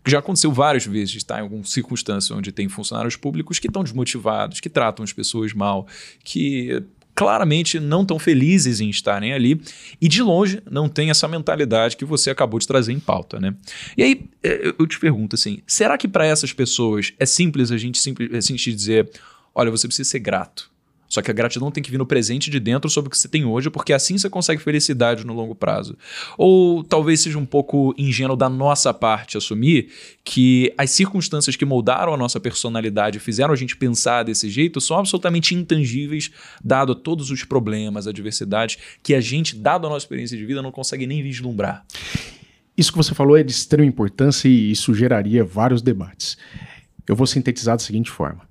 Já 0.07 0.19
aconteceu 0.19 0.53
várias 0.53 0.87
vezes 0.87 1.11
de 1.11 1.19
estar 1.19 1.39
em 1.39 1.43
alguma 1.43 1.65
circunstância 1.65 2.35
onde 2.35 2.53
tem 2.53 2.69
funcionários 2.69 3.17
públicos 3.17 3.59
que 3.59 3.67
estão 3.67 3.83
desmotivados, 3.83 4.61
que 4.61 4.69
tratam 4.69 5.05
as 5.05 5.13
pessoas 5.13 5.53
mal, 5.53 5.87
que 6.25 6.83
claramente 7.17 7.81
não 7.81 8.05
tão 8.05 8.19
felizes 8.19 8.79
em 8.79 8.91
estarem 8.91 9.33
ali 9.33 9.59
e 9.99 10.07
de 10.07 10.23
longe 10.23 10.63
não 10.71 10.87
tem 10.87 11.09
essa 11.09 11.27
mentalidade 11.27 11.97
que 11.97 12.05
você 12.05 12.29
acabou 12.29 12.61
de 12.61 12.67
trazer 12.67 12.93
em 12.93 13.01
pauta, 13.01 13.41
né? 13.41 13.55
E 13.97 14.03
aí 14.03 14.29
é, 14.43 14.75
eu 14.79 14.87
te 14.87 15.01
pergunto 15.01 15.35
assim, 15.35 15.61
será 15.67 15.97
que 15.97 16.07
para 16.07 16.27
essas 16.27 16.53
pessoas 16.53 17.15
é 17.19 17.25
simples 17.25 17.73
a 17.73 17.79
gente 17.79 17.99
simples, 17.99 18.31
a 18.33 18.41
gente 18.41 18.73
dizer, 18.73 19.11
olha, 19.55 19.71
você 19.71 19.89
precisa 19.89 20.09
ser 20.09 20.19
grato? 20.19 20.71
Só 21.09 21.23
que 21.23 21.31
a 21.31 21.35
gratidão 21.35 21.71
tem 21.71 21.83
que 21.83 21.91
vir 21.91 21.99
no 21.99 22.07
presente 22.07 22.51
de 22.51 22.59
dentro 22.59 22.91
sobre 22.91 23.09
o 23.09 23.11
que 23.11 23.19
você 23.19 23.29
tem 23.29 23.45
hoje, 23.45 23.71
porque 23.71 23.93
assim 23.93 24.19
você 24.19 24.29
consegue 24.29 24.63
felicidade 24.63 25.25
no 25.25 25.33
longo 25.33 25.55
prazo. 25.55 25.97
Ou 26.37 26.83
talvez 26.83 27.21
seja 27.21 27.39
um 27.39 27.47
pouco 27.47 27.95
ingênuo 27.97 28.37
da 28.37 28.49
nossa 28.49 28.93
parte 28.93 29.37
assumir 29.37 29.89
que 30.25 30.73
as 30.77 30.91
circunstâncias 30.91 31.57
que 31.57 31.65
moldaram 31.65 32.13
a 32.13 32.17
nossa 32.17 32.41
personalidade 32.41 33.19
fizeram 33.19 33.53
a 33.53 33.57
gente 33.57 33.77
pensar 33.77 34.25
desse 34.25 34.49
jeito 34.49 34.81
são 34.81 34.99
absolutamente 34.99 35.55
intangíveis, 35.55 36.31
dado 36.65 36.95
todos 36.95 37.31
os 37.31 37.45
problemas, 37.45 38.07
adversidades 38.07 38.79
que 39.03 39.15
a 39.15 39.21
gente, 39.21 39.57
dado 39.57 39.87
a 39.87 39.91
nossa 39.91 40.05
experiência 40.05 40.37
de 40.37 40.45
vida, 40.45 40.63
não 40.63 40.73
consegue 40.73 41.07
nem 41.07 41.23
vislumbrar. 41.23 41.85
Isso 42.77 42.93
que 42.93 42.99
você 42.99 43.15
falou 43.15 43.37
é 43.37 43.43
de 43.43 43.53
extrema 43.53 43.87
importância 43.87 44.49
e 44.49 44.71
isso 44.71 44.95
geraria 44.95 45.43
vários 45.43 45.81
debates. 45.81 46.37
Eu 47.09 47.17
vou 47.17 47.27
sintetizar 47.27 47.77
da 47.77 47.83
seguinte 47.83 48.11
forma. 48.11 48.43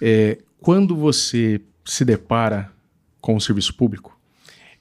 É, 0.00 0.38
quando 0.60 0.94
você 0.94 1.60
se 1.90 2.04
depara 2.04 2.70
com 3.20 3.34
o 3.34 3.40
serviço 3.40 3.74
público 3.74 4.16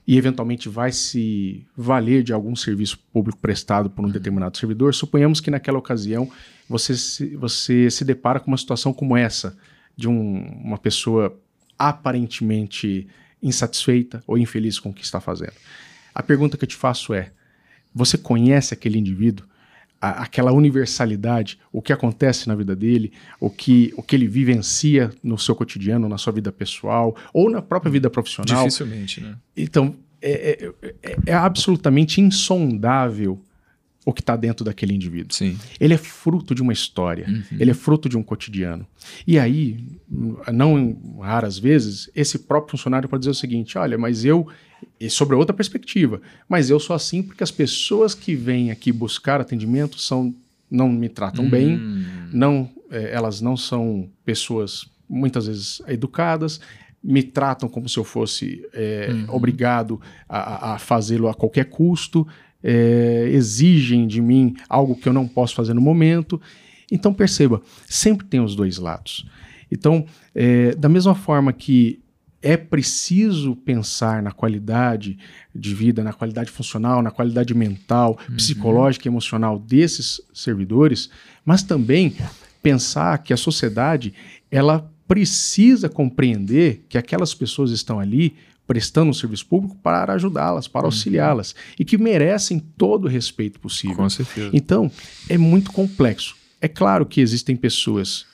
e 0.08 0.15
eventualmente 0.15 0.69
vai 0.69 0.91
se 0.91 1.65
valer 1.76 2.22
de 2.22 2.32
algum 2.32 2.56
serviço 2.56 3.00
público 3.12 3.39
prestado 3.39 3.89
por 3.89 4.06
um 4.06 4.10
determinado 4.10 4.56
servidor, 4.56 4.93
suponhamos 4.93 5.39
que 5.39 5.50
naquela 5.50 5.80
ocasião 5.80 6.32
você 6.69 6.95
se, 6.95 7.36
você 7.36 7.89
se 7.89 8.06
depara 8.06 8.39
com 8.39 8.52
uma 8.52 8.58
situação 8.58 8.93
como 8.93 9.17
essa, 9.17 9.58
de 9.98 10.08
um, 10.08 10.39
uma 10.63 10.78
pessoa 10.78 11.36
aparentemente 11.80 13.08
insatisfeita 13.41 14.24
ou 14.28 14.38
infeliz 14.38 14.80
com 14.80 14.89
o 14.89 14.93
que 14.93 15.04
está 15.04 15.19
fazendo. 15.19 15.54
A 16.13 16.22
pergunta 16.22 16.58
que 16.58 16.63
eu 16.63 16.69
te 16.69 16.76
faço 16.76 17.12
é: 17.12 17.32
você 17.93 18.19
conhece 18.19 18.74
aquele 18.74 19.00
indivíduo? 19.00 19.48
A, 20.01 20.23
aquela 20.23 20.51
universalidade, 20.51 21.59
o 21.71 21.81
que 21.81 21.91
acontece 21.91 22.47
na 22.47 22.55
vida 22.55 22.75
dele, 22.75 23.12
o 23.39 23.49
que, 23.49 23.93
o 23.97 24.03
que 24.03 24.15
ele 24.15 24.27
vivencia 24.27 25.12
no 25.23 25.38
seu 25.38 25.55
cotidiano, 25.55 26.07
na 26.07 26.17
sua 26.17 26.33
vida 26.33 26.51
pessoal 26.51 27.15
ou 27.33 27.49
na 27.49 27.62
própria 27.62 27.91
vida 27.91 28.09
profissional. 28.09 28.65
Dificilmente, 28.65 29.21
né? 29.21 29.35
Então, 29.55 29.95
é, 30.21 30.73
é, 30.81 30.89
é, 31.01 31.17
é 31.27 31.33
absolutamente 31.33 32.21
insondável 32.21 33.41
o 34.05 34.13
que 34.13 34.21
está 34.21 34.35
dentro 34.35 34.65
daquele 34.65 34.93
indivíduo. 34.93 35.33
Sim. 35.33 35.57
Ele 35.79 35.93
é 35.93 35.97
fruto 35.97 36.55
de 36.55 36.62
uma 36.62 36.73
história, 36.73 37.27
uhum. 37.27 37.57
ele 37.59 37.71
é 37.71 37.73
fruto 37.73 38.09
de 38.09 38.17
um 38.17 38.23
cotidiano. 38.23 38.85
E 39.27 39.38
aí, 39.38 39.85
não 40.51 41.19
raras 41.21 41.59
vezes, 41.59 42.09
esse 42.15 42.39
próprio 42.39 42.71
funcionário 42.71 43.07
pode 43.07 43.21
dizer 43.21 43.31
o 43.31 43.35
seguinte: 43.35 43.77
olha, 43.77 43.97
mas 43.97 44.25
eu 44.25 44.47
e 45.00 45.10
sobre 45.10 45.36
outra 45.36 45.54
perspectiva. 45.54 46.22
Mas 46.48 46.70
eu 46.70 46.80
sou 46.80 46.96
assim 46.96 47.22
porque 47.24 47.44
as 47.44 47.52
pessoas 47.52 48.13
que 48.13 48.36
vêm 48.36 48.72
aqui 48.72 48.92
buscar 48.92 49.39
atendimento 49.42 50.00
são 50.00 50.34
não 50.70 50.88
me 50.88 51.10
tratam 51.10 51.46
hum. 51.46 51.50
bem, 51.50 51.80
não 52.32 52.70
é, 52.92 53.12
elas 53.13 53.42
não 53.42 53.58
são 53.58 54.08
pessoas 54.26 54.88
muitas 55.10 55.48
vezes 55.48 55.82
educadas, 55.88 56.60
me 57.04 57.24
tratam 57.24 57.68
como 57.70 57.88
se 57.89 57.98
eu 57.98 58.04
fosse 58.04 58.63
é, 58.74 59.10
uhum. 59.10 59.36
obrigado 59.36 60.00
a, 60.28 60.74
a 60.74 60.80
fazê-lo 60.80 61.28
a 61.28 61.34
qualquer 61.34 61.65
custo, 61.65 62.28
é, 62.63 63.30
exigem 63.32 64.06
de 64.06 64.22
mim 64.22 64.56
algo 64.68 64.96
que 64.96 65.08
eu 65.08 65.13
não 65.13 65.28
posso 65.28 65.56
fazer 65.56 65.74
no 65.74 65.82
momento. 65.82 66.39
Então 66.92 67.13
perceba, 67.13 67.62
sempre 67.88 68.28
tem 68.28 68.39
os 68.39 68.56
dois 68.56 68.78
lados. 68.78 69.26
Então, 69.72 70.04
da 70.80 70.89
mesma 70.89 71.13
forma 71.13 71.54
que 71.54 72.00
é 72.41 72.56
preciso 72.56 73.56
pensar 73.56 74.23
na 74.23 74.32
qualidade 74.32 75.17
de 75.54 75.75
vida, 75.75 76.04
na 76.04 76.13
qualidade 76.13 76.49
funcional, 76.49 77.02
na 77.02 77.12
qualidade 77.12 77.54
mental, 77.54 78.17
uhum. 78.30 78.36
psicológica 78.36 79.08
e 79.08 79.10
emocional 79.10 79.60
desses 79.60 80.21
servidores, 80.34 81.10
mas 81.43 81.63
também 81.63 82.15
pensar 82.63 83.17
que 83.19 83.34
a 83.34 83.38
sociedade 83.38 84.13
ela 84.49 84.89
precisa 85.08 85.89
compreender 85.89 86.86
que 86.88 86.97
aquelas 86.97 87.34
pessoas 87.34 87.71
estão 87.71 87.99
ali 87.99 88.36
prestando 88.67 89.10
um 89.10 89.13
serviço 89.13 89.47
público 89.47 89.75
para 89.82 90.13
ajudá-las, 90.13 90.67
para 90.67 90.82
uhum. 90.82 90.88
auxiliá-las 90.88 91.56
e 91.78 91.84
que 91.84 91.97
merecem 91.97 92.60
todo 92.60 93.06
o 93.06 93.08
respeito 93.08 93.60
possível. 93.60 93.97
Com 93.97 94.10
certeza. 94.10 94.52
Então, 94.54 94.91
é 95.28 95.38
muito 95.38 95.71
complexo. 95.71 96.36
É 96.62 96.67
claro 96.67 97.06
que 97.06 97.19
existem 97.19 97.56
pessoas 97.56 98.25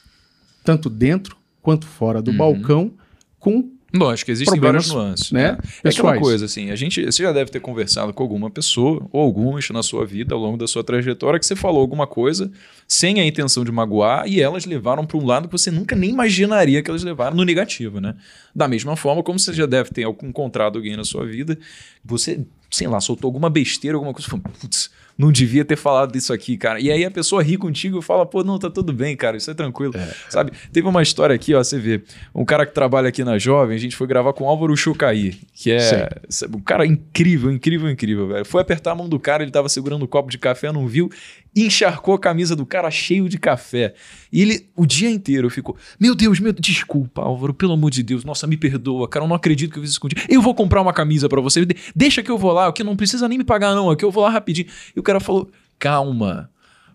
tanto 0.64 0.90
dentro 0.90 1.38
quanto 1.62 1.88
fora 1.88 2.22
do 2.22 2.32
uhum. 2.32 2.38
balcão 2.38 2.94
com 3.40 3.75
Lógico, 3.96 4.32
existem 4.32 4.60
várias 4.60 4.90
nuances. 4.90 5.32
Né? 5.32 5.54
né? 5.54 5.58
É 5.84 5.90
aquela 5.90 6.18
coisa, 6.20 6.46
assim, 6.46 6.70
a 6.72 6.76
gente, 6.76 7.04
você 7.06 7.24
já 7.24 7.32
deve 7.32 7.50
ter 7.50 7.60
conversado 7.60 8.14
com 8.14 8.22
alguma 8.22 8.50
pessoa, 8.50 9.08
ou 9.12 9.22
algumas 9.22 9.70
na 9.70 9.82
sua 9.82 10.06
vida, 10.06 10.36
ao 10.36 10.42
longo 10.42 10.58
da 10.58 10.68
sua 10.68 10.84
trajetória, 10.84 11.40
que 11.40 11.46
você 11.46 11.56
falou 11.56 11.80
alguma 11.82 12.06
coisa 12.06 12.52
sem 12.88 13.20
a 13.20 13.26
intenção 13.26 13.64
de 13.64 13.72
magoar 13.72 14.28
e 14.28 14.42
elas 14.42 14.66
levaram 14.66 15.06
para 15.06 15.18
um 15.18 15.26
lado 15.26 15.48
que 15.48 15.52
você 15.52 15.72
nunca 15.72 15.96
nem 15.96 16.10
imaginaria 16.10 16.84
que 16.84 16.90
elas 16.90 17.04
levaram 17.04 17.36
no 17.36 17.44
negativo, 17.44 18.00
né? 18.00 18.16
Da 18.54 18.68
mesma 18.68 18.96
forma 18.96 19.24
como 19.24 19.40
você 19.40 19.54
já 19.54 19.66
deve 19.66 19.90
ter 19.90 20.04
encontrado 20.24 20.78
alguém 20.78 20.96
na 20.96 21.04
sua 21.04 21.26
vida, 21.26 21.58
você, 22.04 22.46
sei 22.70 22.88
lá, 22.88 23.00
soltou 23.00 23.28
alguma 23.28 23.50
besteira, 23.50 23.98
alguma 23.98 24.14
coisa, 24.14 24.30
putz, 24.60 24.92
não 25.18 25.32
devia 25.32 25.64
ter 25.64 25.76
falado 25.76 26.12
disso 26.12 26.34
aqui, 26.34 26.58
cara. 26.58 26.80
E 26.80 26.92
aí 26.92 27.06
a 27.06 27.12
pessoa 27.12 27.42
ri 27.42 27.58
contigo 27.58 28.00
e 28.00 28.02
fala, 28.02 28.26
pô, 28.26 28.44
não, 28.44 28.60
tá 28.60 28.70
tudo 28.70 28.92
bem, 28.92 29.16
cara, 29.16 29.38
isso 29.38 29.50
é 29.50 29.54
tranquilo. 29.54 29.94
É, 29.96 30.14
sabe? 30.30 30.52
Teve 30.72 30.88
uma 30.88 31.02
história 31.02 31.36
aqui, 31.36 31.54
ó, 31.54 31.64
você 31.64 31.80
vê, 31.80 32.04
um 32.34 32.44
cara 32.44 32.66
que 32.66 32.74
trabalha 32.74 33.10
aqui 33.10 33.24
na 33.24 33.38
Jovem, 33.38 33.76
a 33.76 33.80
gente 33.80 33.96
foi 33.96 34.08
gravar 34.08 34.34
com 34.34 34.44
o 34.44 34.48
Álvaro 34.48 34.76
Chucaí, 34.76 35.40
que 35.54 35.72
é 35.72 36.10
um 36.54 36.60
cara 36.60 36.86
incrível, 36.86 37.52
incrível, 37.52 37.90
incrível, 37.90 38.28
velho. 38.28 38.46
Foi 38.46 38.62
apertar 38.62 38.92
a 38.92 38.96
mão 38.96 39.08
do 39.08 39.20
cara, 39.20 39.44
ele 39.44 39.52
tava 39.52 39.70
segurando 39.70 40.04
um 40.04 40.08
copo 40.08 40.30
de 40.30 40.38
café, 40.38 40.72
não 40.72 40.88
viu, 40.88 41.10
encharcou 41.56 42.14
a 42.16 42.20
camisa 42.20 42.56
do 42.56 42.66
cara 42.66 42.92
cheio 42.92 43.30
de 43.30 43.38
café. 43.38 43.94
E 44.32 44.42
ele, 44.42 44.70
o 44.76 44.86
dia 44.86 45.10
inteiro, 45.10 45.50
ficou: 45.50 45.78
Meu 46.00 46.14
Deus, 46.14 46.40
meu 46.40 46.52
desculpa, 46.52 47.22
Álvaro, 47.22 47.54
pelo 47.54 47.74
amor 47.74 47.92
de 47.92 48.04
Deus, 48.04 48.24
nossa, 48.24 48.46
me 48.46 48.58
perdoa, 48.58 49.08
cara, 49.08 49.24
eu 49.24 49.30
não 49.30 49.36
acredito 49.36 49.72
que 49.72 49.80
eu 49.80 49.84
fiz 49.84 49.92
isso 49.92 50.02
contigo. 50.02 50.22
Eu 50.28 50.42
vou 50.42 50.54
comprar 50.54 50.82
uma 50.82 50.94
camisa 50.94 51.30
para 51.30 51.40
você, 51.40 51.66
deixa 51.96 52.22
que 52.22 52.30
eu 52.30 52.38
vou 52.38 52.52
lá, 52.52 52.72
que 52.72 52.84
não 52.84 52.96
precisa 52.96 53.28
nem 53.28 53.38
me 53.38 53.44
pagar, 53.44 53.74
não, 53.74 53.90
aqui 53.90 54.04
eu 54.04 54.12
vou 54.12 54.24
lá 54.24 54.30
rapidinho. 54.30 54.68
E 54.96 55.00
o 55.00 55.04
cara 55.04 55.20
falou: 55.20 55.50
Calma, 55.80 56.50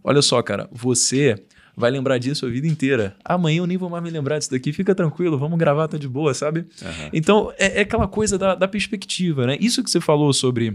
olha 0.04 0.20
só, 0.20 0.42
cara, 0.42 0.68
você 0.70 1.36
vai 1.76 1.90
lembrar 1.90 2.18
disso 2.18 2.46
a 2.46 2.48
vida 2.48 2.66
inteira. 2.66 3.16
Amanhã 3.24 3.58
eu 3.58 3.66
nem 3.66 3.76
vou 3.76 3.88
mais 3.88 4.02
me 4.02 4.10
lembrar 4.10 4.38
disso 4.38 4.50
daqui, 4.50 4.72
fica 4.72 4.94
tranquilo, 4.94 5.38
vamos 5.38 5.58
gravar, 5.58 5.88
tá 5.88 5.96
de 5.96 6.08
boa, 6.08 6.34
sabe? 6.34 6.60
Uhum. 6.60 7.10
Então, 7.12 7.52
é, 7.58 7.78
é, 7.78 7.80
aquela 7.80 8.06
coisa 8.06 8.36
da, 8.36 8.54
da 8.54 8.68
perspectiva, 8.68 9.46
né? 9.46 9.56
Isso 9.60 9.82
que 9.82 9.90
você 9.90 10.00
falou 10.00 10.32
sobre 10.32 10.74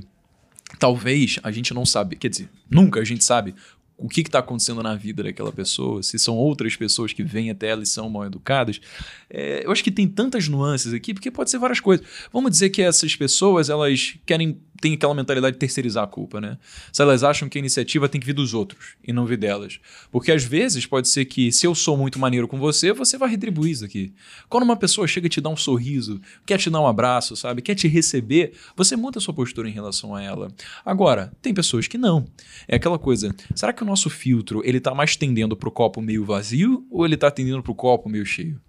talvez 0.77 1.39
a 1.43 1.51
gente 1.51 1.73
não 1.73 1.85
sabe, 1.85 2.15
quer 2.15 2.29
dizer, 2.29 2.49
nunca 2.69 2.99
a 2.99 3.03
gente 3.03 3.23
sabe 3.23 3.55
o 3.97 4.09
que 4.09 4.21
está 4.21 4.39
acontecendo 4.39 4.83
na 4.83 4.95
vida 4.95 5.23
daquela 5.23 5.51
pessoa, 5.51 6.03
se 6.03 6.19
são 6.19 6.35
outras 6.35 6.75
pessoas 6.75 7.13
que 7.13 7.23
vêm 7.23 7.49
até 7.49 7.67
ela 7.67 7.81
e 7.81 7.85
são 7.85 8.09
mal 8.09 8.25
educadas. 8.25 8.81
É, 9.29 9.65
eu 9.65 9.71
acho 9.71 9.83
que 9.83 9.91
tem 9.91 10.07
tantas 10.07 10.49
nuances 10.49 10.93
aqui, 10.93 11.13
porque 11.13 11.31
pode 11.31 11.49
ser 11.49 11.57
várias 11.57 11.79
coisas. 11.79 12.05
Vamos 12.31 12.51
dizer 12.51 12.69
que 12.69 12.81
essas 12.81 13.15
pessoas 13.15 13.69
elas 13.69 14.15
querem 14.25 14.59
tem 14.81 14.93
aquela 14.93 15.13
mentalidade 15.13 15.53
de 15.53 15.59
terceirizar 15.59 16.03
a 16.03 16.07
culpa, 16.07 16.41
né? 16.41 16.57
Se 16.91 17.01
elas 17.01 17.23
acham 17.23 17.47
que 17.47 17.57
a 17.57 17.59
iniciativa 17.59 18.09
tem 18.09 18.19
que 18.19 18.27
vir 18.27 18.33
dos 18.33 18.53
outros 18.53 18.95
e 19.03 19.13
não 19.13 19.25
vir 19.25 19.37
delas. 19.37 19.79
Porque 20.11 20.31
às 20.31 20.43
vezes 20.43 20.85
pode 20.85 21.07
ser 21.07 21.25
que 21.25 21.51
se 21.51 21.65
eu 21.65 21.73
sou 21.73 21.97
muito 21.97 22.19
maneiro 22.19 22.47
com 22.47 22.59
você, 22.59 22.93
você 22.93 23.17
vai 23.17 23.29
retribuir 23.29 23.71
isso 23.71 23.85
aqui. 23.85 24.13
Quando 24.49 24.63
uma 24.63 24.75
pessoa 24.75 25.07
chega 25.07 25.27
e 25.27 25.29
te 25.29 25.41
dá 25.41 25.49
um 25.49 25.57
sorriso, 25.57 26.19
quer 26.45 26.57
te 26.57 26.69
dar 26.69 26.81
um 26.81 26.87
abraço, 26.87 27.35
sabe? 27.35 27.61
Quer 27.61 27.75
te 27.75 27.87
receber, 27.87 28.53
você 28.75 28.95
muda 28.95 29.19
a 29.19 29.21
sua 29.21 29.33
postura 29.33 29.69
em 29.69 29.73
relação 29.73 30.15
a 30.15 30.21
ela. 30.21 30.51
Agora, 30.85 31.31
tem 31.41 31.53
pessoas 31.53 31.87
que 31.87 31.97
não. 31.97 32.25
É 32.67 32.75
aquela 32.75 32.99
coisa, 32.99 33.33
será 33.53 33.71
que 33.73 33.83
o 33.83 33.85
nosso 33.85 34.09
filtro, 34.09 34.61
ele 34.65 34.79
tá 34.79 34.93
mais 34.93 35.15
tendendo 35.15 35.55
pro 35.55 35.71
copo 35.71 36.01
meio 36.01 36.25
vazio 36.25 36.85
ou 36.89 37.05
ele 37.05 37.17
tá 37.17 37.31
tendendo 37.31 37.63
pro 37.63 37.75
copo 37.75 38.09
meio 38.09 38.25
cheio? 38.25 38.59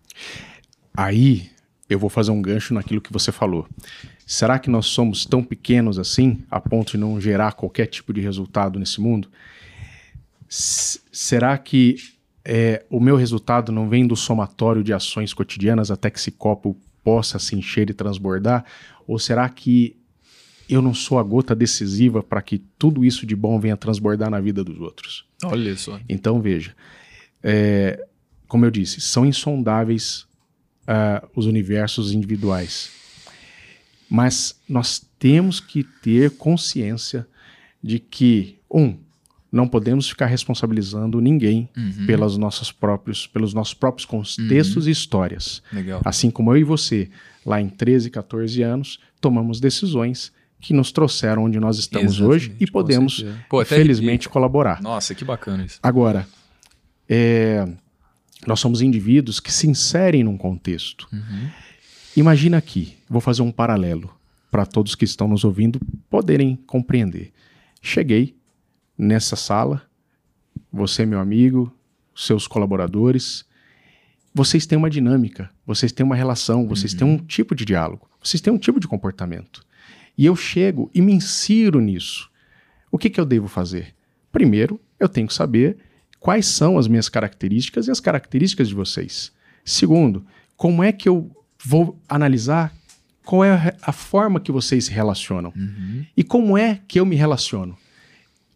Aí 0.96 1.50
eu 1.88 1.98
vou 1.98 2.10
fazer 2.10 2.30
um 2.30 2.42
gancho 2.42 2.74
naquilo 2.74 3.00
que 3.00 3.12
você 3.12 3.30
falou. 3.30 3.68
Será 4.26 4.58
que 4.58 4.68
nós 4.68 4.86
somos 4.86 5.24
tão 5.24 5.42
pequenos 5.42 6.00
assim, 6.00 6.42
a 6.50 6.60
ponto 6.60 6.92
de 6.92 6.98
não 6.98 7.20
gerar 7.20 7.52
qualquer 7.52 7.86
tipo 7.86 8.12
de 8.12 8.20
resultado 8.20 8.76
nesse 8.76 9.00
mundo? 9.00 9.28
S 10.48 11.00
será 11.12 11.56
que 11.56 11.96
é, 12.44 12.84
o 12.90 12.98
meu 12.98 13.14
resultado 13.14 13.70
não 13.70 13.88
vem 13.88 14.04
do 14.04 14.16
somatório 14.16 14.82
de 14.82 14.92
ações 14.92 15.32
cotidianas 15.32 15.90
até 15.92 16.10
que 16.10 16.18
esse 16.18 16.32
copo 16.32 16.76
possa 17.04 17.38
se 17.38 17.54
encher 17.54 17.88
e 17.88 17.94
transbordar? 17.94 18.64
Ou 19.06 19.16
será 19.16 19.48
que 19.48 19.96
eu 20.68 20.82
não 20.82 20.92
sou 20.92 21.20
a 21.20 21.22
gota 21.22 21.54
decisiva 21.54 22.20
para 22.20 22.42
que 22.42 22.58
tudo 22.76 23.04
isso 23.04 23.24
de 23.24 23.36
bom 23.36 23.60
venha 23.60 23.76
transbordar 23.76 24.28
na 24.28 24.40
vida 24.40 24.64
dos 24.64 24.80
outros? 24.80 25.24
Olha 25.44 25.76
só. 25.76 26.00
Então, 26.08 26.40
veja, 26.40 26.74
é, 27.42 28.04
como 28.48 28.64
eu 28.64 28.72
disse, 28.72 29.00
são 29.00 29.24
insondáveis 29.24 30.26
uh, 30.82 31.28
os 31.34 31.46
universos 31.46 32.12
individuais. 32.12 32.90
Mas 34.08 34.58
nós 34.68 35.04
temos 35.18 35.60
que 35.60 35.82
ter 35.82 36.30
consciência 36.32 37.26
de 37.82 37.98
que, 37.98 38.58
um, 38.70 38.96
não 39.50 39.66
podemos 39.66 40.08
ficar 40.08 40.26
responsabilizando 40.26 41.20
ninguém 41.20 41.68
Uhum. 41.76 42.06
pelas 42.06 42.36
nossas 42.36 42.70
próprios, 42.70 43.26
pelos 43.26 43.54
nossos 43.54 43.74
próprios 43.74 44.04
contextos 44.04 44.86
e 44.86 44.90
histórias. 44.90 45.62
Legal. 45.72 46.00
Assim 46.04 46.30
como 46.30 46.52
eu 46.52 46.56
e 46.58 46.64
você, 46.64 47.08
lá 47.44 47.60
em 47.60 47.68
13, 47.68 48.10
14 48.10 48.62
anos, 48.62 48.98
tomamos 49.20 49.60
decisões 49.60 50.32
que 50.60 50.74
nos 50.74 50.90
trouxeram 50.90 51.44
onde 51.44 51.60
nós 51.60 51.78
estamos 51.78 52.20
hoje 52.20 52.46
Exatamente, 52.46 52.64
e 52.64 52.66
com 52.66 52.72
podemos. 52.72 53.24
Pô, 53.48 53.64
felizmente, 53.64 54.28
colaborar. 54.28 54.82
Nossa, 54.82 55.14
que 55.14 55.24
bacana 55.24 55.64
isso. 55.64 55.78
Agora, 55.82 56.26
é, 57.08 57.66
nós 58.46 58.58
somos 58.60 58.80
indivíduos 58.80 59.38
que 59.38 59.52
se 59.52 59.68
inserem 59.68 60.24
num 60.24 60.36
contexto. 60.36 61.06
Uhum. 61.12 61.48
Imagina 62.16 62.56
aqui, 62.56 62.96
vou 63.10 63.20
fazer 63.20 63.42
um 63.42 63.52
paralelo 63.52 64.10
para 64.50 64.64
todos 64.64 64.94
que 64.94 65.04
estão 65.04 65.28
nos 65.28 65.44
ouvindo 65.44 65.78
poderem 66.08 66.56
compreender. 66.66 67.30
Cheguei 67.82 68.34
nessa 68.96 69.36
sala, 69.36 69.82
você, 70.72 71.04
meu 71.04 71.20
amigo, 71.20 71.70
seus 72.14 72.46
colaboradores, 72.46 73.44
vocês 74.34 74.64
têm 74.64 74.78
uma 74.78 74.88
dinâmica, 74.88 75.50
vocês 75.66 75.92
têm 75.92 76.06
uma 76.06 76.16
relação, 76.16 76.66
vocês 76.66 76.94
têm 76.94 77.06
um 77.06 77.18
tipo 77.18 77.54
de 77.54 77.66
diálogo, 77.66 78.08
vocês 78.18 78.40
têm 78.40 78.50
um 78.50 78.58
tipo 78.58 78.80
de 78.80 78.88
comportamento. 78.88 79.62
E 80.16 80.24
eu 80.24 80.34
chego 80.34 80.90
e 80.94 81.02
me 81.02 81.12
insiro 81.12 81.82
nisso. 81.82 82.30
O 82.90 82.96
que, 82.96 83.10
que 83.10 83.20
eu 83.20 83.26
devo 83.26 83.46
fazer? 83.46 83.94
Primeiro, 84.32 84.80
eu 84.98 85.08
tenho 85.10 85.26
que 85.26 85.34
saber 85.34 85.76
quais 86.18 86.46
são 86.46 86.78
as 86.78 86.88
minhas 86.88 87.10
características 87.10 87.88
e 87.88 87.90
as 87.90 88.00
características 88.00 88.68
de 88.68 88.74
vocês. 88.74 89.32
Segundo, 89.62 90.24
como 90.56 90.82
é 90.82 90.92
que 90.92 91.10
eu 91.10 91.30
vou 91.66 91.98
analisar 92.08 92.72
qual 93.24 93.44
é 93.44 93.74
a 93.82 93.92
forma 93.92 94.38
que 94.38 94.52
vocês 94.52 94.84
se 94.86 94.92
relacionam 94.92 95.52
Uhum. 95.56 96.04
e 96.16 96.22
como 96.22 96.56
é 96.56 96.80
que 96.86 97.00
eu 97.00 97.04
me 97.06 97.16
relaciono. 97.16 97.76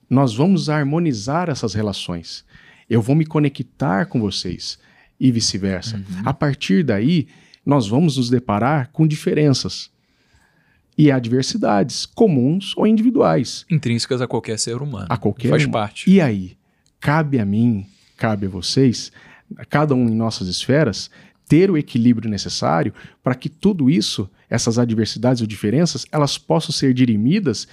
Nós 0.09 0.35
vamos 0.35 0.69
harmonizar 0.69 1.49
essas 1.49 1.75
relações. 1.75 2.45
Eu 2.89 3.03
vou 3.03 3.15
me 3.17 3.25
conectar 3.27 4.07
com 4.07 4.21
vocês 4.21 4.79
e 5.19 5.31
vice-versa. 5.33 6.03
A 6.25 6.33
partir 6.33 6.83
daí, 6.85 7.27
nós 7.67 7.87
vamos 7.89 8.17
nos 8.17 8.31
deparar 8.31 8.91
com 8.93 9.07
diferenças 9.07 9.91
e 10.97 11.11
adversidades, 11.11 12.07
comuns 12.07 12.75
ou 12.77 12.87
individuais, 12.87 13.65
Intrínsecas 13.71 14.21
a 14.21 14.27
qualquer 14.27 14.59
ser 14.59 14.83
humano. 14.83 15.07
a 15.09 15.17
qualquer 15.17 15.49
Faz 15.51 15.67
parte. 15.67 16.11
E 16.11 16.21
aí, 16.21 16.57
cabe 17.01 17.39
a 17.39 17.45
mim, 17.45 17.87
cabe 18.17 18.47
a 18.47 18.49
vocês, 18.51 19.11
a 19.57 19.65
cada 19.65 19.95
um 19.95 20.09
em 20.09 20.15
nossas 20.15 20.49
esferas, 20.49 21.11
ter 21.51 21.69
o 21.69 21.77
equilíbrio 21.77 22.31
necessário 22.31 22.95
para 23.25 23.35
que 23.35 23.49
tudo 23.49 23.91
isso, 23.91 24.31
essas 24.49 24.79
adversidades 24.79 25.41
ou 25.41 25.49
diferenças, 25.49 26.07
elas 26.13 26.39
possam 26.39 26.71
ser 26.73 26.95
dirimidas 26.95 27.67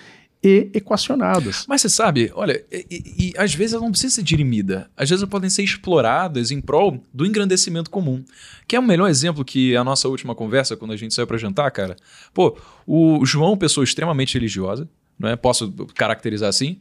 e 0.43 0.69
equacionadas. 0.73 1.63
Mas 1.67 1.81
você 1.81 1.89
sabe, 1.89 2.31
olha, 2.33 2.63
e, 2.71 2.85
e- 2.91 3.33
às 3.37 3.53
vezes 3.53 3.73
ela 3.73 3.83
não 3.83 3.91
precisa 3.91 4.15
ser 4.15 4.23
dirimida. 4.23 4.89
Às 4.97 5.09
vezes 5.11 5.21
elas 5.21 5.29
podem 5.29 5.49
ser 5.49 5.61
exploradas 5.61 6.49
em 6.49 6.59
prol 6.59 6.99
do 7.13 7.23
engrandecimento 7.23 7.91
comum. 7.91 8.23
Que 8.67 8.75
é 8.75 8.79
o 8.79 8.83
melhor 8.83 9.09
exemplo 9.09 9.45
que 9.45 9.75
a 9.75 9.83
nossa 9.83 10.07
última 10.07 10.33
conversa, 10.33 10.75
quando 10.75 10.91
a 10.93 10.97
gente 10.97 11.13
saiu 11.13 11.27
pra 11.27 11.37
jantar, 11.37 11.69
cara. 11.69 11.95
Pô, 12.33 12.57
o 12.87 13.23
João, 13.25 13.55
pessoa 13.55 13.83
extremamente 13.83 14.33
religiosa, 14.33 14.89
não 15.19 15.29
é? 15.29 15.35
Posso 15.35 15.71
caracterizar 15.93 16.49
assim? 16.49 16.79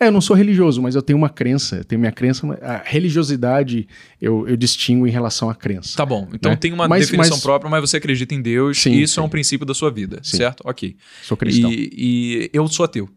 É, 0.00 0.06
eu 0.08 0.12
não 0.12 0.20
sou 0.20 0.34
religioso, 0.36 0.80
mas 0.82 0.94
eu 0.94 1.02
tenho 1.02 1.16
uma 1.18 1.28
crença. 1.28 1.76
Eu 1.76 1.84
tenho 1.84 2.00
minha 2.00 2.12
crença. 2.12 2.46
A 2.62 2.82
religiosidade 2.84 3.86
eu, 4.20 4.46
eu 4.48 4.56
distingo 4.56 5.06
em 5.06 5.10
relação 5.10 5.48
à 5.48 5.54
crença. 5.54 5.96
Tá 5.96 6.04
bom. 6.06 6.28
Então 6.32 6.50
Né? 6.50 6.56
tem 6.56 6.72
uma 6.72 6.88
Mas- 6.88 7.06
definição 7.06 7.36
mas- 7.36 7.42
própria, 7.42 7.70
mas 7.70 7.80
você 7.80 7.96
acredita 7.98 8.34
em 8.34 8.42
Deus 8.42 8.78
Sim, 8.80 8.92
e 8.92 9.02
isso 9.02 9.20
é 9.20 9.22
sim. 9.22 9.26
um 9.26 9.30
princípio 9.30 9.64
da 9.66 9.74
sua 9.74 9.90
vida, 9.90 10.18
Sim. 10.22 10.38
certo? 10.38 10.62
Ok. 10.64 10.96
Sou 11.22 11.36
cristão. 11.36 11.70
E, 11.72 11.90
e 11.96 12.50
eu 12.52 12.66
sou 12.68 12.84
ateu. 12.84 13.08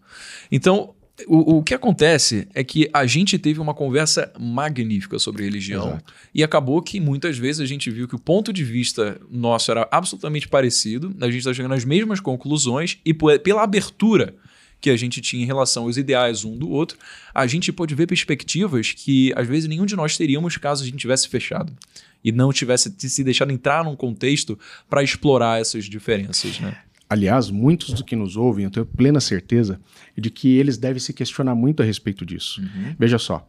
Então, 0.51 0.93
o, 1.27 1.57
o 1.57 1.63
que 1.63 1.73
acontece 1.73 2.45
é 2.53 2.61
que 2.63 2.89
a 2.93 3.05
gente 3.05 3.39
teve 3.39 3.59
uma 3.59 3.73
conversa 3.73 4.31
magnífica 4.38 5.17
sobre 5.17 5.43
religião 5.45 5.88
Exato. 5.88 6.13
e 6.33 6.43
acabou 6.43 6.81
que 6.81 6.99
muitas 6.99 7.38
vezes 7.38 7.61
a 7.61 7.65
gente 7.65 7.89
viu 7.89 8.05
que 8.07 8.15
o 8.15 8.19
ponto 8.19 8.51
de 8.51 8.63
vista 8.65 9.17
nosso 9.31 9.71
era 9.71 9.88
absolutamente 9.91 10.47
parecido, 10.49 11.15
a 11.21 11.25
gente 11.27 11.38
está 11.38 11.53
chegando 11.53 11.73
às 11.73 11.85
mesmas 11.85 12.19
conclusões 12.19 12.97
e 13.05 13.13
pela 13.13 13.63
abertura 13.63 14.35
que 14.81 14.89
a 14.89 14.97
gente 14.97 15.19
tinha 15.21 15.43
em 15.43 15.45
relação 15.45 15.83
aos 15.83 15.97
ideais 15.97 16.43
um 16.43 16.55
do 16.57 16.69
outro, 16.69 16.97
a 17.33 17.47
gente 17.47 17.71
pôde 17.71 17.95
ver 17.95 18.07
perspectivas 18.07 18.91
que 18.91 19.33
às 19.35 19.47
vezes 19.47 19.67
nenhum 19.67 19.85
de 19.85 19.95
nós 19.95 20.15
teríamos 20.17 20.57
caso 20.57 20.83
a 20.83 20.85
gente 20.85 20.97
tivesse 20.97 21.27
fechado 21.27 21.73
e 22.23 22.31
não 22.31 22.51
tivesse 22.53 22.93
se 22.97 23.23
deixado 23.23 23.51
entrar 23.51 23.83
num 23.83 23.95
contexto 23.95 24.57
para 24.89 25.01
explorar 25.03 25.59
essas 25.59 25.85
diferenças, 25.85 26.59
né? 26.59 26.77
Aliás, 27.07 27.51
muitos 27.51 27.93
do 27.93 28.03
que 28.03 28.15
nos 28.15 28.35
ouvem, 28.35 28.65
eu 28.65 28.71
tenho 28.71 28.85
plena 28.85 29.19
certeza 29.21 29.79
de 30.17 30.31
que 30.31 30.57
eles 30.57 30.75
devem 30.77 30.99
se 30.99 31.13
questionar 31.13 31.53
muito 31.53 31.83
a 31.83 31.85
respeito 31.85 32.25
disso. 32.25 32.61
Veja 32.97 33.19
só, 33.19 33.47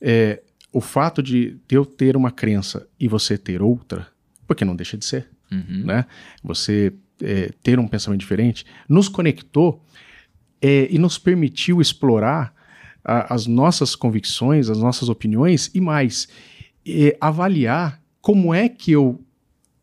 é, 0.00 0.42
o 0.72 0.80
fato 0.80 1.22
de 1.22 1.56
eu 1.70 1.86
ter 1.86 2.16
uma 2.16 2.32
crença 2.32 2.86
e 2.98 3.06
você 3.06 3.38
ter 3.38 3.62
outra, 3.62 4.08
porque 4.46 4.64
não 4.64 4.74
deixa 4.74 4.96
de 4.98 5.04
ser, 5.04 5.28
Uhum. 5.50 5.84
né? 5.84 6.04
Você 6.42 6.92
é, 7.22 7.52
ter 7.62 7.78
um 7.78 7.86
pensamento 7.86 8.18
diferente, 8.20 8.66
nos 8.88 9.08
conectou 9.08 9.80
é, 10.60 10.88
e 10.90 10.98
nos 10.98 11.18
permitiu 11.18 11.80
explorar 11.80 12.54
a- 13.04 13.34
as 13.34 13.46
nossas 13.46 13.94
convicções, 13.94 14.68
as 14.68 14.78
nossas 14.78 15.08
opiniões 15.08 15.70
e 15.74 15.80
mais, 15.80 16.28
é, 16.86 17.16
avaliar 17.20 18.00
como 18.20 18.52
é 18.54 18.68
que 18.68 18.92
eu 18.92 19.20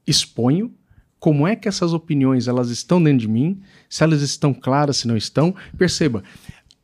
exponho, 0.06 0.74
como 1.20 1.48
é 1.48 1.56
que 1.56 1.68
essas 1.70 1.94
opiniões 1.94 2.48
elas 2.48 2.70
estão 2.70 3.02
dentro 3.02 3.20
de 3.20 3.28
mim, 3.30 3.62
se 3.90 4.04
elas 4.04 4.22
estão 4.22 4.54
claras, 4.54 4.98
se 4.98 5.08
não 5.08 5.16
estão. 5.16 5.56
Perceba, 5.78 6.22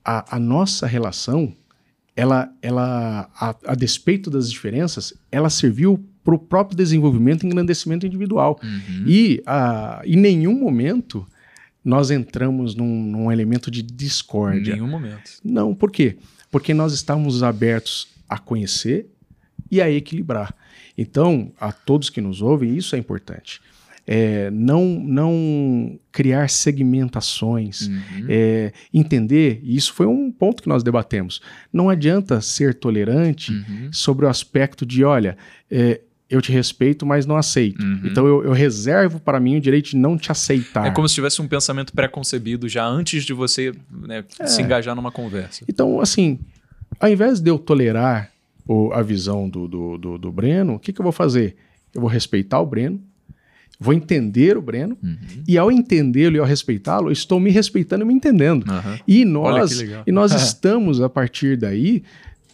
a, 0.06 0.38
a 0.38 0.39
nossa 0.39 0.88
relação, 0.88 1.54
ela, 2.15 2.49
ela 2.62 3.30
a, 3.36 3.56
a 3.67 3.75
despeito 3.75 4.30
das 4.30 4.49
diferenças, 4.49 5.13
ela 5.32 5.49
serviu 5.49 6.04
para 6.23 6.36
o 6.36 6.39
próprio 6.39 6.78
desenvolvimento 6.78 7.43
e 7.43 7.47
engrandecimento 7.47 8.06
individual. 8.06 8.60
Uhum. 8.63 9.04
E 9.06 9.41
a, 9.45 10.02
em 10.06 10.15
nenhum 10.15 10.58
momento 10.58 11.28
nós 11.84 12.12
entramos 12.12 12.76
num, 12.76 13.04
num 13.04 13.32
elemento 13.32 13.70
de 13.72 13.82
Em 13.82 13.86
discórdia. 13.86 14.74
nenhum 14.76 14.88
momento. 14.88 15.32
Não, 15.44 15.74
por 15.74 15.92
quê? 15.92 16.18
Porque 16.52 16.74
nós 16.74 16.94
estávamos 16.94 17.42
abertos 17.44 18.08
a 18.28 18.38
conhecer 18.38 19.08
e 19.72 19.82
a 19.82 19.89
equilibrar. 19.89 20.54
Então, 20.98 21.52
a 21.60 21.72
todos 21.72 22.10
que 22.10 22.20
nos 22.22 22.42
ouvem, 22.42 22.76
isso 22.76 22.96
é 22.96 23.00
importante. 23.00 23.62
É, 24.12 24.50
não, 24.50 24.86
não 24.86 26.00
criar 26.12 26.50
segmentações, 26.50 27.88
Uhum. 27.88 28.26
é, 28.28 28.74
entender, 28.94 29.60
e 29.63 29.76
isso 29.76 29.94
foi 29.94 30.08
um 30.08 30.32
ponto 30.32 30.63
que 30.63 30.70
nós 30.70 30.84
debatemos. 30.84 31.42
Não 31.72 31.89
adianta 31.89 32.42
ser 32.42 32.74
tolerante 32.74 33.52
Uhum. 33.52 33.89
sobre 33.94 34.26
o 34.26 34.30
aspecto 34.30 34.86
de, 34.86 35.04
olha, 35.04 35.38
é, 35.70 36.02
eu 36.30 36.42
te 36.42 36.52
respeito, 36.52 37.06
mas 37.06 37.26
não 37.26 37.36
aceito. 37.38 37.82
Uhum. 37.84 38.02
Então 38.06 38.28
eu, 38.28 38.44
eu 38.44 38.52
reservo 38.52 39.20
para 39.20 39.39
mim 39.39 39.58
o 39.58 39.62
direito 39.62 39.89
de 39.92 39.98
não 39.98 40.18
te 40.18 40.32
aceitar. 40.32 40.86
É 40.86 40.92
como 40.92 41.08
se 41.10 41.15
tivesse 41.15 41.42
um 41.42 41.48
pensamento 41.48 41.92
pré-concebido 41.94 42.70
já 42.70 42.86
antes 42.86 43.24
de 43.26 43.34
você 43.34 43.74
né, 43.92 44.24
É. 44.39 44.46
se 44.48 44.62
engajar 44.62 44.96
numa 44.96 45.12
conversa. 45.12 45.65
Então, 45.68 46.00
assim, 46.00 46.39
ao 47.00 47.10
invés 47.10 47.39
de 47.39 47.50
eu 47.50 47.58
tolerar 47.58 48.30
o- 48.68 48.92
a 48.94 49.02
visão 49.02 49.50
do, 49.50 49.68
do, 49.68 49.98
do, 49.98 50.18
do 50.20 50.32
Breno, 50.32 50.76
o 50.76 50.80
que, 50.80 50.94
que 50.94 51.02
eu 51.02 51.04
vou 51.04 51.12
fazer? 51.12 51.56
Eu 51.96 52.02
vou 52.02 52.10
respeitar 52.10 52.60
o 52.60 52.65
Breno, 52.68 53.02
vou 53.80 53.94
entender 53.94 54.56
o 54.58 54.62
Breno, 54.62 54.96
Uhum. 55.02 55.18
e 55.48 55.58
ao 55.58 55.72
entendê-lo 55.72 56.36
e 56.36 56.39
ao 56.39 56.46
respeitá-lo, 56.46 57.12
estou 57.12 57.39
me 57.39 57.50
respeitando 57.50 58.04
e 58.04 58.08
me 58.08 58.13
entendendo. 58.13 58.70
Aham. 58.70 59.00
E 59.08 59.26
nós, 59.26 59.82
e 60.06 60.12
nós 60.12 60.32
estamos, 60.36 61.02
a 61.02 61.10
partir 61.10 61.58
daí, 61.58 62.04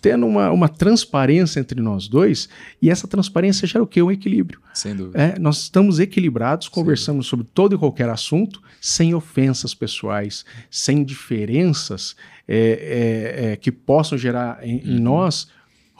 tendo 0.06 0.28
uma, 0.28 0.52
uma 0.52 0.70
transparência 0.70 1.60
entre 1.60 1.82
nós 1.82 2.08
dois, 2.08 2.48
e 2.80 2.92
essa 2.92 3.08
transparência 3.08 3.68
gera 3.68 3.84
o 3.84 3.88
quê? 3.88 4.04
Um 4.04 4.12
equilíbrio. 4.12 4.60
Sem 4.72 4.96
dúvida. 4.96 5.20
É, 5.20 5.40
nós 5.40 5.64
estamos 5.64 6.00
equilibrados, 6.00 6.70
conversamos 6.70 7.26
sobre 7.26 7.48
todo 7.52 7.74
e 7.74 7.78
qualquer 7.80 8.08
assunto, 8.08 8.62
sem 8.80 9.16
ofensas 9.16 9.74
pessoais, 9.74 10.46
sem 10.70 11.04
diferenças 11.04 12.16
é, 12.48 13.46
é, 13.48 13.52
é, 13.54 13.56
que 13.56 13.72
possam 13.72 14.16
gerar 14.16 14.60
em, 14.62 14.78
em 14.86 14.98
Uhum. 14.98 15.02
nós 15.02 15.48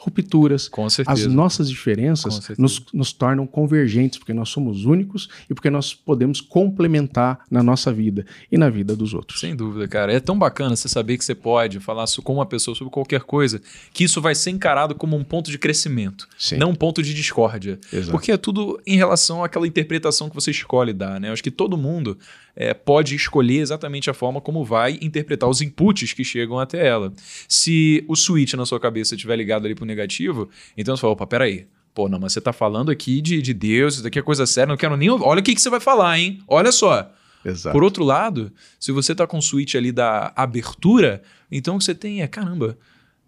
rupturas. 0.06 0.68
Com 0.68 0.88
certeza. 0.88 1.26
As 1.26 1.32
nossas 1.32 1.68
diferenças 1.68 2.48
nos, 2.56 2.82
nos, 2.92 3.12
tornam 3.12 3.46
convergentes, 3.46 4.18
porque 4.18 4.32
nós 4.32 4.48
somos 4.48 4.84
únicos 4.84 5.28
e 5.50 5.54
porque 5.54 5.68
nós 5.68 5.92
podemos 5.92 6.40
complementar 6.40 7.40
na 7.50 7.62
nossa 7.62 7.92
vida 7.92 8.24
e 8.50 8.56
na 8.56 8.70
vida 8.70 8.94
dos 8.94 9.12
outros. 9.12 9.40
Sem 9.40 9.56
dúvida, 9.56 9.88
cara. 9.88 10.12
É 10.12 10.20
tão 10.20 10.38
bacana 10.38 10.76
você 10.76 10.88
saber 10.88 11.18
que 11.18 11.24
você 11.24 11.34
pode 11.34 11.80
falar 11.80 12.06
com 12.22 12.34
uma 12.34 12.46
pessoa 12.46 12.74
sobre 12.74 12.92
qualquer 12.92 13.22
coisa, 13.22 13.60
que 13.92 14.04
isso 14.04 14.20
vai 14.20 14.34
ser 14.34 14.50
encarado 14.50 14.94
como 14.94 15.16
um 15.16 15.24
ponto 15.24 15.50
de 15.50 15.58
crescimento, 15.58 16.28
Sim. 16.38 16.56
não 16.56 16.70
um 16.70 16.74
ponto 16.74 17.02
de 17.02 17.12
discórdia. 17.12 17.78
Exato. 17.92 18.12
Porque 18.12 18.30
é 18.30 18.36
tudo 18.36 18.80
em 18.86 18.96
relação 18.96 19.42
àquela 19.42 19.66
interpretação 19.66 20.28
que 20.28 20.34
você 20.34 20.50
escolhe 20.52 20.92
dar, 20.92 21.20
né? 21.20 21.28
Eu 21.28 21.32
acho 21.32 21.42
que 21.42 21.50
todo 21.50 21.76
mundo 21.76 22.16
é, 22.56 22.72
pode 22.72 23.14
escolher 23.14 23.60
exatamente 23.60 24.08
a 24.08 24.14
forma 24.14 24.40
como 24.40 24.64
vai 24.64 24.98
interpretar 25.02 25.48
os 25.48 25.60
inputs 25.60 26.14
que 26.14 26.24
chegam 26.24 26.58
até 26.58 26.86
ela. 26.86 27.12
Se 27.46 28.02
o 28.08 28.16
switch 28.16 28.54
na 28.54 28.64
sua 28.64 28.80
cabeça 28.80 29.14
estiver 29.14 29.36
ligado 29.36 29.66
ali 29.66 29.74
para 29.74 29.84
o 29.84 29.86
negativo, 29.86 30.48
então 30.76 30.96
você 30.96 31.02
fala, 31.02 31.12
opa, 31.12 31.26
peraí, 31.26 31.66
Pô, 31.94 32.10
não, 32.10 32.20
mas 32.20 32.34
você 32.34 32.40
está 32.40 32.52
falando 32.52 32.90
aqui 32.90 33.22
de, 33.22 33.40
de 33.40 33.54
Deus, 33.54 33.94
isso 33.94 34.02
daqui 34.02 34.18
é 34.18 34.22
coisa 34.22 34.44
séria, 34.44 34.68
não 34.68 34.76
quero 34.76 34.98
nem. 34.98 35.08
Olha 35.08 35.40
o 35.40 35.42
que, 35.42 35.54
que 35.54 35.62
você 35.62 35.70
vai 35.70 35.80
falar, 35.80 36.18
hein? 36.18 36.42
Olha 36.46 36.70
só. 36.70 37.10
Exato. 37.42 37.72
Por 37.72 37.82
outro 37.82 38.04
lado, 38.04 38.52
se 38.78 38.92
você 38.92 39.12
está 39.12 39.26
com 39.26 39.38
o 39.38 39.42
switch 39.42 39.76
ali 39.76 39.90
da 39.90 40.30
abertura, 40.36 41.22
então 41.50 41.76
o 41.76 41.78
que 41.78 41.84
você 41.84 41.94
tem 41.94 42.20
é, 42.20 42.28
caramba, 42.28 42.76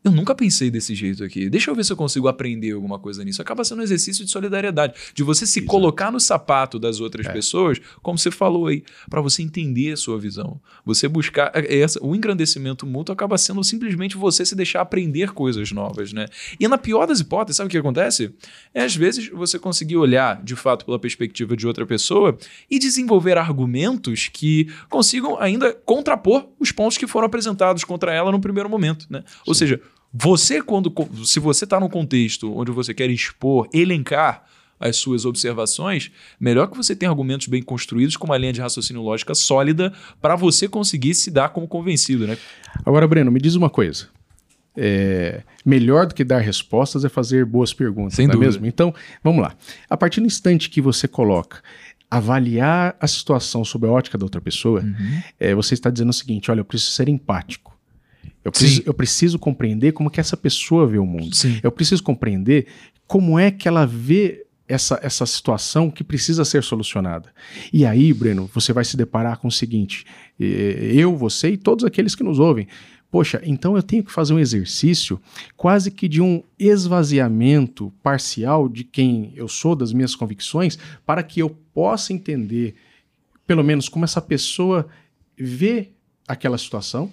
eu 0.05 0.13
nunca 0.13 0.35
pensei 0.35 0.71
desse 0.71 0.95
jeito 0.95 1.25
aqui. 1.25 1.51
Deixa 1.51 1.71
eu 1.71 1.75
ver 1.75 1.85
se 1.85 1.93
eu 1.93 1.97
consigo 1.97 2.29
aprender 2.29 2.73
alguma 2.73 2.99
coisa 2.99 3.25
nisso. 3.25 3.43
Acaba 3.43 3.65
sendo 3.65 3.81
um 3.81 3.83
exercício 3.83 4.25
de 4.25 4.31
solidariedade, 4.31 4.95
de 5.13 5.23
você 5.23 5.45
se 5.45 5.59
Exato. 5.59 5.71
colocar 5.71 6.13
no 6.13 6.21
sapato 6.21 6.79
das 6.79 7.01
outras 7.01 7.27
é. 7.27 7.33
pessoas, 7.33 7.81
como 8.01 8.17
você 8.17 8.31
falou 8.31 8.69
aí, 8.69 8.85
para 9.11 9.21
você 9.21 9.43
entender 9.43 9.93
a 9.93 9.97
sua 9.97 10.19
visão. 10.19 10.61
Você 10.85 11.09
buscar 11.09 11.51
é, 11.55 11.81
essa, 11.81 11.99
o 12.05 12.15
engrandecimento 12.15 12.87
mútuo 12.87 13.13
acaba 13.13 13.37
sendo 13.37 13.63
simplesmente 13.65 14.17
você 14.17 14.47
se 14.47 14.55
deixar 14.55 14.83
aprender 14.83 15.33
coisas 15.33 15.73
novas, 15.73 16.13
né? 16.13 16.27
E 16.59 16.69
na 16.69 16.79
pior 16.79 17.07
das 17.07 17.21
hipóteses, 17.21 17.57
sabe 17.57 17.67
o 17.67 17.71
que 17.71 17.79
acontece? 17.79 18.33
É 18.73 18.85
às 18.85 18.95
vezes 18.95 19.29
você 19.29 19.59
conseguir 19.59 19.97
olhar 19.97 20.43
de 20.43 20.55
fato 20.55 20.85
pela 20.85 20.99
perspectiva 20.99 21.57
de 21.57 21.67
outra 21.67 21.85
pessoa 21.85 22.39
e 22.71 22.79
desenvolver 22.79 23.37
argumentos 23.37 24.29
que 24.33 24.69
consigam 24.89 25.39
ainda 25.41 25.73
contrapor 25.85 26.49
os 26.59 26.71
pontos 26.71 26.97
que 26.97 27.07
foram 27.07 27.27
apresentados 27.27 27.83
contra 27.85 28.15
ela 28.15 28.31
no 28.31 28.41
primeiro 28.41 28.69
momento, 28.69 29.07
né? 29.11 29.25
Sim. 29.27 29.43
Ou 29.47 29.55
seja, 29.55 29.81
você, 30.13 30.63
quando. 30.63 30.93
Se 31.25 31.39
você 31.39 31.65
está 31.65 31.79
num 31.79 31.89
contexto 31.89 32.57
onde 32.57 32.71
você 32.71 32.95
quer 32.95 33.11
expor, 33.11 33.69
elencar 33.73 34.45
as 34.81 34.97
suas 34.97 35.25
observações, 35.25 36.11
melhor 36.39 36.69
que 36.69 36.77
você 36.77 36.95
tenha 36.95 37.11
argumentos 37.11 37.49
bem 37.49 37.63
construídos 37.63 38.17
com 38.17 38.27
uma 38.27 38.39
linha 38.39 38.53
de 38.53 38.61
raciocínio 38.61 39.03
lógica 39.03 39.35
sólida 39.35 39.93
para 40.21 40.37
você 40.37 40.69
conseguir 40.69 41.15
se 41.15 41.31
dar 41.31 41.49
como 41.49 41.67
convencido, 41.67 42.27
né? 42.27 42.39
Agora, 42.85 43.07
Breno, 43.07 43.31
me 43.31 43.41
diz 43.41 43.55
uma 43.55 43.69
coisa. 43.69 44.09
É, 44.77 45.43
melhor 45.67 46.07
do 46.07 46.15
que 46.15 46.23
dar 46.23 46.39
respostas 46.39 47.05
é 47.05 47.09
fazer 47.09 47.45
boas 47.45 47.75
perguntas, 47.75 48.15
Sem 48.15 48.29
não 48.29 48.33
é 48.33 48.35
dúvida. 48.35 48.53
mesmo? 48.53 48.67
Então, 48.67 48.95
vamos 49.25 49.43
lá. 49.43 49.57
A 49.91 49.97
partir 49.97 50.21
do 50.21 50.27
instante 50.27 50.71
que 50.71 50.81
você 50.81 51.09
coloca 51.09 51.61
avaliar 52.11 52.97
a 53.01 53.07
situação 53.07 53.65
sob 53.65 53.87
a 53.87 53.91
ótica 53.91 54.17
da 54.17 54.25
outra 54.25 54.41
pessoa, 54.41 54.81
uhum. 54.81 55.23
é, 55.39 55.55
você 55.55 55.75
está 55.75 55.91
dizendo 55.91 56.11
o 56.11 56.13
seguinte: 56.13 56.51
olha, 56.51 56.61
eu 56.61 56.65
preciso 56.65 56.93
ser 56.93 57.09
empático. 57.09 57.78
Eu 58.49 58.53
preciso, 58.53 58.83
eu 58.87 58.95
preciso 58.95 59.39
compreender 59.39 59.93
como 59.93 60.11
que 60.11 60.21
essa 60.21 60.37
pessoa 60.37 60.87
vê 60.87 60.99
o 60.99 61.07
mundo. 61.07 61.35
Sim. 61.35 61.59
Eu 61.63 61.71
preciso 61.71 62.03
compreender 62.03 62.67
como 63.07 63.39
é 63.39 63.51
que 63.51 63.69
ela 63.69 63.87
vê 63.87 64.47
essa, 64.69 65.01
essa 65.03 65.25
situação 65.25 65.91
que 65.91 66.05
precisa 66.05 66.45
ser 66.45 66.63
solucionada. 66.63 67.33
E 67.73 67.87
aí, 67.87 68.13
Breno, 68.13 68.49
você 68.53 68.73
vai 68.73 68.85
se 68.85 68.97
deparar 68.97 69.39
com 69.39 69.49
o 69.49 69.53
seguinte: 69.53 70.05
eu, 70.39 71.17
você 71.17 71.51
e 71.51 71.57
todos 71.57 71.85
aqueles 71.85 72.15
que 72.15 72.23
nos 72.23 72.39
ouvem. 72.39 72.69
Poxa, 73.11 73.41
então 73.43 73.75
eu 73.75 73.83
tenho 73.83 74.05
que 74.05 74.13
fazer 74.13 74.35
um 74.35 74.39
exercício 74.39 75.19
quase 75.57 75.91
que 75.91 76.07
de 76.07 76.21
um 76.21 76.43
esvaziamento 76.59 77.91
parcial 78.03 78.69
de 78.69 78.85
quem 78.85 79.33
eu 79.35 79.49
sou, 79.49 79.75
das 79.75 79.95
minhas 79.95 80.15
convicções, 80.15 80.79
para 81.07 81.23
que 81.23 81.41
eu 81.41 81.49
possa 81.73 82.13
entender, 82.13 82.75
pelo 83.47 83.65
menos, 83.65 83.89
como 83.89 84.05
essa 84.05 84.21
pessoa 84.21 84.87
vê 85.39 85.89
aquela 86.27 86.59
situação 86.59 87.11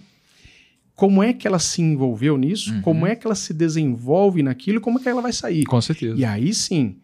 como 0.96 1.22
é 1.22 1.34
que 1.34 1.48
ela 1.48 1.60
se 1.60 1.82
envolveu 1.82 2.38
nisso, 2.38 2.74
uhum. 2.74 2.82
como 2.82 3.06
é 3.06 3.16
que 3.16 3.28
ela 3.28 3.36
se 3.36 3.54
desenvolve 3.54 4.41
naquilo, 4.41 4.80
como 4.80 4.98
é 4.98 5.04
que 5.04 5.10
ela 5.10 5.22
vai 5.22 5.34
sair. 5.34 5.66
Com 5.66 5.82
certeza. 5.82 6.16
E 6.18 6.24
aí 6.24 6.54
sim, 6.54 6.98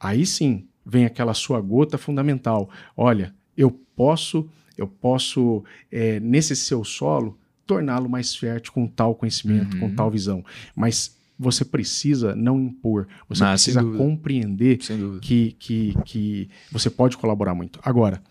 aí 0.00 0.24
sim 0.24 0.66
vem 0.84 1.04
aquela 1.04 1.34
sua 1.34 1.60
gota 1.60 1.98
fundamental. 1.98 2.70
Olha, 2.96 3.34
eu 3.56 3.70
posso, 3.94 4.48
eu 4.76 4.88
posso 4.88 5.62
é, 5.92 6.18
nesse 6.20 6.56
seu 6.56 6.82
solo 6.84 7.38
torná-lo 7.66 8.08
mais 8.08 8.34
fértil 8.34 8.72
com 8.72 8.86
tal 8.86 9.14
conhecimento, 9.14 9.74
uhum. 9.74 9.80
com 9.80 9.94
tal 9.94 10.10
visão. 10.10 10.42
Mas 10.74 11.14
você 11.38 11.64
precisa 11.64 12.34
não 12.34 12.58
impor, 12.58 13.06
você 13.28 13.44
precisa 13.44 13.84
compreender 13.84 14.78
que, 15.20 15.52
que, 15.58 15.94
que 16.04 16.48
você 16.72 16.88
pode 16.88 17.18
colaborar 17.18 17.54
muito. 17.54 17.78
Agora, 17.82 18.22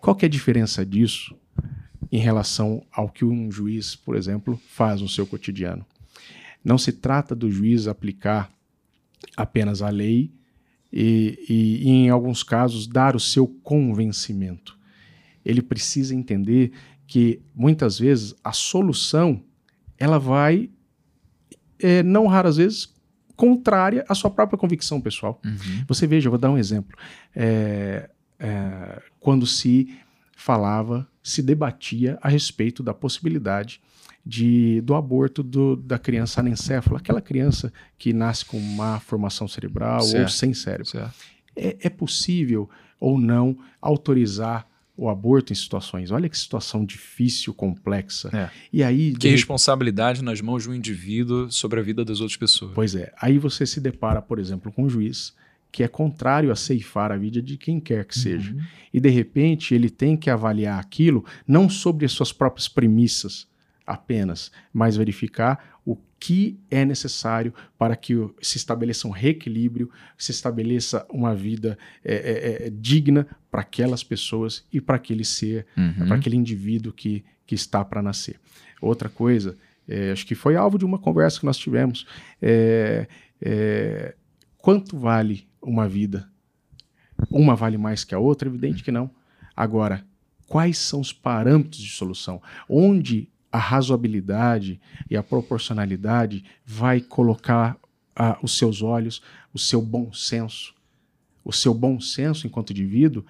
qual 0.00 0.16
que 0.16 0.24
é 0.24 0.28
a 0.28 0.30
diferença 0.30 0.84
disso 0.84 1.36
em 2.14 2.18
relação 2.18 2.86
ao 2.92 3.08
que 3.08 3.24
um 3.24 3.50
juiz, 3.50 3.96
por 3.96 4.14
exemplo, 4.14 4.56
faz 4.68 5.00
no 5.00 5.08
seu 5.08 5.26
cotidiano. 5.26 5.84
Não 6.64 6.78
se 6.78 6.92
trata 6.92 7.34
do 7.34 7.50
juiz 7.50 7.88
aplicar 7.88 8.52
apenas 9.36 9.82
a 9.82 9.88
lei 9.88 10.30
e, 10.92 11.44
e, 11.48 11.82
e, 11.82 11.88
em 11.88 12.10
alguns 12.10 12.44
casos, 12.44 12.86
dar 12.86 13.16
o 13.16 13.20
seu 13.20 13.48
convencimento. 13.48 14.78
Ele 15.44 15.60
precisa 15.60 16.14
entender 16.14 16.70
que, 17.04 17.42
muitas 17.52 17.98
vezes, 17.98 18.32
a 18.44 18.52
solução 18.52 19.42
ela 19.98 20.16
vai, 20.16 20.70
é, 21.80 22.00
não 22.04 22.28
raras 22.28 22.58
vezes, 22.58 22.94
contrária 23.34 24.04
à 24.08 24.14
sua 24.14 24.30
própria 24.30 24.56
convicção 24.56 25.00
pessoal. 25.00 25.42
Uhum. 25.44 25.84
Você 25.88 26.06
veja, 26.06 26.28
eu 26.28 26.30
vou 26.30 26.38
dar 26.38 26.52
um 26.52 26.58
exemplo. 26.58 26.96
É, 27.34 28.08
é, 28.38 29.02
quando 29.18 29.48
se 29.48 29.98
falava, 30.36 31.06
se 31.22 31.42
debatia 31.42 32.18
a 32.20 32.28
respeito 32.28 32.82
da 32.82 32.92
possibilidade 32.92 33.80
de, 34.24 34.80
do 34.80 34.94
aborto 34.94 35.42
do, 35.42 35.76
da 35.76 35.98
criança 35.98 36.40
anencéfala, 36.40 36.98
aquela 36.98 37.20
criança 37.20 37.72
que 37.98 38.12
nasce 38.12 38.44
com 38.44 38.58
má 38.58 38.98
formação 39.00 39.46
cerebral 39.46 40.00
certo. 40.00 40.22
ou 40.22 40.28
sem 40.28 40.54
cérebro. 40.54 41.10
É, 41.56 41.76
é 41.80 41.90
possível 41.90 42.68
ou 42.98 43.20
não 43.20 43.56
autorizar 43.80 44.66
o 44.96 45.08
aborto 45.08 45.52
em 45.52 45.56
situações. 45.56 46.10
Olha 46.10 46.28
que 46.28 46.38
situação 46.38 46.84
difícil, 46.84 47.52
complexa. 47.52 48.30
É. 48.32 48.50
E 48.72 48.82
aí 48.82 49.12
que 49.12 49.18
de... 49.18 49.28
responsabilidade 49.30 50.22
nas 50.22 50.40
mãos 50.40 50.62
de 50.62 50.70
um 50.70 50.74
indivíduo 50.74 51.50
sobre 51.50 51.80
a 51.80 51.82
vida 51.82 52.04
das 52.04 52.20
outras 52.20 52.36
pessoas. 52.36 52.72
Pois 52.74 52.94
é. 52.94 53.12
Aí 53.20 53.38
você 53.38 53.66
se 53.66 53.80
depara, 53.80 54.22
por 54.22 54.38
exemplo, 54.38 54.72
com 54.72 54.84
um 54.84 54.88
juiz 54.88 55.34
que 55.74 55.82
é 55.82 55.88
contrário 55.88 56.52
a 56.52 56.54
ceifar 56.54 57.10
a 57.10 57.16
vida 57.16 57.42
de 57.42 57.56
quem 57.56 57.80
quer 57.80 58.04
que 58.04 58.16
seja. 58.16 58.52
Uhum. 58.52 58.60
E 58.92 59.00
de 59.00 59.08
repente 59.08 59.74
ele 59.74 59.90
tem 59.90 60.16
que 60.16 60.30
avaliar 60.30 60.78
aquilo 60.78 61.24
não 61.48 61.68
sobre 61.68 62.06
as 62.06 62.12
suas 62.12 62.32
próprias 62.32 62.68
premissas 62.68 63.48
apenas, 63.84 64.52
mas 64.72 64.96
verificar 64.96 65.80
o 65.84 65.98
que 66.20 66.60
é 66.70 66.84
necessário 66.84 67.52
para 67.76 67.96
que 67.96 68.14
se 68.40 68.56
estabeleça 68.56 69.08
um 69.08 69.10
reequilíbrio, 69.10 69.90
se 70.16 70.30
estabeleça 70.30 71.04
uma 71.10 71.34
vida 71.34 71.76
é, 72.04 72.14
é, 72.14 72.66
é, 72.66 72.70
digna 72.70 73.26
para 73.50 73.62
aquelas 73.62 74.04
pessoas 74.04 74.64
e 74.72 74.80
para 74.80 74.94
aquele 74.94 75.24
ser, 75.24 75.66
uhum. 75.76 76.06
para 76.06 76.14
aquele 76.14 76.36
indivíduo 76.36 76.92
que, 76.92 77.24
que 77.44 77.56
está 77.56 77.84
para 77.84 78.00
nascer. 78.00 78.38
Outra 78.80 79.08
coisa, 79.08 79.58
é, 79.88 80.12
acho 80.12 80.24
que 80.24 80.36
foi 80.36 80.54
alvo 80.54 80.78
de 80.78 80.84
uma 80.84 81.00
conversa 81.00 81.40
que 81.40 81.46
nós 81.46 81.58
tivemos, 81.58 82.06
é, 82.40 83.08
é, 83.42 84.14
quanto 84.56 84.96
vale 84.96 85.48
uma 85.64 85.88
vida. 85.88 86.28
Uma 87.30 87.54
vale 87.54 87.78
mais 87.78 88.04
que 88.04 88.14
a 88.14 88.18
outra? 88.18 88.48
Evidente 88.48 88.82
que 88.82 88.92
não. 88.92 89.10
Agora, 89.56 90.04
quais 90.46 90.78
são 90.78 91.00
os 91.00 91.12
parâmetros 91.12 91.80
de 91.80 91.90
solução? 91.90 92.42
Onde 92.68 93.28
a 93.50 93.58
razoabilidade 93.58 94.80
e 95.08 95.16
a 95.16 95.22
proporcionalidade 95.22 96.44
vai 96.66 97.00
colocar 97.00 97.76
ah, 98.16 98.38
os 98.42 98.58
seus 98.58 98.82
olhos, 98.82 99.22
o 99.52 99.58
seu 99.58 99.80
bom 99.80 100.12
senso, 100.12 100.74
o 101.44 101.52
seu 101.52 101.72
bom 101.72 102.00
senso 102.00 102.46
enquanto 102.46 102.70
indivíduo 102.70 103.24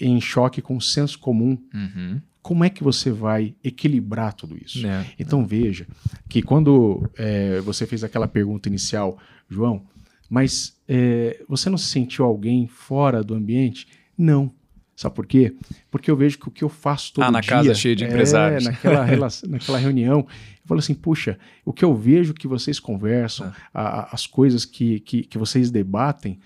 em 0.00 0.20
choque 0.20 0.60
com 0.60 0.76
o 0.76 0.80
senso 0.80 1.18
comum. 1.18 1.58
Uhum. 1.72 2.20
Como 2.40 2.64
é 2.64 2.70
que 2.70 2.82
você 2.82 3.10
vai 3.10 3.54
equilibrar 3.62 4.32
tudo 4.32 4.56
isso? 4.60 4.84
É. 4.84 5.06
Então 5.18 5.46
veja 5.46 5.86
que 6.28 6.42
quando 6.42 7.08
é, 7.16 7.60
você 7.60 7.86
fez 7.86 8.02
aquela 8.02 8.26
pergunta 8.26 8.68
inicial, 8.68 9.16
João, 9.48 9.86
mas 10.32 10.74
é, 10.88 11.44
você 11.46 11.68
não 11.68 11.76
se 11.76 11.88
sentiu 11.88 12.24
alguém 12.24 12.66
fora 12.66 13.22
do 13.22 13.34
ambiente? 13.34 13.86
Não. 14.16 14.50
Sabe 14.96 15.14
por 15.14 15.26
quê? 15.26 15.54
Porque 15.90 16.10
eu 16.10 16.16
vejo 16.16 16.38
que 16.38 16.48
o 16.48 16.50
que 16.50 16.64
eu 16.64 16.70
faço 16.70 17.12
todo 17.12 17.22
dia... 17.22 17.28
Ah, 17.28 17.30
na 17.32 17.40
dia, 17.40 17.50
casa 17.50 17.74
cheia 17.74 17.94
de 17.94 18.04
empresários. 18.04 18.64
É, 18.64 18.70
naquela, 18.70 19.28
naquela 19.46 19.76
reunião, 19.76 20.20
eu 20.20 20.26
falo 20.64 20.78
assim, 20.78 20.94
puxa, 20.94 21.38
o 21.66 21.70
que 21.70 21.84
eu 21.84 21.94
vejo 21.94 22.32
que 22.32 22.48
vocês 22.48 22.80
conversam, 22.80 23.48
é. 23.48 23.52
a, 23.74 24.14
as 24.14 24.26
coisas 24.26 24.64
que, 24.64 25.00
que, 25.00 25.24
que 25.24 25.36
vocês 25.36 25.70
debatem, 25.70 26.40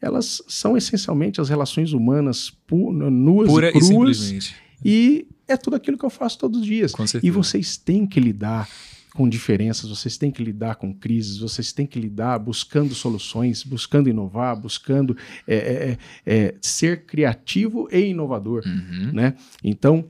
elas 0.00 0.40
são 0.46 0.76
essencialmente 0.76 1.40
as 1.40 1.48
relações 1.48 1.92
humanas 1.92 2.50
pu 2.68 2.92
nuas 2.92 3.48
Pura 3.48 3.70
e 3.70 3.80
cruas. 3.80 4.30
E, 4.30 4.38
e 4.84 5.28
é 5.48 5.56
tudo 5.56 5.74
aquilo 5.74 5.98
que 5.98 6.04
eu 6.04 6.10
faço 6.10 6.38
todos 6.38 6.60
os 6.60 6.66
dias. 6.66 6.92
E 7.20 7.32
vocês 7.32 7.76
têm 7.76 8.06
que 8.06 8.20
lidar 8.20 8.68
com 9.14 9.28
diferenças, 9.28 9.88
vocês 9.88 10.18
têm 10.18 10.30
que 10.30 10.42
lidar 10.42 10.74
com 10.74 10.92
crises, 10.92 11.38
vocês 11.38 11.72
têm 11.72 11.86
que 11.86 12.00
lidar 12.00 12.36
buscando 12.38 12.94
soluções, 12.94 13.62
buscando 13.62 14.08
inovar, 14.10 14.54
buscando 14.60 15.16
é, 15.46 15.54
é, 15.56 15.98
é, 16.26 16.54
ser 16.60 17.06
criativo 17.06 17.88
e 17.92 18.06
inovador, 18.10 18.62
Uhum. 18.66 19.12
né? 19.12 19.34
Então, 19.62 20.04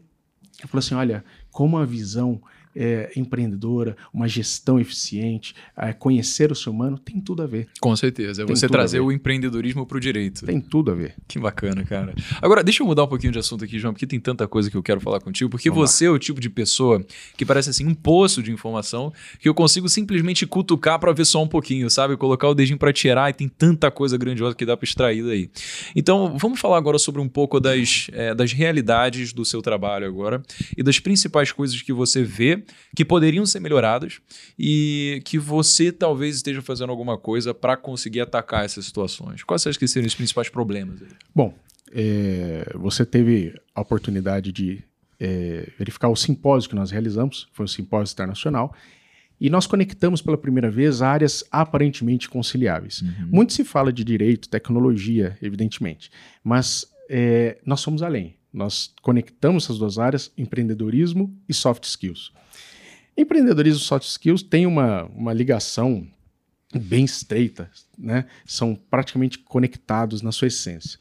eu 0.62 0.66
falo 0.68 0.78
assim, 0.78 0.94
olha, 0.94 1.22
como 1.50 1.76
a 1.76 1.84
visão 1.84 2.40
é, 2.74 3.10
empreendedora, 3.16 3.96
uma 4.12 4.28
gestão 4.28 4.78
eficiente, 4.78 5.54
é, 5.76 5.92
conhecer 5.92 6.50
o 6.50 6.54
ser 6.54 6.70
humano, 6.70 6.98
tem 6.98 7.20
tudo 7.20 7.42
a 7.42 7.46
ver. 7.46 7.68
Com 7.80 7.94
certeza. 7.96 8.42
É 8.42 8.44
você 8.44 8.68
trazer 8.68 9.00
o 9.00 9.12
empreendedorismo 9.12 9.86
pro 9.86 10.00
direito. 10.00 10.44
Tem 10.46 10.60
tudo 10.60 10.90
a 10.90 10.94
ver. 10.94 11.14
Que 11.28 11.38
bacana, 11.38 11.84
cara. 11.84 12.14
Agora, 12.40 12.62
deixa 12.62 12.82
eu 12.82 12.86
mudar 12.86 13.04
um 13.04 13.08
pouquinho 13.08 13.32
de 13.32 13.38
assunto 13.38 13.64
aqui, 13.64 13.78
João, 13.78 13.92
porque 13.92 14.06
tem 14.06 14.20
tanta 14.20 14.46
coisa 14.48 14.70
que 14.70 14.76
eu 14.76 14.82
quero 14.82 15.00
falar 15.00 15.20
contigo, 15.20 15.50
porque 15.50 15.68
Vamos 15.70 15.82
lá. 15.82 15.86
você 15.88 16.06
é 16.06 16.10
o 16.10 16.18
tipo 16.18 16.40
de 16.40 16.50
pessoa 16.50 17.04
que 17.36 17.44
parece 17.44 17.70
assim 17.70 17.86
um 17.86 17.94
poço 17.94 18.42
de 18.42 18.50
informação 18.50 19.12
que 19.38 19.48
eu 19.48 19.54
consigo 19.54 19.88
simplesmente 19.88 20.46
cutucar 20.46 20.98
pra 20.98 21.12
ver 21.12 21.24
só 21.24 21.42
um 21.42 21.48
pouquinho, 21.48 21.88
sabe? 21.90 22.16
Colocar 22.16 22.48
o 22.48 22.54
dedinho 22.54 22.78
pra 22.78 22.92
tirar 22.92 23.30
e 23.30 23.32
tem 23.32 23.48
tanta 23.48 23.90
coisa 23.90 24.16
grandiosa 24.16 24.54
que 24.56 24.64
dá 24.66 24.76
pra 24.76 24.84
extrair 24.84 25.22
daí. 25.24 25.50
Então, 25.94 26.36
vamos 26.38 26.60
falar 26.60 26.78
agora 26.78 26.98
sobre 26.98 27.20
um 27.20 27.28
pouco 27.28 27.60
das, 27.60 28.08
eh, 28.12 28.34
das 28.34 28.52
realidades 28.52 29.32
do 29.32 29.44
seu 29.44 29.60
trabalho 29.62 30.06
agora 30.06 30.42
e 30.76 30.82
das 30.82 30.98
principais 30.98 31.52
coisas 31.52 31.80
que 31.82 31.92
você 31.92 32.22
vê 32.22 32.63
que 32.94 33.04
poderiam 33.04 33.44
ser 33.46 33.60
melhoradas 33.60 34.20
e 34.58 35.20
que 35.24 35.38
você 35.38 35.92
talvez 35.92 36.36
esteja 36.36 36.62
fazendo 36.62 36.90
alguma 36.90 37.18
coisa 37.18 37.54
pra 37.54 37.76
conseguir 37.76 38.20
atacar 38.20 38.64
essas 38.64 38.84
situações. 38.84 39.42
Quais 39.42 39.62
você 39.62 39.70
acha 39.70 39.78
que 39.78 39.88
seriam 39.88 40.06
os 40.06 40.14
principais 40.14 40.48
problemas 40.48 41.02
aí? 41.02 41.08
Bom, 41.34 41.54
é, 41.92 42.72
você 42.74 43.04
teve 43.06 43.54
a 43.74 43.80
oportunidade 43.80 44.52
de 44.52 44.82
é, 45.20 45.68
verificar 45.78 46.08
o 46.08 46.16
simpósio 46.16 46.68
que 46.68 46.76
nós 46.76 46.90
realizamos, 46.90 47.48
foi 47.52 47.64
um 47.64 47.68
simpósio 47.68 48.12
internacional, 48.12 48.74
e 49.40 49.50
nós 49.50 49.66
conectamos 49.66 50.22
pela 50.22 50.38
primeira 50.38 50.70
vez 50.70 51.02
áreas 51.02 51.44
aparentemente 51.50 52.28
conciliáveis. 52.28 53.02
Muito 53.26 53.52
se 53.52 53.64
fala 53.64 53.92
de 53.92 54.04
direito, 54.04 54.48
tecnologia, 54.48 55.36
evidentemente, 55.42 56.10
mas 56.42 56.86
é, 57.08 57.58
nós 57.64 57.80
somos 57.80 58.02
além. 58.02 58.36
Nós 58.52 58.94
conectamos 59.02 59.64
essas 59.64 59.78
duas 59.78 59.98
áreas, 59.98 60.32
empreendedorismo 60.38 61.36
e 61.48 61.52
soft 61.52 61.84
skills. 61.84 62.32
Empreendedorismo 63.16 63.80
soft 63.80 64.06
skills 64.06 64.42
têm 64.42 64.66
uma, 64.66 65.04
uma 65.04 65.32
ligação 65.32 66.06
bem 66.74 67.04
estreita, 67.04 67.70
né? 67.96 68.26
são 68.44 68.74
praticamente 68.74 69.38
conectados 69.38 70.22
na 70.22 70.32
sua 70.32 70.48
essência. 70.48 70.98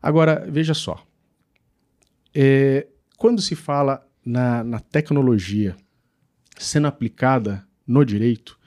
Agora, 0.00 0.46
veja 0.48 0.74
só. 0.74 1.04
É, 2.34 2.86
quando 3.16 3.42
se 3.42 3.56
fala 3.56 4.06
na, 4.24 4.62
na 4.62 4.78
tecnologia 4.78 5.76
sendo 6.56 6.86
aplicada 6.86 7.66
no 7.86 8.04
direito, 8.04 8.58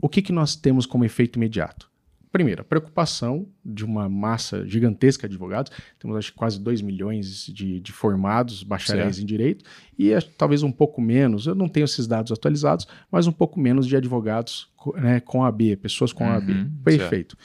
o 0.00 0.08
que, 0.08 0.22
que 0.22 0.32
nós 0.32 0.56
temos 0.56 0.86
como 0.86 1.04
efeito 1.04 1.36
imediato? 1.36 1.87
Primeiro, 2.30 2.62
a 2.62 2.64
preocupação 2.64 3.46
de 3.64 3.84
uma 3.84 4.08
massa 4.08 4.66
gigantesca 4.66 5.28
de 5.28 5.34
advogados. 5.34 5.72
Temos 5.98 6.16
acho, 6.16 6.32
que 6.32 6.38
quase 6.38 6.60
2 6.60 6.82
milhões 6.82 7.46
de, 7.46 7.80
de 7.80 7.92
formados, 7.92 8.62
bacharéis 8.62 9.16
Certo. 9.16 9.22
em 9.22 9.26
direito, 9.26 9.64
e 9.98 10.12
acho, 10.12 10.28
talvez 10.36 10.62
um 10.62 10.72
pouco 10.72 11.00
menos, 11.00 11.46
eu 11.46 11.54
não 11.54 11.68
tenho 11.68 11.84
esses 11.84 12.06
dados 12.06 12.30
atualizados, 12.30 12.86
mas 13.10 13.26
um 13.26 13.32
pouco 13.32 13.58
menos 13.58 13.86
de 13.86 13.96
advogados 13.96 14.68
né, 14.96 15.20
com 15.20 15.44
AB, 15.44 15.76
pessoas 15.76 16.12
com 16.12 16.28
AB. 16.28 16.52
Uhum, 16.52 16.70
Perfeito. 16.84 17.36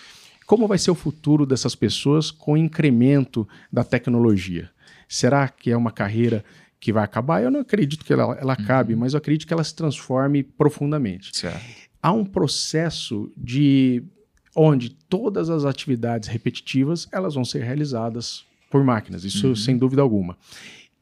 Como 0.46 0.68
vai 0.68 0.78
ser 0.78 0.92
o 0.92 0.96
futuro 0.96 1.46
dessas 1.46 1.74
pessoas 1.76 2.30
com 2.30 2.54
o 2.54 2.58
incremento 2.58 3.48
da 3.72 3.84
tecnologia? 3.84 4.70
Será 5.08 5.48
que 5.48 5.72
é 5.72 5.78
uma 5.78 5.92
carreira 5.92 6.44
que 6.80 6.92
vai 6.92 7.04
acabar? 7.04 7.42
Eu 7.42 7.50
não 7.50 7.62
acredito 7.62 8.04
que 8.04 8.12
ela, 8.12 8.36
ela 8.36 8.54
acabe, 8.54 8.96
mas 8.96 9.14
eu 9.14 9.18
acredito 9.18 9.48
que 9.48 9.54
ela 9.54 9.64
se 9.64 9.74
transforme 9.74 10.44
profundamente. 10.44 11.36
Certo. 11.36 11.64
Há 12.02 12.12
um 12.12 12.26
processo 12.26 13.32
de 13.38 14.04
onde 14.56 14.89
todas 14.89 15.49
as 15.49 15.66
atividades 15.66 16.30
repetitivas 16.30 17.08
elas 17.12 17.36
vão 17.36 17.43
ser 17.45 17.64
realizadas 17.64 18.45
por 18.70 18.84
máquinas, 18.84 19.24
isso 19.24 19.49
Uhum. 19.49 19.56
sem 19.56 19.78
dúvida 19.78 20.01
alguma. 20.01 20.38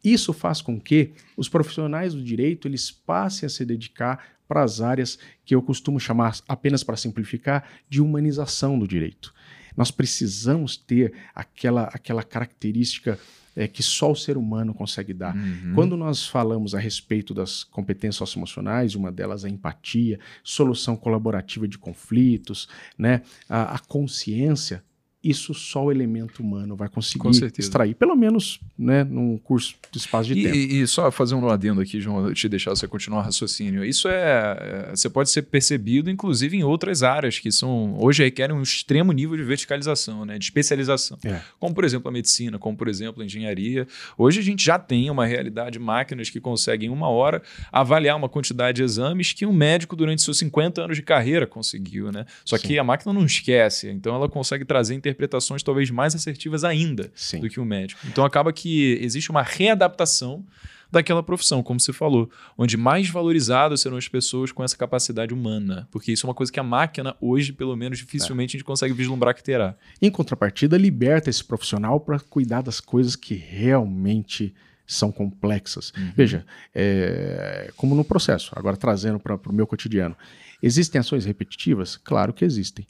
Isso 0.04 0.34
faz 0.34 0.62
com 0.62 0.80
que 0.80 1.12
os 1.38 1.48
profissionais 1.48 2.14
do 2.14 2.24
direito 2.24 2.68
eles 2.68 2.90
passem 2.92 3.46
a 3.46 3.50
se 3.50 3.64
dedicar 3.64 4.26
para 4.48 4.64
as 4.64 4.82
áreas 4.82 5.18
que 5.46 5.56
eu 5.56 5.62
costumo 5.62 6.00
chamar, 6.00 6.38
apenas 6.48 6.84
para 6.84 6.98
simplificar, 6.98 7.64
de 7.88 8.02
humanização 8.02 8.78
do 8.78 8.88
direito. 8.88 9.34
Nós 9.78 9.92
precisamos 9.92 10.76
ter 10.76 11.14
aquela, 11.34 11.84
aquela 11.84 12.24
característica 12.24 13.18
é, 13.56 13.68
que 13.68 13.84
só 13.84 14.12
o 14.12 14.16
ser 14.16 14.38
humano 14.38 14.74
consegue 14.74 15.14
dar. 15.14 15.36
Uhum. 15.36 15.74
Quando 15.76 15.98
nós 15.98 16.26
falamos 16.26 16.74
a 16.74 16.80
respeito 16.80 17.34
das 17.34 17.64
competências 17.64 18.16
socioemocionais, 18.16 18.96
uma 18.96 19.12
delas 19.12 19.44
é 19.44 19.48
a 19.48 19.52
empatia, 19.52 20.20
solução 20.44 20.96
colaborativa 20.96 21.68
de 21.68 21.78
conflitos, 21.78 22.68
né, 22.98 23.22
a, 23.50 23.76
a 23.76 23.80
consciência, 23.80 24.84
isso 25.24 25.54
só 25.54 25.86
o 25.86 25.92
elemento 25.92 26.42
humano 26.42 26.76
vai 26.76 26.90
conseguir 26.90 27.30
extrair, 27.60 27.94
pelo 27.94 28.16
menos 28.16 28.60
né, 28.78 29.04
num 29.04 29.38
curso 29.38 29.76
de 29.92 29.98
espaço 30.00 30.34
de 30.34 30.40
E, 30.40 30.44
tempo. 30.44 30.56
e- 30.56 30.82
e 30.82 30.88
só 30.88 31.12
fazer 31.12 31.36
um 31.36 31.48
adendo 31.48 31.80
aqui, 31.80 32.02
João, 32.02 32.34
te 32.34 32.50
deixar 32.50 32.72
você 32.72 32.88
continuar 32.88 33.20
o 33.20 33.24
raciocínio. 33.24 33.86
Isso 33.86 34.08
é, 34.08 34.88
é- 34.90 34.96
Você 34.96 35.10
pode 35.10 35.30
ser 35.30 35.44
percebido, 35.44 36.10
inclusive, 36.10 36.58
em 36.58 36.64
outras 36.64 37.04
áreas 37.04 37.38
que 37.40 37.52
são 37.52 37.96
hoje 38.00 38.24
requerem 38.24 38.56
um 38.56 38.62
extremo 38.64 39.12
nível 39.12 39.38
de 39.38 39.44
verticalização, 39.44 40.26
né? 40.26 40.38
De 40.40 40.46
especialização. 40.46 41.18
É. 41.24 41.40
Como, 41.60 41.74
por 41.76 41.84
exemplo, 41.86 42.10
a 42.10 42.12
medicina, 42.12 42.58
como, 42.58 42.76
por 42.76 42.88
exemplo, 42.88 43.22
a 43.22 43.26
engenharia. 43.26 43.88
Hoje 44.18 44.40
a 44.40 44.44
gente 44.44 44.64
já 44.66 44.80
tem 44.80 45.10
uma 45.10 45.26
realidade, 45.26 45.78
máquinas 45.78 46.30
que 46.30 46.40
conseguem, 46.40 46.90
em 46.90 46.92
uma 46.92 47.10
hora, 47.10 47.42
avaliar 47.72 48.18
uma 48.18 48.28
quantidade 48.30 48.78
de 48.78 48.84
exames 48.84 49.34
que 49.34 49.46
um 49.46 49.54
médico, 49.54 49.96
durante 49.96 50.22
seus 50.24 50.38
50 50.40 50.82
anos 50.84 50.98
de 50.98 51.04
carreira, 51.04 51.46
conseguiu, 51.46 52.12
né? 52.12 52.26
Só 52.44 52.58
Sim. 52.58 52.68
que 52.68 52.80
a 52.80 52.84
máquina 52.84 53.14
não 53.14 53.26
esquece, 53.26 53.90
então 53.90 54.16
ela 54.16 54.28
consegue 54.28 54.66
trazer 54.66 54.96
interpretações 55.12 55.62
talvez 55.64 55.90
mais 55.90 56.16
assertivas 56.16 56.64
ainda 56.64 57.12
Sim. 57.14 57.42
do 57.42 57.50
que 57.50 57.60
o 57.60 57.66
médico. 57.66 58.02
Então 58.08 58.26
acaba 58.26 58.52
que 58.52 58.98
existe 59.02 59.30
uma 59.30 59.44
readaptação 59.44 60.46
daquela 60.92 61.24
profissão, 61.24 61.64
como 61.64 61.80
você 61.80 61.94
falou, 61.94 62.30
onde 62.58 62.76
mais 62.76 63.10
valorizadas 63.10 63.82
serão 63.82 63.98
as 63.98 64.08
pessoas 64.08 64.52
com 64.52 64.64
essa 64.64 64.76
capacidade 64.76 65.34
humana, 65.34 65.88
porque 65.90 66.12
isso 66.12 66.26
é 66.26 66.30
uma 66.30 66.36
coisa 66.36 66.52
que 66.52 66.60
a 66.60 66.64
máquina 66.64 67.16
hoje, 67.22 67.54
pelo 67.54 67.76
menos, 67.76 67.98
dificilmente 67.98 68.56
a 68.56 68.60
gente 68.60 68.66
consegue 68.66 68.94
vislumbrar 68.94 69.34
que 69.34 69.44
terá. 69.44 69.76
Em 70.02 70.12
contrapartida, 70.12 70.78
liberta 70.78 71.30
esse 71.30 71.44
profissional 71.44 72.00
para 72.00 72.20
cuidar 72.20 72.62
das 72.62 72.82
coisas 72.82 73.16
que 73.16 73.36
realmente 73.36 74.54
são 74.86 75.10
complexas. 75.10 75.94
Veja, 76.16 76.46
é, 76.76 77.72
como 77.78 77.96
no 77.96 78.04
processo, 78.04 78.52
agora 78.54 78.76
trazendo 78.76 79.20
para 79.20 79.40
o 79.48 79.54
meu 79.54 79.66
cotidiano, 79.66 80.18
existem 80.62 81.00
ações 81.00 81.24
repetitivas? 81.24 81.96
Claro 81.96 82.34
que 82.34 82.44
existem. 82.44 82.86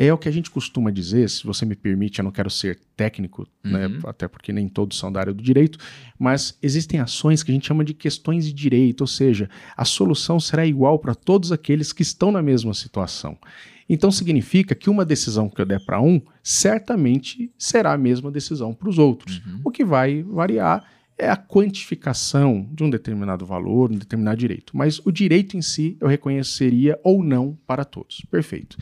É 0.00 0.12
o 0.12 0.16
que 0.16 0.28
a 0.28 0.32
gente 0.32 0.48
costuma 0.48 0.92
dizer, 0.92 1.28
se 1.28 1.44
você 1.44 1.66
me 1.66 1.74
permite, 1.74 2.20
eu 2.20 2.24
não 2.24 2.30
quero 2.30 2.48
ser 2.48 2.78
técnico, 2.96 3.48
né, 3.64 3.88
Uhum. 3.88 3.98
até 4.06 4.28
porque 4.28 4.52
nem 4.52 4.68
todos 4.68 4.96
são 4.96 5.10
da 5.10 5.18
área 5.18 5.34
do 5.34 5.42
direito, 5.42 5.76
mas 6.16 6.56
existem 6.62 7.00
ações 7.00 7.42
que 7.42 7.50
a 7.50 7.54
gente 7.54 7.66
chama 7.66 7.84
de 7.84 7.92
questões 7.92 8.46
de 8.46 8.52
direito, 8.52 9.00
ou 9.00 9.08
seja, 9.08 9.50
a 9.76 9.84
solução 9.84 10.38
será 10.38 10.64
igual 10.64 11.00
para 11.00 11.16
todos 11.16 11.50
aqueles 11.50 11.92
que 11.92 12.02
estão 12.02 12.30
na 12.30 12.40
mesma 12.40 12.72
situação. 12.74 13.36
Então 13.88 14.12
significa 14.12 14.72
que 14.72 14.88
uma 14.88 15.04
decisão 15.04 15.48
que 15.48 15.60
eu 15.60 15.66
der 15.66 15.84
para 15.84 16.00
um, 16.00 16.20
certamente 16.44 17.50
será 17.58 17.92
a 17.92 17.98
mesma 17.98 18.30
decisão 18.30 18.72
para 18.72 18.88
os 18.88 18.98
outros. 18.98 19.38
Uhum. 19.44 19.62
O 19.64 19.70
que 19.72 19.84
vai 19.84 20.22
variar 20.22 20.84
é 21.18 21.28
a 21.28 21.36
quantificação 21.36 22.68
de 22.72 22.84
um 22.84 22.90
determinado 22.90 23.44
valor, 23.44 23.90
um 23.90 23.96
determinado 23.96 24.36
direito. 24.36 24.76
Mas 24.76 25.00
o 25.04 25.10
direito 25.10 25.56
em 25.56 25.62
si 25.62 25.96
eu 26.00 26.06
reconheceria 26.06 26.98
ou 27.02 27.24
não 27.24 27.58
para 27.66 27.84
todos. 27.84 28.22
Perfeito. 28.30 28.76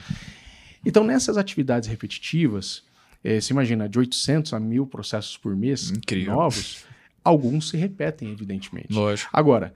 Então, 0.87 1.03
nessas 1.03 1.37
atividades 1.37 1.89
repetitivas, 1.89 2.84
você 3.22 3.53
imagina 3.53 3.89
de 3.89 3.99
800 3.99 4.53
a 4.53 4.61
1000 4.61 4.87
processos 4.87 5.37
por 5.37 5.57
mês 5.57 5.91
Incrível. 5.91 6.34
novos, 6.34 6.84
alguns 7.24 7.70
se 7.70 7.76
repetem, 7.76 8.30
evidentemente. 8.30 8.93
Lógico. 8.93 9.28
Agora, 9.32 9.74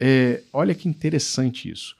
é, 0.00 0.42
olha 0.50 0.74
que 0.74 0.88
interessante 0.88 1.70
isso. 1.70 1.94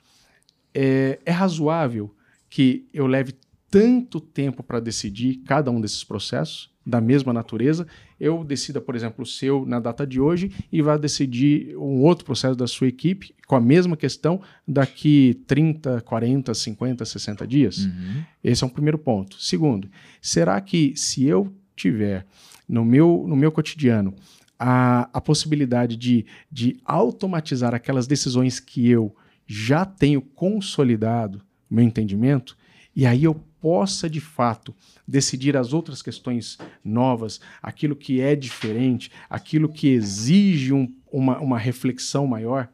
É, 0.75 1.19
é 1.27 1.31
razoável 1.31 2.15
que 2.49 2.89
eu 2.93 3.07
leve 3.07 3.35
tanto 3.71 4.19
tempo 4.19 4.63
para 4.63 4.81
decidir 4.81 5.43
cada 5.47 5.71
um 5.71 5.79
desses 5.79 6.03
processos 6.03 6.71
da 6.89 7.03
mesma 7.03 7.35
natureza, 7.35 7.87
eu 8.19 8.43
decida, 8.43 8.81
por 8.81 8.97
exemplo, 8.97 9.23
o 9.23 9.27
seu 9.27 9.67
na 9.67 9.79
data 9.79 10.07
de 10.07 10.19
hoje 10.19 10.51
e 10.73 10.81
vá 10.81 10.97
decidir 10.97 11.77
um 11.77 12.01
outro 12.01 12.25
processo 12.25 12.57
da 12.57 12.67
sua 12.67 12.89
equipe 12.89 13.35
com 13.47 13.55
a 13.55 13.61
mesma 13.61 13.95
questão 13.95 14.41
daqui 14.67 15.39
30, 15.47 16.01
40, 16.01 16.55
50, 16.55 17.05
60 17.05 17.47
dias? 17.47 17.85
Uhum. 17.85 18.23
Esse 18.43 18.65
é 18.65 18.67
um 18.67 18.71
primeiro 18.71 18.97
ponto. 18.97 19.37
Segundo, 19.39 19.87
será 20.23 20.59
que 20.63 20.95
se 20.97 21.27
eu 21.27 21.53
tiver 21.77 22.25
no 22.67 22.87
meu, 22.87 23.27
no 23.29 23.37
meu 23.37 23.53
cotidiano 23.53 24.15
a, 24.59 25.11
a 25.13 25.21
possibilidade 25.21 25.95
de, 25.95 26.25
de 26.51 26.81
automatizar 26.87 27.75
aquelas 27.75 28.07
decisões 28.07 28.59
que 28.59 28.89
eu 28.89 29.15
já 29.47 29.85
tenho 29.85 30.23
consolidado, 30.23 31.43
meu 31.71 31.85
entendimento, 31.85 32.57
e 32.97 33.05
aí 33.05 33.25
eu 33.25 33.39
possa 33.61 34.09
de 34.09 34.21
fato 34.21 34.75
decidir 35.07 35.57
as 35.57 35.73
outras 35.73 36.03
questões 36.03 36.59
novas, 36.85 37.41
aquilo 37.63 37.97
que 37.97 38.21
é 38.21 38.37
diferente, 38.37 39.11
aquilo 39.29 39.69
que 39.69 39.89
exige 39.89 40.73
um- 40.73 40.95
uma, 41.11 41.39
uma 41.39 41.59
reflexão 41.59 42.27
maior. 42.27 42.69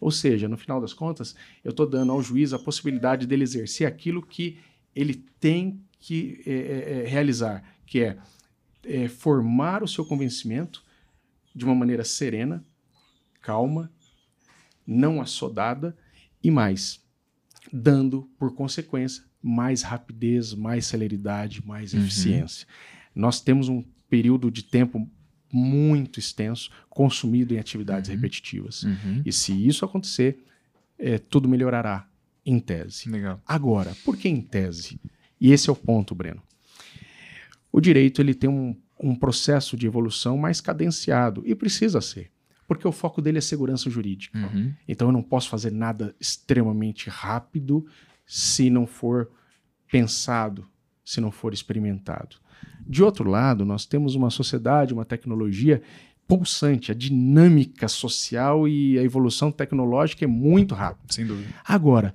Ou 0.00 0.10
seja, 0.10 0.48
no 0.48 0.56
final 0.56 0.80
das 0.80 0.92
contas, 0.92 1.34
eu 1.62 1.70
estou 1.70 1.88
dando 1.88 2.12
ao 2.12 2.22
juiz 2.22 2.52
a 2.52 2.58
possibilidade 2.58 3.26
dele 3.26 3.42
exercer 3.42 3.86
aquilo 3.86 4.20
que 4.22 4.58
ele 4.94 5.14
tem 5.40 5.80
que 5.98 6.42
é, 6.46 6.52
é, 6.52 7.02
é 7.04 7.08
realizar, 7.08 7.64
que 7.86 8.00
é, 8.00 8.18
é 8.84 9.08
formar 9.08 9.82
o 9.82 9.88
seu 9.88 10.04
convencimento 10.04 10.84
de 11.54 11.64
uma 11.64 11.74
maneira 11.74 12.04
serena, 12.04 12.62
calma, 13.40 13.90
não 14.86 15.20
assodada 15.20 15.96
e 16.42 16.50
mais, 16.50 17.02
dando, 17.72 18.28
por 18.38 18.54
consequência, 18.54 19.24
mais 19.46 19.82
rapidez, 19.82 20.54
mais 20.54 20.86
celeridade, 20.86 21.62
mais 21.66 21.92
uhum. 21.92 22.00
eficiência. 22.00 22.66
Nós 23.14 23.42
temos 23.42 23.68
um 23.68 23.84
período 24.08 24.50
de 24.50 24.64
tempo 24.64 25.06
muito 25.52 26.18
extenso, 26.18 26.70
consumido 26.88 27.52
em 27.54 27.58
atividades 27.58 28.08
uhum. 28.08 28.16
repetitivas. 28.16 28.84
Uhum. 28.84 29.22
E 29.24 29.30
se 29.30 29.52
isso 29.52 29.84
acontecer, 29.84 30.38
é, 30.98 31.18
tudo 31.18 31.46
melhorará 31.46 32.08
em 32.44 32.58
tese. 32.58 33.08
Legal. 33.10 33.40
Agora, 33.46 33.94
por 34.02 34.16
que 34.16 34.28
em 34.28 34.40
tese? 34.40 34.98
E 35.38 35.52
esse 35.52 35.68
é 35.68 35.72
o 35.72 35.76
ponto, 35.76 36.14
Breno. 36.14 36.42
O 37.70 37.80
direito 37.80 38.22
ele 38.22 38.32
tem 38.32 38.48
um, 38.48 38.74
um 38.98 39.14
processo 39.14 39.76
de 39.76 39.86
evolução 39.86 40.38
mais 40.38 40.60
cadenciado 40.60 41.42
e 41.44 41.54
precisa 41.54 42.00
ser, 42.00 42.30
porque 42.66 42.88
o 42.88 42.92
foco 42.92 43.20
dele 43.20 43.38
é 43.38 43.42
segurança 43.42 43.90
jurídica. 43.90 44.38
Uhum. 44.38 44.72
Então 44.88 45.08
eu 45.08 45.12
não 45.12 45.22
posso 45.22 45.50
fazer 45.50 45.70
nada 45.70 46.14
extremamente 46.18 47.10
rápido 47.10 47.86
se 48.26 48.70
não 48.70 48.86
for 48.86 49.30
pensado, 49.90 50.66
se 51.04 51.20
não 51.20 51.30
for 51.30 51.52
experimentado. 51.52 52.36
De 52.86 53.02
outro 53.02 53.28
lado, 53.28 53.64
nós 53.64 53.86
temos 53.86 54.14
uma 54.14 54.30
sociedade, 54.30 54.94
uma 54.94 55.04
tecnologia 55.04 55.82
pulsante, 56.26 56.90
a 56.90 56.94
dinâmica 56.94 57.86
social 57.88 58.66
e 58.66 58.98
a 58.98 59.02
evolução 59.02 59.52
tecnológica 59.52 60.24
é 60.24 60.28
muito 60.28 60.74
rápida. 60.74 61.12
Sem 61.12 61.26
dúvida. 61.26 61.48
Agora, 61.64 62.14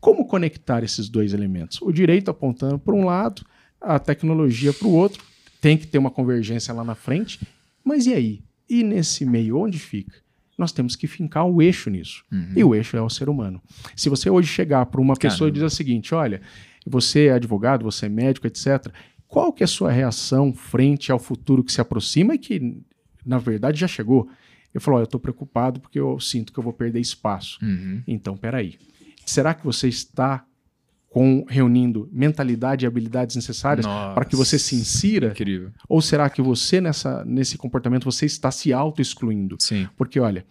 como 0.00 0.26
conectar 0.26 0.82
esses 0.82 1.08
dois 1.08 1.32
elementos? 1.32 1.80
O 1.80 1.92
direito 1.92 2.30
apontando 2.30 2.78
para 2.78 2.94
um 2.94 3.04
lado, 3.04 3.46
a 3.80 3.98
tecnologia 3.98 4.72
para 4.72 4.88
o 4.88 4.92
outro, 4.92 5.22
tem 5.60 5.78
que 5.78 5.86
ter 5.86 5.98
uma 5.98 6.10
convergência 6.10 6.74
lá 6.74 6.82
na 6.82 6.96
frente, 6.96 7.40
mas 7.84 8.06
e 8.06 8.12
aí? 8.12 8.42
E 8.68 8.82
nesse 8.82 9.24
meio, 9.24 9.58
onde 9.58 9.78
fica? 9.78 10.20
Nós 10.62 10.70
temos 10.70 10.94
que 10.94 11.08
fincar 11.08 11.44
o 11.44 11.60
eixo 11.60 11.90
nisso. 11.90 12.24
Uhum. 12.30 12.52
E 12.54 12.62
o 12.62 12.74
eixo 12.74 12.96
é 12.96 13.02
o 13.02 13.10
ser 13.10 13.28
humano. 13.28 13.60
Se 13.96 14.08
você 14.08 14.30
hoje 14.30 14.46
chegar 14.46 14.86
para 14.86 15.00
uma 15.00 15.16
Caramba. 15.16 15.32
pessoa 15.34 15.48
e 15.48 15.52
dizer 15.52 15.64
o 15.64 15.70
seguinte: 15.70 16.14
olha, 16.14 16.40
você 16.86 17.26
é 17.26 17.32
advogado, 17.32 17.82
você 17.82 18.06
é 18.06 18.08
médico, 18.08 18.46
etc. 18.46 18.86
Qual 19.26 19.52
que 19.52 19.62
é 19.62 19.66
a 19.66 19.68
sua 19.68 19.90
reação 19.90 20.52
frente 20.52 21.10
ao 21.10 21.18
futuro 21.18 21.64
que 21.64 21.72
se 21.72 21.80
aproxima 21.80 22.34
e 22.34 22.38
que, 22.38 22.80
na 23.26 23.38
verdade, 23.38 23.80
já 23.80 23.88
chegou? 23.88 24.28
Eu 24.72 24.80
falo, 24.80 24.98
oh, 24.98 25.00
eu 25.00 25.04
estou 25.04 25.18
preocupado 25.18 25.80
porque 25.80 25.98
eu 25.98 26.20
sinto 26.20 26.52
que 26.52 26.58
eu 26.58 26.62
vou 26.62 26.72
perder 26.72 27.00
espaço. 27.00 27.58
Uhum. 27.60 28.02
Então, 28.06 28.36
peraí. 28.36 28.78
Será 29.26 29.52
que 29.52 29.64
você 29.64 29.88
está 29.88 30.44
com 31.12 31.44
reunindo 31.46 32.08
mentalidade 32.10 32.86
e 32.86 32.88
habilidades 32.88 33.36
necessárias 33.36 33.84
para 33.86 34.24
que 34.24 34.34
você 34.34 34.58
se 34.58 34.74
insira? 34.74 35.28
Incrível. 35.28 35.70
Ou 35.86 36.00
será 36.00 36.30
que 36.30 36.40
você 36.40 36.80
nessa 36.80 37.22
nesse 37.26 37.58
comportamento 37.58 38.04
você 38.04 38.24
está 38.24 38.50
se 38.50 38.72
auto 38.72 39.02
excluindo? 39.02 39.56
Sim. 39.60 39.86
Porque 39.94 40.18
olha, 40.18 40.46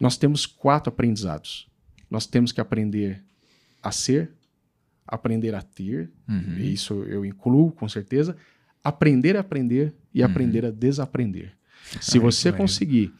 nós 0.00 0.16
temos 0.16 0.46
quatro 0.46 0.90
aprendizados. 0.90 1.68
Nós 2.10 2.26
temos 2.26 2.52
que 2.52 2.60
aprender 2.60 3.22
a 3.82 3.92
ser, 3.92 4.30
aprender 5.06 5.54
a 5.54 5.60
ter, 5.60 6.10
uhum. 6.26 6.56
isso 6.58 6.94
eu 7.04 7.22
incluo 7.22 7.70
com 7.70 7.86
certeza, 7.86 8.34
aprender 8.82 9.36
a 9.36 9.40
aprender 9.40 9.92
e 10.14 10.22
uhum. 10.22 10.30
aprender 10.30 10.64
a 10.64 10.70
desaprender. 10.70 11.52
Se 12.00 12.16
ah, 12.16 12.22
você 12.22 12.50
conseguir. 12.50 13.12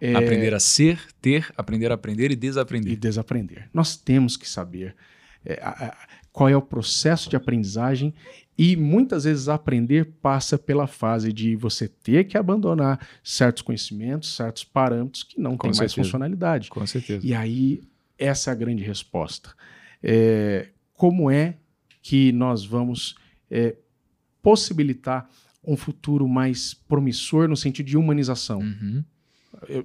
É, 0.00 0.16
aprender 0.16 0.52
a 0.52 0.58
ser, 0.58 1.00
ter, 1.20 1.52
aprender 1.56 1.92
a 1.92 1.94
aprender 1.94 2.32
e 2.32 2.34
desaprender. 2.34 2.92
E 2.92 2.96
desaprender. 2.96 3.68
Nós 3.72 3.94
temos 3.94 4.36
que 4.36 4.48
saber 4.48 4.96
é, 5.44 5.60
a, 5.62 5.96
qual 6.32 6.48
é 6.48 6.56
o 6.56 6.62
processo 6.62 7.28
de 7.28 7.36
aprendizagem 7.36 8.14
e 8.56 8.76
muitas 8.76 9.24
vezes 9.24 9.48
aprender 9.48 10.04
passa 10.22 10.58
pela 10.58 10.86
fase 10.86 11.32
de 11.32 11.56
você 11.56 11.88
ter 11.88 12.24
que 12.24 12.36
abandonar 12.36 13.06
certos 13.22 13.62
conhecimentos, 13.62 14.34
certos 14.34 14.64
parâmetros 14.64 15.22
que 15.22 15.40
não 15.40 15.56
têm 15.56 15.72
mais 15.76 15.94
funcionalidade. 15.94 16.68
Com 16.70 16.86
certeza. 16.86 17.26
E 17.26 17.34
aí, 17.34 17.82
essa 18.18 18.50
é 18.50 18.52
a 18.52 18.54
grande 18.54 18.82
resposta. 18.82 19.54
É, 20.02 20.68
como 20.94 21.30
é 21.30 21.56
que 22.02 22.32
nós 22.32 22.64
vamos 22.64 23.14
é, 23.50 23.76
possibilitar 24.42 25.28
um 25.64 25.76
futuro 25.76 26.28
mais 26.28 26.74
promissor 26.74 27.48
no 27.48 27.56
sentido 27.56 27.86
de 27.86 27.96
humanização? 27.96 28.60
Uhum. 28.60 29.04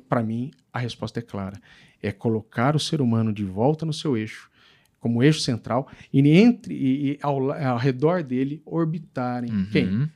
Para 0.10 0.24
mim, 0.24 0.51
a 0.74 0.80
resposta 0.80 1.20
é 1.20 1.22
clara: 1.22 1.60
é 2.01 2.12
colocar 2.12 2.76
o 2.76 2.80
ser 2.80 3.01
humano 3.01 3.32
de 3.32 3.43
volta 3.43 3.86
no 3.86 3.93
seu 3.93 4.18
eixo, 4.18 4.49
como 5.00 5.24
eixo 5.24 5.39
central, 5.39 5.88
e 6.12 6.20
entre 6.30 6.74
e, 6.74 7.20
ao, 7.22 7.52
ao, 7.52 7.78
redor 7.78 8.24
dele 8.24 8.62
orbitarem 8.66 9.52
uhum. 9.52 9.68
quem? 9.72 10.10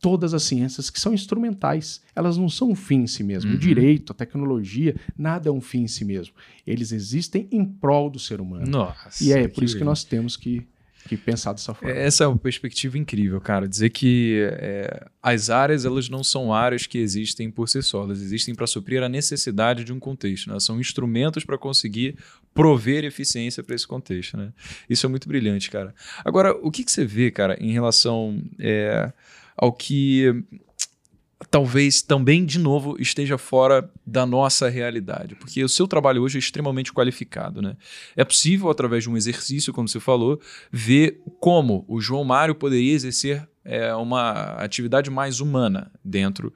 Todas 0.00 0.34
as 0.34 0.42
ciências 0.42 0.90
que 0.90 0.98
são 0.98 1.14
instrumentais, 1.14 2.02
elas 2.16 2.36
não 2.36 2.48
são 2.48 2.70
um 2.70 2.74
fim 2.74 3.02
em 3.02 3.06
si 3.06 3.22
mesmo. 3.22 3.50
Uhum. 3.50 3.56
O 3.56 3.60
direito, 3.60 4.10
a 4.12 4.14
tecnologia, 4.14 4.96
nada 5.16 5.48
é 5.48 5.52
um 5.52 5.60
fim 5.60 5.82
em 5.82 5.88
si 5.88 6.04
mesmo. 6.04 6.34
Eles 6.66 6.90
existem 6.90 7.46
em 7.52 7.64
prol 7.64 8.10
do 8.10 8.18
ser 8.18 8.40
humano. 8.40 8.66
Nossa, 8.66 9.22
e 9.22 9.32
é 9.32 9.46
por 9.46 9.62
isso 9.62 9.78
que 9.78 9.84
nós 9.84 10.02
temos 10.02 10.36
que 10.36 10.66
que 11.08 11.16
pensar 11.16 11.52
dessa 11.52 11.74
forma. 11.74 11.94
Essa 11.94 12.24
é 12.24 12.26
uma 12.26 12.38
perspectiva 12.38 12.96
incrível, 12.96 13.40
cara. 13.40 13.68
Dizer 13.68 13.90
que 13.90 14.48
é, 14.52 15.08
as 15.22 15.50
áreas 15.50 15.84
elas 15.84 16.08
não 16.08 16.22
são 16.22 16.52
áreas 16.52 16.86
que 16.86 16.98
existem 16.98 17.50
por 17.50 17.68
si 17.68 17.82
só, 17.82 18.04
elas 18.04 18.20
existem 18.20 18.54
para 18.54 18.66
suprir 18.66 19.02
a 19.02 19.08
necessidade 19.08 19.84
de 19.84 19.92
um 19.92 19.98
contexto. 19.98 20.50
Né? 20.50 20.58
São 20.60 20.80
instrumentos 20.80 21.44
para 21.44 21.58
conseguir 21.58 22.16
prover 22.54 23.04
eficiência 23.04 23.62
para 23.62 23.74
esse 23.74 23.86
contexto. 23.86 24.36
Né? 24.36 24.52
Isso 24.88 25.06
é 25.06 25.08
muito 25.08 25.28
brilhante, 25.28 25.70
cara. 25.70 25.94
Agora, 26.24 26.52
o 26.62 26.70
que, 26.70 26.84
que 26.84 26.92
você 26.92 27.04
vê, 27.04 27.30
cara, 27.30 27.56
em 27.60 27.72
relação 27.72 28.42
é, 28.58 29.12
ao 29.56 29.72
que 29.72 30.44
talvez 31.50 32.02
também, 32.02 32.44
de 32.44 32.58
novo, 32.58 32.96
esteja 33.00 33.36
fora 33.36 33.90
da 34.06 34.24
nossa 34.24 34.68
realidade, 34.68 35.34
porque 35.34 35.62
o 35.62 35.68
seu 35.68 35.86
trabalho 35.86 36.22
hoje 36.22 36.38
é 36.38 36.40
extremamente 36.40 36.92
qualificado. 36.92 37.60
Né? 37.60 37.76
É 38.16 38.24
possível, 38.24 38.70
através 38.70 39.04
de 39.04 39.10
um 39.10 39.16
exercício, 39.16 39.72
como 39.72 39.88
você 39.88 40.00
falou, 40.00 40.40
ver 40.70 41.20
como 41.40 41.84
o 41.88 42.00
João 42.00 42.24
Mário 42.24 42.54
poderia 42.54 42.92
exercer 42.92 43.48
é, 43.64 43.94
uma 43.94 44.54
atividade 44.56 45.10
mais 45.10 45.40
humana 45.40 45.90
dentro 46.04 46.52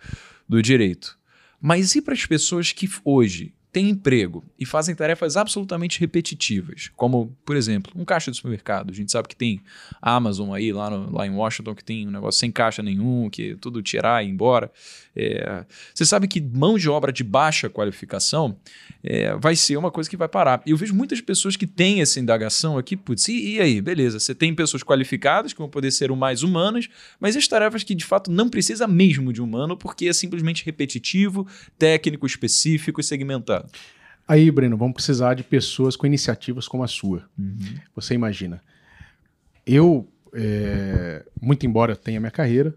do 0.49 0.63
direito. 0.63 1.19
Mas 1.61 1.95
e 1.95 2.03
para 2.03 2.15
as 2.15 2.27
pessoas 2.27 2.73
que 2.73 2.89
hoje 3.05 3.55
têm 3.77 3.91
emprego 3.91 4.43
e 4.59 4.65
fazem 4.65 4.95
tarefas 4.95 5.37
absolutamente 5.37 6.01
repetitivas, 6.01 6.91
como, 6.97 7.37
por 7.45 7.55
exemplo, 7.55 7.93
um 7.95 8.07
caixa 8.07 8.31
de 8.31 8.37
supermercado. 8.39 8.91
A 8.91 8.95
gente 8.95 9.13
sabe 9.13 9.29
que 9.29 9.37
tem 9.37 9.61
a 10.01 10.15
Amazon 10.15 10.55
aí, 10.55 10.73
lá, 10.73 10.89
no, 10.89 11.15
lá 11.15 11.27
em 11.27 11.31
Washington, 11.31 11.75
que 11.75 11.85
tem 11.85 12.09
um 12.09 12.11
negócio 12.11 12.41
sem 12.41 12.51
caixa 12.51 12.83
nenhum, 12.83 13.29
que 13.29 13.51
é 13.51 13.57
tudo 13.57 13.83
tirar 13.83 14.25
e 14.25 14.29
ir 14.29 14.31
embora. 14.31 14.73
É, 15.15 15.67
você 15.95 16.07
sabe 16.07 16.27
que 16.27 16.41
mão 16.41 16.79
de 16.79 16.89
obra 16.89 17.13
de 17.13 17.23
baixa 17.23 17.69
qualificação 17.69 18.57
é, 19.05 19.35
vai 19.37 19.55
ser 19.55 19.77
uma 19.77 19.91
coisa 19.91 20.09
que 20.09 20.17
vai 20.17 20.29
parar. 20.29 20.63
E 20.65 20.71
eu 20.71 20.77
vejo 20.79 20.95
muitas 20.95 21.21
pessoas 21.21 21.55
que 21.55 21.67
têm 21.67 22.01
essa 22.01 22.19
indagação 22.19 22.79
aqui, 22.79 22.97
putz, 22.97 23.29
e, 23.29 23.57
e, 23.57 23.61
aí, 23.61 23.83
beleza, 23.83 24.19
você 24.19 24.35
tem 24.35 24.55
pessoas 24.55 24.83
qualificadas 24.83 25.53
que 25.53 25.59
vão 25.59 25.69
poder 25.69 25.91
ser 25.91 26.11
o 26.11 26.17
mais 26.17 26.43
humanas, 26.43 26.89
mas 27.21 27.37
as 27.37 27.47
tarefas 27.47 27.83
que 27.83 27.95
de 27.95 28.07
fato 28.07 28.31
não 28.31 28.49
precisa 28.49 28.87
mesmo 28.87 29.35
de 29.35 29.43
humano, 29.43 29.77
porque 29.77 30.09
é 30.09 30.15
simplesmente 30.15 30.65
repetitivo, 30.65 31.47
técnico, 31.79 32.27
específico 32.27 33.03
e 33.03 33.05
segmentado. 33.05 33.66
Aí, 34.29 34.51
Breno, 34.51 34.77
vamos 34.77 34.95
precisar 34.95 35.35
de 35.35 35.45
pessoas 35.45 35.95
com 35.95 36.07
iniciativas 36.07 36.67
como 36.67 36.83
a 36.83 36.89
sua. 36.89 37.29
Uhum. 37.39 37.79
Você 37.95 38.15
imagina. 38.15 38.61
Eu, 39.65 40.09
é, 40.33 41.25
muito 41.41 41.65
embora 41.65 41.95
tenha 41.95 42.19
minha 42.19 42.31
carreira, 42.31 42.75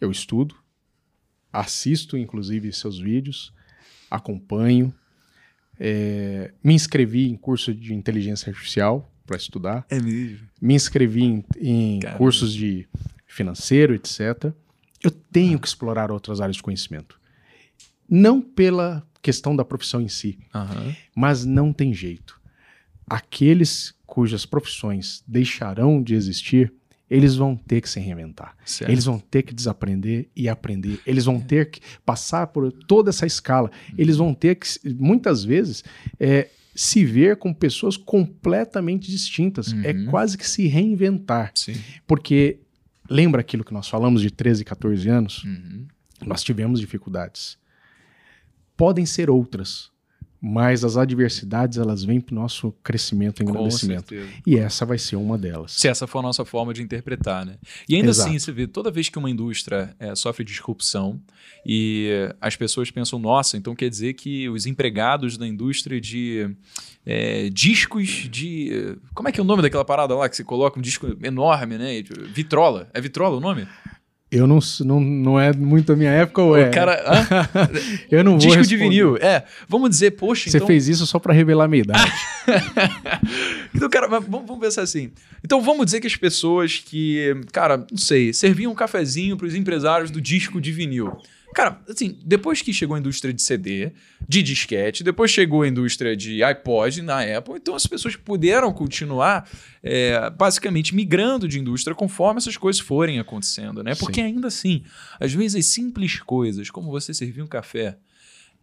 eu 0.00 0.10
estudo, 0.10 0.54
assisto 1.52 2.18
inclusive 2.18 2.72
seus 2.72 2.98
vídeos, 2.98 3.52
acompanho, 4.10 4.92
é, 5.78 6.52
me 6.62 6.74
inscrevi 6.74 7.28
em 7.28 7.36
curso 7.36 7.74
de 7.74 7.94
inteligência 7.94 8.50
artificial 8.50 9.10
para 9.26 9.36
estudar. 9.36 9.86
É 9.88 10.00
mesmo? 10.00 10.46
Me 10.60 10.74
inscrevi 10.74 11.22
em, 11.24 11.44
em 11.58 12.00
cursos 12.16 12.52
de 12.52 12.86
financeiro, 13.26 13.94
etc. 13.94 14.52
Eu 15.02 15.10
tenho 15.10 15.58
que 15.58 15.66
explorar 15.66 16.10
outras 16.10 16.40
áreas 16.40 16.56
de 16.56 16.62
conhecimento. 16.62 17.18
Não 18.08 18.40
pela 18.40 19.06
questão 19.22 19.56
da 19.56 19.64
profissão 19.64 20.00
em 20.00 20.08
si, 20.08 20.38
uhum. 20.54 20.94
mas 21.14 21.44
não 21.44 21.72
tem 21.72 21.92
jeito. 21.94 22.40
Aqueles 23.06 23.94
cujas 24.06 24.46
profissões 24.46 25.22
deixarão 25.26 26.02
de 26.02 26.14
existir 26.14 26.72
eles 27.08 27.36
vão 27.36 27.54
ter 27.54 27.80
que 27.80 27.88
se 27.88 28.00
reinventar. 28.00 28.56
Certo. 28.64 28.90
Eles 28.90 29.04
vão 29.04 29.18
ter 29.18 29.42
que 29.42 29.54
desaprender 29.54 30.28
e 30.34 30.48
aprender. 30.48 31.00
Eles 31.06 31.26
vão 31.26 31.40
ter 31.40 31.70
que 31.70 31.80
passar 32.04 32.46
por 32.48 32.72
toda 32.72 33.10
essa 33.10 33.26
escala. 33.26 33.70
Eles 33.96 34.16
vão 34.16 34.32
ter 34.32 34.56
que, 34.56 34.66
muitas 34.98 35.44
vezes, 35.44 35.84
é, 36.18 36.48
se 36.74 37.04
ver 37.04 37.36
com 37.36 37.52
pessoas 37.52 37.96
completamente 37.96 39.10
distintas. 39.10 39.72
É 39.72 39.76
uhum. 39.76 39.82
É 39.84 40.10
quase 40.10 40.38
que 40.38 40.48
se 40.48 40.66
reinventar. 40.66 41.52
Sim. 41.54 41.74
Porque 42.06 42.58
lembra 43.08 43.42
aquilo 43.42 43.64
que 43.64 43.72
nós 43.72 43.88
falamos 43.88 44.22
de 44.22 44.30
13, 44.30 44.64
14 44.64 45.08
anos? 45.08 45.44
Uhum. 45.44 45.86
Nós 46.26 46.42
tivemos 46.42 46.80
dificuldades. 46.80 47.58
Podem 48.76 49.06
ser 49.06 49.30
outras, 49.30 49.90
mas 50.46 50.84
as 50.84 50.98
adversidades 50.98 51.78
elas 51.78 52.04
vêm 52.04 52.20
para 52.20 52.34
o 52.34 52.36
nosso 52.36 52.70
crescimento 52.82 53.40
e 53.40 53.44
engrandecimento. 53.44 54.14
E 54.46 54.58
essa 54.58 54.84
vai 54.84 54.98
ser 54.98 55.16
uma 55.16 55.38
delas. 55.38 55.72
Se 55.72 55.88
essa 55.88 56.06
for 56.06 56.18
a 56.18 56.22
nossa 56.22 56.44
forma 56.44 56.74
de 56.74 56.82
interpretar, 56.82 57.46
né? 57.46 57.56
E 57.88 57.96
ainda 57.96 58.10
Exato. 58.10 58.28
assim, 58.28 58.38
você 58.38 58.52
vê, 58.52 58.66
toda 58.66 58.90
vez 58.90 59.08
que 59.08 59.18
uma 59.18 59.30
indústria 59.30 59.96
é, 59.98 60.14
sofre 60.14 60.44
disrupção 60.44 61.18
e 61.64 62.10
as 62.42 62.56
pessoas 62.56 62.90
pensam, 62.90 63.18
nossa, 63.18 63.56
então 63.56 63.74
quer 63.74 63.88
dizer 63.88 64.12
que 64.12 64.46
os 64.50 64.66
empregados 64.66 65.38
da 65.38 65.46
indústria 65.46 65.98
de 65.98 66.54
é, 67.06 67.48
discos 67.48 68.28
de. 68.30 68.98
Como 69.14 69.30
é 69.30 69.32
que 69.32 69.40
é 69.40 69.42
o 69.42 69.46
nome 69.46 69.62
daquela 69.62 69.84
parada 69.84 70.14
lá 70.14 70.28
que 70.28 70.36
você 70.36 70.44
coloca 70.44 70.78
um 70.78 70.82
disco 70.82 71.06
enorme, 71.22 71.78
né? 71.78 72.02
Vitrola. 72.34 72.90
É 72.92 73.00
Vitrola 73.00 73.38
o 73.38 73.40
nome? 73.40 73.66
Eu 74.34 74.48
não, 74.48 74.58
não, 74.80 75.00
não 75.00 75.40
é 75.40 75.52
muito 75.52 75.92
a 75.92 75.96
minha 75.96 76.10
época, 76.10 76.42
ou 76.42 76.56
é? 76.56 76.68
cara. 76.68 77.00
eu 78.10 78.24
não 78.24 78.32
vou. 78.32 78.40
Disco 78.40 78.56
responder. 78.56 78.66
de 78.66 78.76
vinil. 78.76 79.16
É, 79.18 79.44
vamos 79.68 79.90
dizer, 79.90 80.10
poxa. 80.12 80.50
Você 80.50 80.56
então... 80.56 80.66
fez 80.66 80.88
isso 80.88 81.06
só 81.06 81.20
para 81.20 81.32
revelar 81.32 81.66
a 81.66 81.68
minha 81.68 81.82
idade. 81.82 82.12
então, 83.72 83.88
cara, 83.88 84.08
vamos, 84.08 84.28
vamos 84.28 84.58
pensar 84.58 84.82
assim. 84.82 85.12
Então, 85.44 85.60
vamos 85.60 85.84
dizer 85.86 86.00
que 86.00 86.08
as 86.08 86.16
pessoas 86.16 86.82
que, 86.84 87.40
cara, 87.52 87.86
não 87.88 87.96
sei, 87.96 88.32
serviam 88.32 88.72
um 88.72 88.74
cafezinho 88.74 89.36
para 89.36 89.46
os 89.46 89.54
empresários 89.54 90.10
do 90.10 90.20
disco 90.20 90.60
de 90.60 90.72
vinil. 90.72 91.16
Cara, 91.54 91.80
assim, 91.88 92.18
depois 92.24 92.60
que 92.60 92.72
chegou 92.72 92.96
a 92.96 92.98
indústria 92.98 93.32
de 93.32 93.40
CD, 93.40 93.92
de 94.28 94.42
disquete, 94.42 95.04
depois 95.04 95.30
chegou 95.30 95.62
a 95.62 95.68
indústria 95.68 96.16
de 96.16 96.42
iPod 96.42 97.00
na 97.00 97.20
Apple, 97.20 97.54
então 97.56 97.76
as 97.76 97.86
pessoas 97.86 98.16
puderam 98.16 98.72
continuar 98.72 99.48
é, 99.80 100.28
basicamente 100.30 100.94
migrando 100.94 101.46
de 101.46 101.60
indústria 101.60 101.94
conforme 101.94 102.38
essas 102.38 102.56
coisas 102.56 102.80
forem 102.80 103.20
acontecendo, 103.20 103.84
né? 103.84 103.94
Porque 103.94 104.20
Sim. 104.20 104.26
ainda 104.26 104.48
assim, 104.48 104.82
às 105.20 105.32
vezes 105.32 105.66
simples 105.66 106.18
coisas, 106.18 106.70
como 106.70 106.90
você 106.90 107.14
servir 107.14 107.40
um 107.40 107.46
café, 107.46 107.96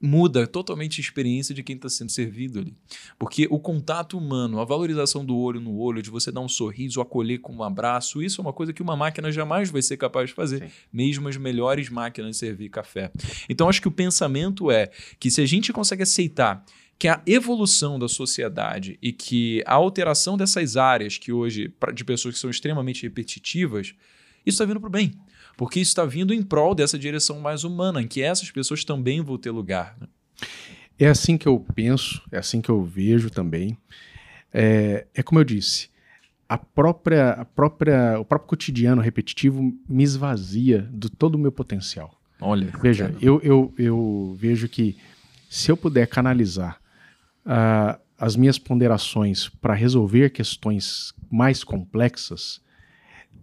muda 0.02 0.48
totalmente 0.48 1.00
a 1.00 1.04
experiência 1.04 1.54
de 1.54 1.62
quem 1.62 1.76
está 1.76 1.88
sendo 1.90 2.10
servido 2.10 2.60
ali. 2.60 2.76
Porque 3.20 3.48
o 3.50 3.60
contato 3.60 4.18
humano, 4.18 4.60
a 4.60 4.66
valorização 4.66 5.24
do 5.24 5.38
olho 5.38 5.60
no 5.60 5.78
olho, 5.78 6.02
de 6.02 6.10
você 6.10 6.32
dar 6.32 6.42
um 6.42 6.50
sorriso, 6.50 7.00
acolher 7.00 7.40
com 7.40 7.54
um 7.54 7.64
abraço, 7.64 8.22
isso 8.22 8.42
é 8.42 8.44
uma 8.44 8.54
coisa 8.54 8.74
que 8.74 8.82
uma 8.82 8.96
máquina 8.96 9.32
jamais 9.32 9.70
vai 9.70 9.82
ser 9.82 9.98
capaz 9.98 10.30
de 10.30 10.36
fazer, 10.36 10.64
Sim. 10.64 10.72
mesmo 10.92 11.28
as 11.28 11.38
melhores 11.38 11.90
máquinas 11.90 12.32
de 12.32 12.38
servir 12.38 12.70
café. 12.70 13.12
Então 13.48 13.70
acho 13.70 13.82
que 13.82 13.88
o 13.88 13.92
pensamento 13.92 14.72
é 14.72 14.90
que 15.20 15.30
se 15.30 15.42
a 15.42 15.46
gente 15.46 15.72
consegue 15.72 16.04
aceitar 16.04 16.66
que 16.98 17.08
a 17.08 17.22
evolução 17.26 17.98
da 17.98 18.08
sociedade 18.08 18.98
e 19.02 19.12
que 19.12 19.64
a 19.66 19.74
alteração 19.74 20.38
dessas 20.38 20.78
áreas 20.78 21.18
que 21.18 21.32
hoje, 21.32 21.74
de 21.94 22.04
pessoas 22.04 22.36
que 22.36 22.40
são 22.40 22.50
extremamente 22.50 23.04
repetitivas, 23.04 23.96
isso 24.46 24.56
está 24.56 24.66
vindo 24.66 24.80
para 24.80 24.88
o 24.88 24.92
bem 24.92 25.12
porque 25.58 25.80
isso 25.80 25.90
está 25.90 26.06
vindo 26.06 26.34
em 26.34 26.42
prol 26.42 26.74
dessa 26.74 26.98
direção 26.98 27.40
mais 27.40 27.64
humana, 27.64 28.02
em 28.02 28.08
que 28.08 28.22
essas 28.22 28.50
pessoas 28.52 28.84
também 28.84 29.22
vão 29.22 29.38
ter 29.38 29.52
lugar. 29.52 29.96
Né? 30.00 30.08
É 30.98 31.08
assim 31.08 31.38
que 31.38 31.48
eu 31.48 31.60
penso, 31.74 32.22
é 32.32 32.38
assim 32.38 32.62
que 32.62 32.70
eu 32.70 32.84
vejo 32.84 33.30
também. 33.30 33.78
É, 34.54 35.08
é 35.14 35.24
como 35.24 35.40
eu 35.40 35.44
disse, 35.44 35.90
a 36.48 36.58
própria, 36.58 37.32
a 37.32 37.46
própria, 37.46 38.20
o 38.20 38.26
próprio 38.26 38.50
cotidiano 38.50 39.02
repetitivo 39.02 39.74
me 39.88 40.04
esvazia 40.04 40.90
de 40.92 41.10
todo 41.10 41.36
o 41.36 41.40
meu 41.40 41.52
potencial. 41.52 42.20
Olha. 42.40 42.72
Veja, 42.82 43.16
eu, 43.22 43.40
eu, 43.42 43.74
eu 43.78 44.36
vejo 44.38 44.68
que 44.68 44.98
se 45.50 45.72
eu 45.72 45.78
puder 45.78 46.08
canalizar 46.08 46.80
uh, 47.46 48.00
as 48.18 48.36
minhas 48.36 48.58
ponderações 48.58 49.50
para 49.50 49.74
resolver 49.74 50.30
questões 50.32 51.14
mais 51.32 51.64
complexas, 51.64 52.62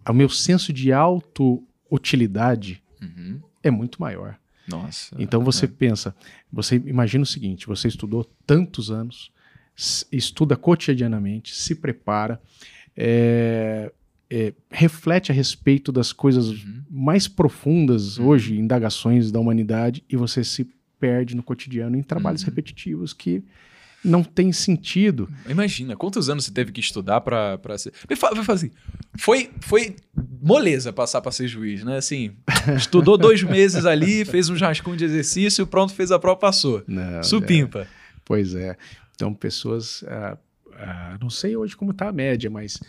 o 0.08 0.12
meu 0.12 0.28
senso 0.28 0.72
de 0.72 0.92
auto 0.92 1.66
utilidade 1.90 2.82
uhum. 3.00 3.40
é 3.62 3.70
muito 3.70 4.00
maior. 4.00 4.38
Nossa. 4.66 5.16
Então 5.18 5.42
você 5.42 5.64
é. 5.64 5.68
pensa, 5.68 6.14
você 6.52 6.76
imagina 6.76 7.22
o 7.22 7.26
seguinte: 7.26 7.66
você 7.66 7.88
estudou 7.88 8.24
tantos 8.46 8.90
anos, 8.90 9.32
estuda 10.12 10.56
cotidianamente, 10.56 11.54
se 11.54 11.74
prepara, 11.74 12.40
é, 12.96 13.90
é, 14.30 14.52
reflete 14.70 15.32
a 15.32 15.34
respeito 15.34 15.90
das 15.90 16.12
coisas 16.12 16.48
uhum. 16.48 16.82
mais 16.90 17.26
profundas 17.26 18.18
uhum. 18.18 18.26
hoje, 18.26 18.58
indagações 18.58 19.32
da 19.32 19.40
humanidade, 19.40 20.04
e 20.08 20.16
você 20.16 20.44
se 20.44 20.68
perde 21.00 21.34
no 21.34 21.42
cotidiano 21.42 21.96
em 21.96 22.02
trabalhos 22.02 22.42
uhum. 22.42 22.48
repetitivos 22.48 23.12
que 23.12 23.42
não 24.04 24.22
tem 24.22 24.52
sentido. 24.52 25.28
Imagina, 25.48 25.96
quantos 25.96 26.28
anos 26.30 26.44
você 26.44 26.52
teve 26.52 26.72
que 26.72 26.80
estudar 26.80 27.20
para 27.20 27.78
ser. 27.78 27.92
Me 28.08 28.16
fala, 28.16 28.40
assim, 28.48 28.70
foi, 29.16 29.50
foi 29.60 29.96
moleza 30.40 30.92
passar 30.92 31.20
para 31.20 31.32
ser 31.32 31.48
juiz, 31.48 31.82
né? 31.82 31.98
Assim, 31.98 32.32
estudou 32.76 33.18
dois 33.18 33.42
meses 33.44 33.84
ali, 33.84 34.24
fez 34.24 34.48
um 34.48 34.56
rascunho 34.56 34.96
de 34.96 35.04
exercício, 35.04 35.66
pronto, 35.66 35.92
fez 35.92 36.10
a 36.12 36.18
prova, 36.18 36.38
passou. 36.38 36.82
Não, 36.86 37.22
Supimpa. 37.22 37.80
É. 37.80 37.86
Pois 38.24 38.54
é. 38.54 38.76
Então, 39.14 39.34
pessoas. 39.34 40.02
Uh, 40.02 40.38
uh, 40.68 41.18
não 41.20 41.30
sei 41.30 41.56
hoje 41.56 41.76
como 41.76 41.90
está 41.90 42.08
a 42.08 42.12
média, 42.12 42.48
mas 42.48 42.80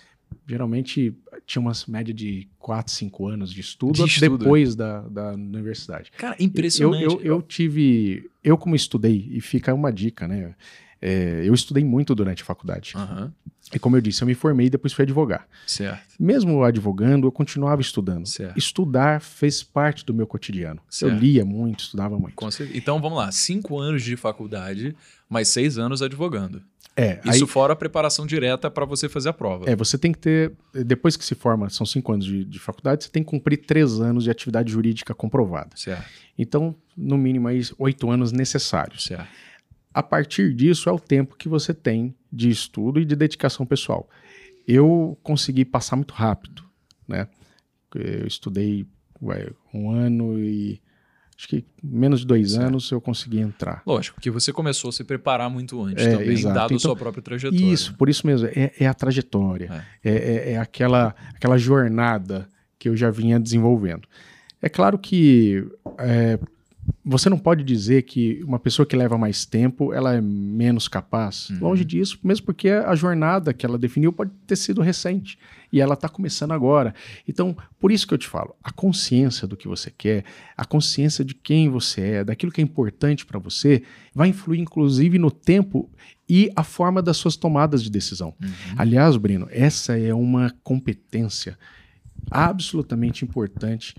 geralmente 0.47 1.15
tinha 1.45 1.61
uma 1.61 1.71
média 1.87 2.13
de 2.13 2.47
4, 2.59 2.93
5 2.93 3.27
anos 3.27 3.51
de 3.51 3.61
estudo, 3.61 3.93
de 3.93 4.05
estudo. 4.05 4.37
depois 4.37 4.75
da, 4.75 5.01
da 5.01 5.31
universidade. 5.33 6.11
Cara, 6.17 6.35
impressionante. 6.39 7.03
Eu, 7.03 7.11
eu, 7.11 7.21
eu, 7.23 7.41
tive. 7.41 8.29
Eu, 8.43 8.57
como 8.57 8.75
estudei, 8.75 9.27
e 9.31 9.41
fica 9.41 9.73
uma 9.73 9.91
dica, 9.91 10.27
né? 10.27 10.53
É, 11.01 11.43
eu 11.45 11.53
estudei 11.53 11.83
muito 11.83 12.13
durante 12.13 12.43
a 12.43 12.45
faculdade. 12.45 12.93
Uhum. 12.95 13.31
E 13.73 13.79
como 13.79 13.95
eu 13.95 14.01
disse, 14.01 14.21
eu 14.21 14.27
me 14.27 14.33
formei 14.33 14.67
e 14.67 14.69
depois 14.69 14.93
fui 14.93 15.03
advogar. 15.03 15.47
Certo. 15.65 16.01
Mesmo 16.19 16.63
advogando, 16.63 17.27
eu 17.27 17.31
continuava 17.31 17.81
estudando. 17.81 18.25
Certo. 18.25 18.57
Estudar 18.57 19.21
fez 19.21 19.61
parte 19.63 20.05
do 20.05 20.13
meu 20.13 20.25
cotidiano. 20.25 20.81
Certo. 20.89 21.13
Eu 21.13 21.19
lia 21.19 21.45
muito, 21.45 21.81
estudava 21.81 22.17
muito. 22.17 22.35
Então 22.73 23.01
vamos 23.01 23.17
lá, 23.17 23.31
cinco 23.31 23.79
anos 23.79 24.03
de 24.03 24.17
faculdade, 24.17 24.95
mais 25.29 25.47
seis 25.47 25.77
anos 25.77 26.01
advogando. 26.01 26.61
É, 26.95 27.21
Isso 27.23 27.45
aí, 27.45 27.47
fora 27.49 27.71
a 27.71 27.75
preparação 27.77 28.25
direta 28.25 28.69
para 28.69 28.83
você 28.83 29.07
fazer 29.07 29.29
a 29.29 29.33
prova. 29.33 29.69
É, 29.69 29.75
você 29.75 29.97
tem 29.97 30.11
que 30.11 30.17
ter, 30.17 30.51
depois 30.85 31.15
que 31.15 31.23
se 31.23 31.33
forma, 31.33 31.69
são 31.69 31.85
cinco 31.85 32.11
anos 32.11 32.25
de, 32.25 32.43
de 32.43 32.59
faculdade, 32.59 33.05
você 33.05 33.09
tem 33.09 33.23
que 33.23 33.29
cumprir 33.29 33.55
três 33.57 34.01
anos 34.01 34.25
de 34.25 34.29
atividade 34.29 34.69
jurídica 34.69 35.13
comprovada. 35.13 35.69
Certo. 35.75 36.03
Então, 36.37 36.75
no 36.97 37.17
mínimo, 37.17 37.47
aí, 37.47 37.61
oito 37.77 38.09
anos 38.09 38.33
necessários. 38.33 39.05
Certo. 39.05 39.29
A 39.93 40.03
partir 40.03 40.53
disso 40.53 40.89
é 40.89 40.91
o 40.91 40.99
tempo 40.99 41.35
que 41.35 41.49
você 41.49 41.73
tem 41.73 42.15
de 42.31 42.49
estudo 42.49 42.99
e 42.99 43.05
de 43.05 43.15
dedicação 43.15 43.65
pessoal. 43.65 44.07
Eu 44.67 45.17
consegui 45.23 45.65
passar 45.65 45.95
muito 45.95 46.13
rápido, 46.13 46.63
né? 47.07 47.27
Eu 47.95 48.27
estudei 48.27 48.85
ué, 49.21 49.49
um 49.73 49.91
ano 49.91 50.39
e 50.39 50.79
acho 51.35 51.47
que 51.47 51.65
menos 51.81 52.19
de 52.19 52.27
dois 52.27 52.51
certo. 52.51 52.67
anos 52.67 52.91
eu 52.91 53.01
consegui 53.01 53.39
entrar. 53.39 53.81
Lógico, 53.85 54.19
que 54.21 54.29
você 54.29 54.53
começou 54.53 54.89
a 54.89 54.91
se 54.91 55.03
preparar 55.03 55.49
muito 55.49 55.81
antes 55.81 56.05
é, 56.05 56.11
também, 56.11 56.29
exato. 56.29 56.53
dado 56.53 56.65
então, 56.65 56.77
a 56.77 56.79
sua 56.79 56.95
própria 56.95 57.23
trajetória. 57.23 57.65
Isso, 57.65 57.95
por 57.95 58.09
isso 58.09 58.27
mesmo, 58.27 58.47
é, 58.47 58.71
é 58.77 58.85
a 58.85 58.93
trajetória, 58.93 59.85
é. 60.03 60.09
é. 60.09 60.15
É, 60.15 60.51
é, 60.51 60.57
aquela, 60.57 61.15
aquela 61.33 61.57
jornada 61.57 62.47
que 62.77 62.89
eu 62.89 62.95
já 62.95 63.09
vinha 63.09 63.39
desenvolvendo. 63.39 64.07
É 64.61 64.69
claro 64.69 64.99
que 64.99 65.65
é, 65.97 66.37
você 67.09 67.27
não 67.27 67.39
pode 67.39 67.63
dizer 67.63 68.03
que 68.03 68.39
uma 68.43 68.59
pessoa 68.59 68.85
que 68.85 68.95
leva 68.95 69.17
mais 69.17 69.43
tempo 69.43 69.91
ela 69.91 70.13
é 70.13 70.21
menos 70.21 70.87
capaz. 70.87 71.49
Uhum. 71.49 71.59
Longe 71.61 71.83
disso, 71.83 72.19
mesmo 72.23 72.45
porque 72.45 72.69
a 72.69 72.93
jornada 72.93 73.51
que 73.51 73.65
ela 73.65 73.79
definiu 73.79 74.13
pode 74.13 74.29
ter 74.45 74.55
sido 74.55 74.79
recente 74.79 75.39
e 75.73 75.81
ela 75.81 75.95
está 75.95 76.07
começando 76.07 76.51
agora. 76.51 76.93
Então, 77.27 77.57
por 77.79 77.91
isso 77.91 78.07
que 78.07 78.13
eu 78.13 78.17
te 78.17 78.27
falo, 78.27 78.55
a 78.63 78.71
consciência 78.71 79.47
do 79.47 79.57
que 79.57 79.67
você 79.67 79.89
quer, 79.89 80.23
a 80.55 80.63
consciência 80.63 81.25
de 81.25 81.33
quem 81.33 81.67
você 81.67 82.01
é, 82.01 82.23
daquilo 82.23 82.51
que 82.51 82.61
é 82.61 82.63
importante 82.63 83.25
para 83.25 83.39
você, 83.39 83.81
vai 84.13 84.27
influir 84.27 84.59
inclusive 84.59 85.17
no 85.17 85.31
tempo 85.31 85.89
e 86.29 86.51
a 86.55 86.63
forma 86.63 87.01
das 87.01 87.17
suas 87.17 87.35
tomadas 87.35 87.81
de 87.81 87.89
decisão. 87.89 88.35
Uhum. 88.39 88.49
Aliás, 88.77 89.17
Brino, 89.17 89.47
essa 89.49 89.97
é 89.97 90.13
uma 90.13 90.53
competência 90.63 91.57
absolutamente 92.29 93.25
importante 93.25 93.95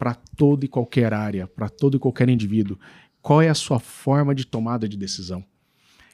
para 0.00 0.14
toda 0.14 0.64
e 0.64 0.68
qualquer 0.68 1.12
área, 1.12 1.46
para 1.46 1.68
todo 1.68 1.98
e 1.98 2.00
qualquer 2.00 2.30
indivíduo. 2.30 2.78
Qual 3.20 3.42
é 3.42 3.50
a 3.50 3.54
sua 3.54 3.78
forma 3.78 4.34
de 4.34 4.46
tomada 4.46 4.88
de 4.88 4.96
decisão? 4.96 5.44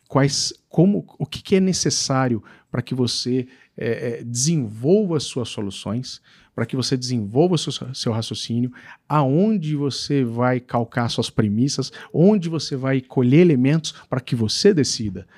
Quais, 0.09 0.53
como, 0.69 1.07
o 1.21 1.25
que, 1.25 1.41
que 1.41 1.55
é 1.55 1.61
necessário 1.61 2.43
para 2.69 2.83
que 2.83 2.97
você 2.97 3.47
é, 3.77 4.25
desenvolva 4.25 5.21
suas 5.21 5.51
soluções, 5.51 6.21
para 6.53 6.67
que 6.67 6.75
você 6.75 6.97
desenvolva 6.97 7.57
seu, 7.57 7.73
seu 7.95 8.13
raciocínio, 8.13 8.73
aonde 9.09 9.77
você 9.77 10.25
vai 10.25 10.59
calcar 10.59 11.09
suas 11.09 11.31
premissas, 11.31 11.93
onde 12.13 12.49
você 12.49 12.75
vai 12.75 13.01
colher 13.01 13.41
elementos 13.41 13.93
para 14.11 14.21
que 14.21 14.35
você 14.35 14.75
decida 14.75 15.29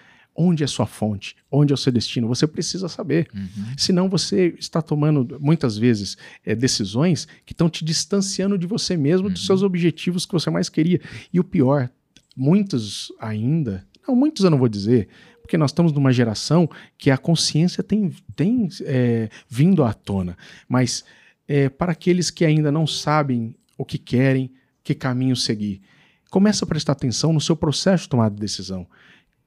onde 0.41 0.63
é 0.63 0.67
sua 0.69 0.87
fonte, 0.87 1.35
onde 1.51 1.73
é 1.73 1.75
o 1.75 1.77
seu 1.77 1.93
destino, 1.93 2.29
você 2.29 2.47
precisa 2.47 2.89
saber. 2.89 3.29
Uhum. 3.35 3.75
Senão 3.77 4.09
você 4.09 4.55
está 4.57 4.81
tomando, 4.81 5.37
muitas 5.41 5.77
vezes, 5.77 6.17
é, 6.47 6.55
decisões 6.55 7.27
que 7.45 7.53
estão 7.53 7.69
te 7.69 7.85
distanciando 7.85 8.57
de 8.57 8.65
você 8.65 8.97
mesmo, 8.97 9.27
uhum. 9.27 9.33
dos 9.33 9.45
seus 9.45 9.65
objetivos 9.65 10.25
que 10.25 10.33
você 10.33 10.49
mais 10.49 10.69
queria. 10.69 11.01
E 11.33 11.41
o 11.41 11.45
pior, 11.45 11.91
muitos 12.37 13.13
ainda, 13.19 13.85
não, 14.07 14.15
muitos 14.15 14.45
eu 14.45 14.51
não 14.51 14.59
vou 14.59 14.69
dizer, 14.69 15.09
porque 15.43 15.59
nós 15.59 15.71
estamos 15.73 15.93
numa 15.93 16.13
geração 16.13 16.71
que 16.97 17.11
a 17.11 17.19
consciência 17.19 17.83
tem, 17.83 18.13
tem 18.37 18.69
é, 18.83 19.29
vindo 19.49 19.83
à 19.83 19.93
tona. 19.93 20.39
Mas 20.69 21.05
é, 21.49 21.69
para 21.69 21.91
aqueles 21.91 22.31
que 22.31 22.45
ainda 22.45 22.71
não 22.71 22.87
sabem 22.87 23.57
o 23.77 23.85
que 23.85 23.99
querem, 23.99 24.53
que 24.85 24.95
caminho 24.95 25.35
seguir, 25.35 25.83
começa 26.31 26.65
a 26.65 26.69
prestar 26.69 26.93
atenção 26.93 27.33
no 27.33 27.41
seu 27.41 27.57
processo 27.57 28.05
de 28.05 28.11
tomada 28.11 28.35
de 28.37 28.41
decisão 28.41 28.87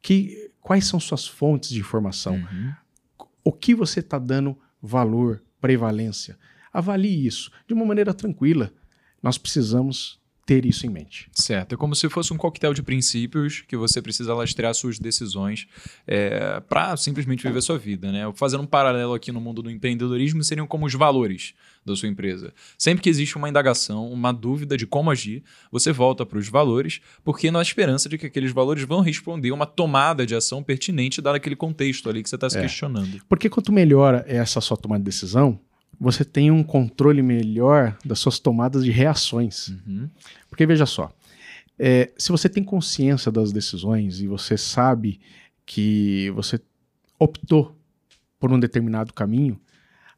que, 0.02 0.51
quais 0.62 0.86
são 0.86 1.00
suas 1.00 1.28
fontes 1.28 1.70
de 1.70 1.80
informação? 1.80 2.36
Uhum. 2.36 2.74
O 3.44 3.52
que 3.52 3.74
você 3.74 4.00
está 4.00 4.20
dando 4.20 4.58
valor, 4.82 5.44
prevalência? 5.60 6.38
Avalie 6.72 7.26
isso 7.26 7.52
de 7.68 7.74
uma 7.74 7.86
maneira 7.86 8.14
tranquila. 8.14 8.72
Nós 9.22 9.38
precisamos 9.38 10.21
ter 10.52 10.66
isso 10.66 10.86
em 10.86 10.90
mente. 10.90 11.30
Certo. 11.32 11.76
É 11.76 11.78
como 11.78 11.96
se 11.96 12.10
fosse 12.10 12.34
um 12.34 12.38
coquetel 12.38 12.74
de 12.74 12.84
princípios 12.84 13.64
que 13.66 13.78
você 13.78 14.02
precisa 14.02 14.34
lastrear 14.34 14.74
suas 14.74 15.00
decisões 15.00 15.66
é, 16.06 16.60
para 16.68 16.98
simplesmente 16.98 17.44
viver 17.48 17.62
sua 17.62 17.78
vida. 17.78 18.12
Né? 18.12 18.30
Fazendo 18.36 18.62
um 18.64 18.66
paralelo 18.68 19.14
aqui 19.14 19.32
no 19.32 19.40
mundo 19.40 19.62
do 19.62 19.72
empreendedorismo, 19.72 20.44
seriam 20.44 20.68
como 20.68 20.86
os 20.86 20.94
valores 20.94 21.54
da 21.86 21.96
sua 21.96 22.10
empresa. 22.10 22.54
Sempre 22.78 23.02
que 23.02 23.10
existe 23.10 23.38
uma 23.38 23.48
indagação, 23.48 24.12
uma 24.12 24.34
dúvida 24.34 24.76
de 24.76 24.86
como 24.86 25.10
agir, 25.10 25.42
você 25.72 25.94
volta 25.94 26.26
para 26.26 26.38
os 26.38 26.50
valores, 26.50 27.00
porque 27.24 27.50
na 27.50 27.62
esperança 27.62 28.10
de 28.10 28.18
que 28.18 28.26
aqueles 28.26 28.52
valores 28.52 28.84
vão 28.84 29.00
responder 29.00 29.52
uma 29.52 29.66
tomada 29.66 30.26
de 30.26 30.36
ação 30.36 30.62
pertinente 30.62 31.22
dado 31.22 31.36
aquele 31.36 31.56
contexto 31.56 32.10
ali 32.10 32.22
que 32.22 32.30
você 32.30 32.36
está 32.36 32.50
se 32.50 32.58
É. 32.58 32.62
questionando. 32.62 33.22
Porque 33.30 33.50
quanto 33.50 33.72
melhor 33.72 34.26
é 34.28 34.36
essa 34.36 34.60
sua 34.60 34.76
tomada 34.76 35.00
de 35.00 35.06
decisão, 35.06 35.58
você 36.00 36.26
tem 36.26 36.50
um 36.50 36.64
controle 36.64 37.22
melhor 37.22 37.96
das 38.04 38.18
suas 38.18 38.40
tomadas 38.40 38.84
de 38.84 38.90
reações. 38.90 39.68
Uhum. 39.68 40.10
Porque 40.52 40.66
veja 40.66 40.86
só, 40.86 41.12
é, 41.80 42.12
se 42.18 42.30
você 42.30 42.50
tem 42.50 42.62
consciência 42.62 43.32
das 43.32 43.54
decisões 43.54 44.20
e 44.20 44.28
você 44.28 44.58
sabe 44.58 45.20
que 45.66 46.30
você 46.32 46.60
optou 47.18 47.76
por 48.38 48.52
um 48.52 48.60
determinado 48.60 49.14
caminho, 49.14 49.60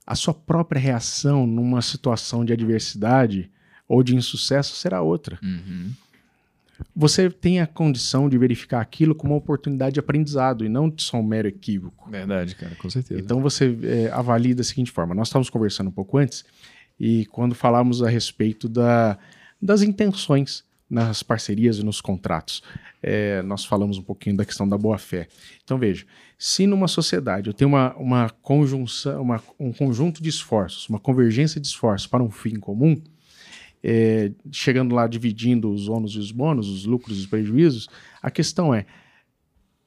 a 0.05 0.15
sua 0.15 0.33
própria 0.33 0.81
reação 0.81 1.45
numa 1.45 1.81
situação 1.81 2.43
de 2.43 2.51
adversidade 2.51 3.51
ou 3.87 4.01
de 4.01 4.15
insucesso 4.15 4.75
será 4.75 5.01
outra. 5.01 5.37
Uhum. 5.43 5.91
Você 6.95 7.29
tem 7.29 7.61
a 7.61 7.67
condição 7.67 8.27
de 8.27 8.37
verificar 8.37 8.81
aquilo 8.81 9.13
como 9.13 9.33
uma 9.33 9.37
oportunidade 9.37 9.93
de 9.93 9.99
aprendizado 9.99 10.65
e 10.65 10.69
não 10.69 10.91
só 10.97 11.17
um 11.17 11.23
mero 11.23 11.47
equívoco. 11.47 12.09
Verdade, 12.09 12.55
cara, 12.55 12.75
com 12.75 12.89
certeza. 12.89 13.21
Então 13.21 13.39
você 13.39 13.77
é, 13.83 14.11
avalia 14.11 14.55
da 14.55 14.63
seguinte 14.63 14.91
forma: 14.91 15.13
nós 15.13 15.27
estávamos 15.27 15.51
conversando 15.51 15.89
um 15.89 15.93
pouco 15.93 16.17
antes 16.17 16.43
e 16.99 17.25
quando 17.27 17.53
falamos 17.53 18.01
a 18.01 18.09
respeito 18.09 18.67
da, 18.67 19.17
das 19.63 19.81
intenções 19.81 20.63
nas 20.89 21.23
parcerias 21.23 21.77
e 21.77 21.83
nos 21.83 22.01
contratos, 22.01 22.61
é, 23.01 23.41
nós 23.41 23.65
falamos 23.65 23.97
um 23.97 24.03
pouquinho 24.03 24.37
da 24.37 24.45
questão 24.45 24.67
da 24.67 24.77
boa 24.77 24.97
fé. 24.97 25.27
Então 25.63 25.77
veja, 25.77 26.05
se 26.37 26.67
numa 26.67 26.87
sociedade 26.87 27.47
eu 27.47 27.53
tenho 27.53 27.69
uma, 27.69 27.95
uma 27.95 28.29
conjunção, 28.29 29.21
uma, 29.21 29.41
um 29.59 29.71
conjunto 29.71 30.21
de 30.21 30.29
esforços, 30.29 30.87
uma 30.89 30.99
convergência 30.99 31.59
de 31.59 31.67
esforços 31.67 32.05
para 32.05 32.21
um 32.21 32.29
fim 32.29 32.59
comum, 32.59 33.01
é, 33.83 34.31
chegando 34.51 34.93
lá 34.93 35.07
dividindo 35.07 35.71
os 35.71 35.87
ônus 35.87 36.13
e 36.13 36.19
os 36.19 36.31
bônus, 36.31 36.69
os 36.69 36.85
lucros 36.85 37.17
e 37.17 37.21
os 37.21 37.25
prejuízos, 37.25 37.89
a 38.21 38.29
questão 38.29 38.73
é 38.73 38.85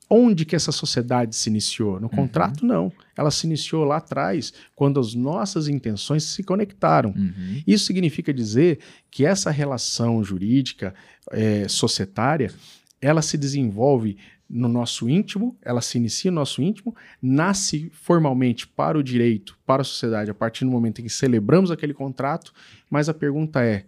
onde 0.08 0.44
que 0.44 0.54
essa 0.54 0.72
sociedade 0.72 1.34
se 1.34 1.48
iniciou? 1.48 1.98
No 2.00 2.08
contrato, 2.08 2.64
não. 2.64 2.92
Ela 3.16 3.30
se 3.30 3.46
iniciou 3.46 3.84
lá 3.84 3.96
atrás, 3.96 4.52
quando 4.74 5.00
as 5.00 5.14
nossas 5.14 5.68
intenções 5.68 6.24
se 6.24 6.42
conectaram. 6.42 7.10
Uhum. 7.10 7.62
Isso 7.66 7.86
significa 7.86 8.32
dizer 8.32 8.78
que 9.10 9.24
essa 9.24 9.50
relação 9.50 10.22
jurídica 10.22 10.94
eh, 11.32 11.66
societária, 11.68 12.52
ela 13.00 13.22
se 13.22 13.36
desenvolve 13.36 14.16
no 14.48 14.68
nosso 14.68 15.08
íntimo, 15.08 15.56
ela 15.60 15.80
se 15.80 15.98
inicia 15.98 16.30
no 16.30 16.36
nosso 16.36 16.62
íntimo, 16.62 16.94
nasce 17.20 17.90
formalmente 17.92 18.66
para 18.66 18.96
o 18.96 19.02
direito, 19.02 19.58
para 19.66 19.82
a 19.82 19.84
sociedade, 19.84 20.30
a 20.30 20.34
partir 20.34 20.64
do 20.64 20.70
momento 20.70 21.00
em 21.00 21.04
que 21.04 21.10
celebramos 21.10 21.70
aquele 21.70 21.92
contrato, 21.92 22.52
mas 22.88 23.08
a 23.08 23.14
pergunta 23.14 23.64
é, 23.64 23.84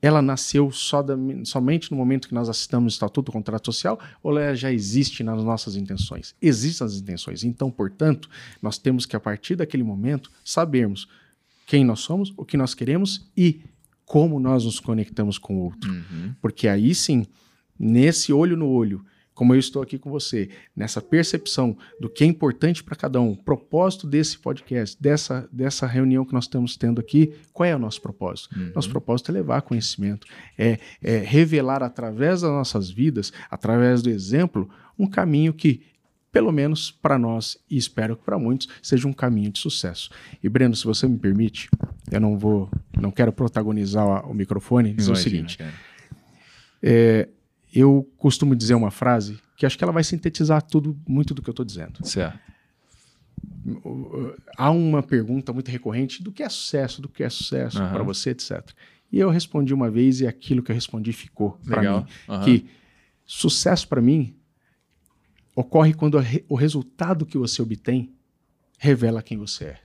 ela 0.00 0.20
nasceu 0.20 0.70
só 0.70 1.02
da- 1.02 1.16
somente 1.44 1.90
no 1.90 1.96
momento 1.96 2.28
que 2.28 2.34
nós 2.34 2.48
assinamos 2.48 2.92
o 2.92 2.94
Estatuto 2.94 3.26
do 3.26 3.32
Contrato 3.32 3.66
Social 3.66 3.98
ou 4.22 4.38
ela 4.38 4.54
já 4.54 4.72
existe 4.72 5.22
nas 5.24 5.42
nossas 5.42 5.74
intenções? 5.76 6.34
Existem 6.40 6.86
as 6.86 6.94
intenções. 6.96 7.44
Então, 7.44 7.70
portanto, 7.70 8.28
nós 8.60 8.78
temos 8.78 9.06
que, 9.06 9.16
a 9.16 9.20
partir 9.20 9.56
daquele 9.56 9.82
momento, 9.82 10.30
sabermos 10.44 11.08
quem 11.66 11.84
nós 11.84 12.00
somos, 12.00 12.32
o 12.36 12.44
que 12.44 12.56
nós 12.56 12.74
queremos 12.74 13.28
e 13.36 13.60
como 14.04 14.38
nós 14.38 14.64
nos 14.64 14.78
conectamos 14.78 15.36
com 15.38 15.56
o 15.56 15.60
outro. 15.64 15.90
Uhum. 15.90 16.34
Porque 16.40 16.68
aí 16.68 16.94
sim, 16.94 17.26
nesse 17.78 18.32
olho 18.32 18.56
no 18.56 18.68
olho, 18.68 19.04
como 19.36 19.54
eu 19.54 19.58
estou 19.60 19.82
aqui 19.82 19.98
com 19.98 20.10
você, 20.10 20.48
nessa 20.74 21.00
percepção 21.00 21.76
do 22.00 22.08
que 22.08 22.24
é 22.24 22.26
importante 22.26 22.82
para 22.82 22.96
cada 22.96 23.20
um, 23.20 23.32
o 23.32 23.36
propósito 23.36 24.06
desse 24.06 24.38
podcast, 24.38 25.00
dessa, 25.00 25.46
dessa 25.52 25.86
reunião 25.86 26.24
que 26.24 26.32
nós 26.32 26.44
estamos 26.44 26.74
tendo 26.74 27.02
aqui, 27.02 27.34
qual 27.52 27.68
é 27.68 27.76
o 27.76 27.78
nosso 27.78 28.00
propósito? 28.00 28.58
Uhum. 28.58 28.72
Nosso 28.74 28.88
propósito 28.88 29.30
é 29.30 29.34
levar 29.34 29.60
conhecimento, 29.60 30.26
é, 30.56 30.78
é 31.02 31.18
revelar 31.18 31.82
através 31.82 32.40
das 32.40 32.50
nossas 32.50 32.90
vidas, 32.90 33.30
através 33.50 34.00
do 34.00 34.08
exemplo, 34.08 34.70
um 34.98 35.06
caminho 35.06 35.52
que, 35.52 35.82
pelo 36.32 36.50
menos 36.50 36.90
para 36.90 37.18
nós, 37.18 37.58
e 37.70 37.76
espero 37.76 38.16
que 38.16 38.24
para 38.24 38.38
muitos, 38.38 38.68
seja 38.82 39.06
um 39.06 39.12
caminho 39.12 39.52
de 39.52 39.58
sucesso. 39.58 40.08
E 40.42 40.48
Breno, 40.48 40.74
se 40.74 40.84
você 40.84 41.06
me 41.06 41.18
permite, 41.18 41.68
eu 42.10 42.20
não 42.20 42.38
vou, 42.38 42.70
não 42.98 43.10
quero 43.10 43.32
protagonizar 43.34 44.26
o 44.26 44.32
microfone, 44.32 44.94
dizer 44.94 45.12
o 45.12 45.16
seguinte. 45.16 45.58
cara. 45.58 45.74
Eu 47.78 48.10
costumo 48.16 48.56
dizer 48.56 48.74
uma 48.74 48.90
frase 48.90 49.38
que 49.56 49.66
acho 49.66 49.76
que 49.76 49.84
ela 49.84 49.92
vai 49.92 50.02
sintetizar 50.04 50.62
tudo, 50.62 50.98
muito 51.06 51.34
do 51.34 51.42
que 51.42 51.48
eu 51.48 51.52
estou 51.52 51.64
dizendo. 51.64 52.04
Certo. 52.06 52.38
Há 54.56 54.70
uma 54.70 55.02
pergunta 55.02 55.52
muito 55.52 55.70
recorrente 55.70 56.22
do 56.22 56.32
que 56.32 56.42
é 56.42 56.48
sucesso, 56.48 57.02
do 57.02 57.08
que 57.08 57.22
é 57.22 57.28
sucesso 57.28 57.78
Aham. 57.78 57.92
para 57.92 58.02
você, 58.02 58.30
etc. 58.30 58.62
E 59.12 59.18
eu 59.18 59.28
respondi 59.30 59.74
uma 59.74 59.90
vez 59.90 60.20
e 60.20 60.26
aquilo 60.26 60.62
que 60.62 60.70
eu 60.70 60.74
respondi 60.74 61.12
ficou 61.12 61.58
para 61.64 61.82
mim. 61.82 62.06
Aham. 62.28 62.44
Que 62.44 62.66
sucesso 63.24 63.86
para 63.88 64.00
mim 64.00 64.34
ocorre 65.54 65.94
quando 65.94 66.18
re- 66.18 66.44
o 66.48 66.54
resultado 66.54 67.26
que 67.26 67.36
você 67.38 67.60
obtém 67.60 68.12
revela 68.78 69.22
quem 69.22 69.36
você 69.38 69.64
é. 69.64 69.80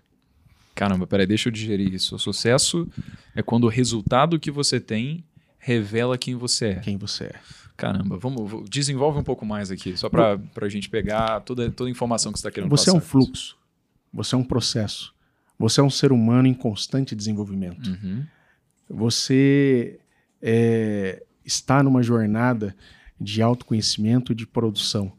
Caramba, 0.76 1.06
peraí, 1.06 1.28
deixa 1.28 1.50
eu 1.50 1.54
digerir 1.54 1.94
isso. 1.94 2.16
O 2.16 2.20
sucesso 2.20 2.88
é 3.36 3.42
quando 3.42 3.66
o 3.66 3.70
resultado 3.70 4.40
que 4.40 4.50
você 4.52 4.80
tem 4.80 5.24
revela 5.58 6.18
quem 6.18 6.36
você 6.36 6.66
é. 6.68 6.76
Quem 6.76 6.98
você 6.98 7.26
é. 7.26 7.36
Caramba, 7.82 8.18
vamos, 8.18 8.70
desenvolve 8.70 9.18
um 9.20 9.24
pouco 9.24 9.44
mais 9.46 9.72
aqui, 9.72 9.98
só 9.98 10.08
para 10.08 10.40
a 10.62 10.70
gente 10.70 10.88
pegar 10.90 11.40
toda, 11.42 11.70
toda 11.72 11.90
a 11.90 11.92
informação 11.92 12.32
que 12.32 12.38
você 12.38 12.48
está 12.48 12.52
querendo 12.52 12.70
Você 12.70 12.90
é 12.90 12.94
passar. 12.94 12.98
um 12.98 13.02
fluxo. 13.10 13.58
Você 14.14 14.36
é 14.36 14.38
um 14.38 14.44
processo. 14.44 15.14
Você 15.58 15.80
é 15.82 15.84
um 15.84 15.90
ser 15.90 16.12
humano 16.12 16.48
em 16.48 16.54
constante 16.54 17.16
desenvolvimento. 17.16 17.88
Uhum. 17.90 18.24
Você 18.90 20.00
é, 20.42 21.24
está 21.46 21.82
numa 21.82 22.04
jornada 22.04 22.76
de 23.20 23.42
autoconhecimento 23.42 24.32
e 24.32 24.36
de 24.36 24.46
produção. 24.46 25.12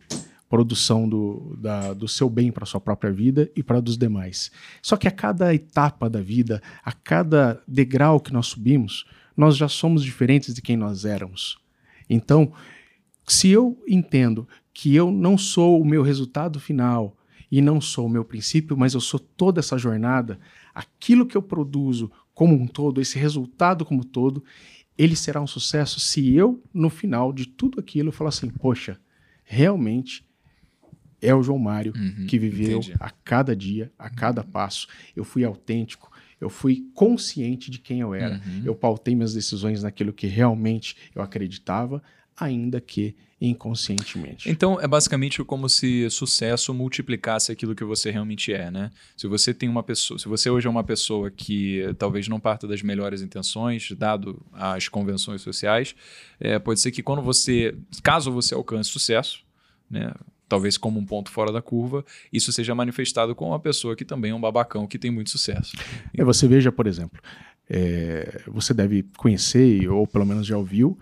Produção 0.48 1.08
do, 1.08 1.56
da- 1.60 1.94
do 1.94 2.06
seu 2.06 2.28
bem 2.28 2.52
para 2.52 2.66
sua 2.66 2.80
própria 2.80 3.10
vida 3.10 3.50
e 3.56 3.62
para 3.62 3.80
dos 3.80 3.96
demais. 3.96 4.50
Só 4.82 4.96
que 4.96 5.08
a 5.08 5.10
cada 5.10 5.54
etapa 5.54 6.10
da 6.10 6.20
vida, 6.20 6.62
a 6.84 6.92
cada 6.92 7.62
degrau 7.66 8.20
que 8.20 8.32
nós 8.32 8.48
subimos, 8.48 9.06
nós 9.36 9.56
já 9.56 9.66
somos 9.68 10.04
diferentes 10.04 10.52
de 10.54 10.60
quem 10.60 10.76
nós 10.76 11.04
éramos. 11.06 11.58
Então, 12.14 12.52
se 13.26 13.48
eu 13.48 13.82
entendo 13.88 14.46
que 14.72 14.94
eu 14.94 15.10
não 15.10 15.38
sou 15.38 15.80
o 15.80 15.84
meu 15.84 16.02
resultado 16.02 16.60
final 16.60 17.16
e 17.50 17.60
não 17.60 17.80
sou 17.80 18.06
o 18.06 18.10
meu 18.10 18.24
princípio, 18.24 18.76
mas 18.76 18.94
eu 18.94 19.00
sou 19.00 19.18
toda 19.18 19.60
essa 19.60 19.78
jornada, 19.78 20.38
aquilo 20.74 21.26
que 21.26 21.36
eu 21.36 21.42
produzo 21.42 22.10
como 22.34 22.54
um 22.54 22.66
todo, 22.66 23.00
esse 23.00 23.18
resultado 23.18 23.84
como 23.84 24.00
um 24.00 24.04
todo, 24.04 24.44
ele 24.96 25.16
será 25.16 25.40
um 25.40 25.46
sucesso 25.46 26.00
se 26.00 26.34
eu, 26.34 26.62
no 26.72 26.90
final 26.90 27.32
de 27.32 27.46
tudo 27.46 27.80
aquilo, 27.80 28.12
falar 28.12 28.28
assim: 28.28 28.48
poxa, 28.50 28.98
realmente 29.42 30.24
é 31.20 31.34
o 31.34 31.42
João 31.42 31.58
Mário 31.58 31.92
Uhum, 31.96 32.26
que 32.26 32.38
viveu 32.38 32.78
entendi. 32.78 32.94
a 32.98 33.10
cada 33.10 33.54
dia, 33.56 33.92
a 33.98 34.10
cada 34.10 34.42
passo. 34.44 34.86
Eu 35.14 35.24
fui 35.24 35.44
autêntico, 35.44 36.10
eu 36.43 36.51
fui 36.51 36.88
consciente 36.93 37.70
de 37.70 37.78
quem 37.78 38.01
eu 38.01 38.12
era. 38.12 38.34
Uhum. 38.34 38.62
Eu 38.64 38.74
pautei 38.74 39.14
minhas 39.14 39.32
decisões 39.32 39.82
naquilo 39.84 40.12
que 40.12 40.26
realmente 40.26 40.97
eu 41.14 41.22
acreditava, 41.22 42.03
ainda 42.36 42.80
que 42.80 43.14
inconscientemente. 43.40 44.51
Então, 44.51 44.80
é 44.80 44.88
basicamente 44.88 45.43
como 45.45 45.68
se 45.68 46.11
sucesso 46.11 46.74
multiplicasse 46.74 47.53
aquilo 47.53 47.76
que 47.76 47.84
você 47.84 48.11
realmente 48.11 48.53
é, 48.53 48.70
né? 48.70 48.90
Se 49.16 49.28
você 49.28 49.55
tem 49.55 49.68
uma 49.68 49.84
pessoa, 49.84 50.18
se 50.18 50.28
você 50.28 50.51
hoje 50.51 50.66
é 50.66 50.70
uma 50.70 50.84
pessoa 50.84 51.30
que 51.30 51.82
talvez 51.97 52.26
não 52.26 52.40
parta 52.40 52.66
das 52.66 52.82
melhores 52.82 53.22
intenções, 53.22 53.93
dado 53.93 54.45
as 54.53 54.88
convenções 54.88 55.43
sociais, 55.43 55.95
é, 56.40 56.59
pode 56.59 56.80
ser 56.80 56.90
que 56.90 57.03
quando 57.03 57.22
você, 57.22 57.76
caso 58.03 58.32
você 58.32 58.55
alcance 58.55 58.90
sucesso, 58.90 59.45
né? 59.88 60.12
Talvez 60.53 60.76
como 60.76 61.00
um 61.00 61.07
ponto 61.07 61.30
fora 61.30 61.50
da 61.50 61.62
curva, 61.62 62.05
isso 62.30 62.53
seja 62.53 62.74
manifestado 62.74 63.34
com 63.34 63.48
uma 63.48 63.59
pessoa 63.59 63.96
que 63.96 64.05
também 64.05 64.32
é 64.32 64.34
um 64.34 64.40
babacão, 64.40 64.86
que 64.86 64.98
tem 64.98 65.11
muito 65.11 65.30
sucesso. 65.30 65.72
É, 66.14 66.22
você 66.22 66.46
veja, 66.46 66.70
por 66.70 66.86
exemplo, 66.86 67.18
é, 67.70 68.42
você 68.48 68.74
deve 68.74 69.03
conhecer, 69.16 69.88
ou 69.88 70.07
pelo 70.07 70.26
menos 70.26 70.46
já 70.46 70.55
ouviu, 70.59 70.98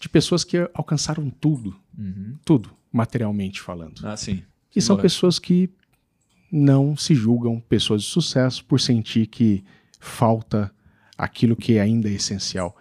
de 0.00 0.08
pessoas 0.08 0.42
que 0.42 0.56
alcançaram 0.72 1.28
tudo, 1.28 1.76
Uhum. 1.98 2.34
tudo, 2.46 2.70
materialmente 2.90 3.60
falando. 3.60 4.00
Ah, 4.06 4.16
sim. 4.16 4.42
E 4.74 4.80
são 4.80 4.96
pessoas 4.96 5.38
que 5.38 5.68
não 6.50 6.96
se 6.96 7.14
julgam 7.14 7.60
pessoas 7.60 8.00
de 8.04 8.08
sucesso 8.08 8.64
por 8.64 8.80
sentir 8.80 9.26
que 9.26 9.62
falta 10.00 10.72
aquilo 11.18 11.54
que 11.54 11.78
ainda 11.78 12.08
é 12.08 12.12
essencial. 12.12 12.74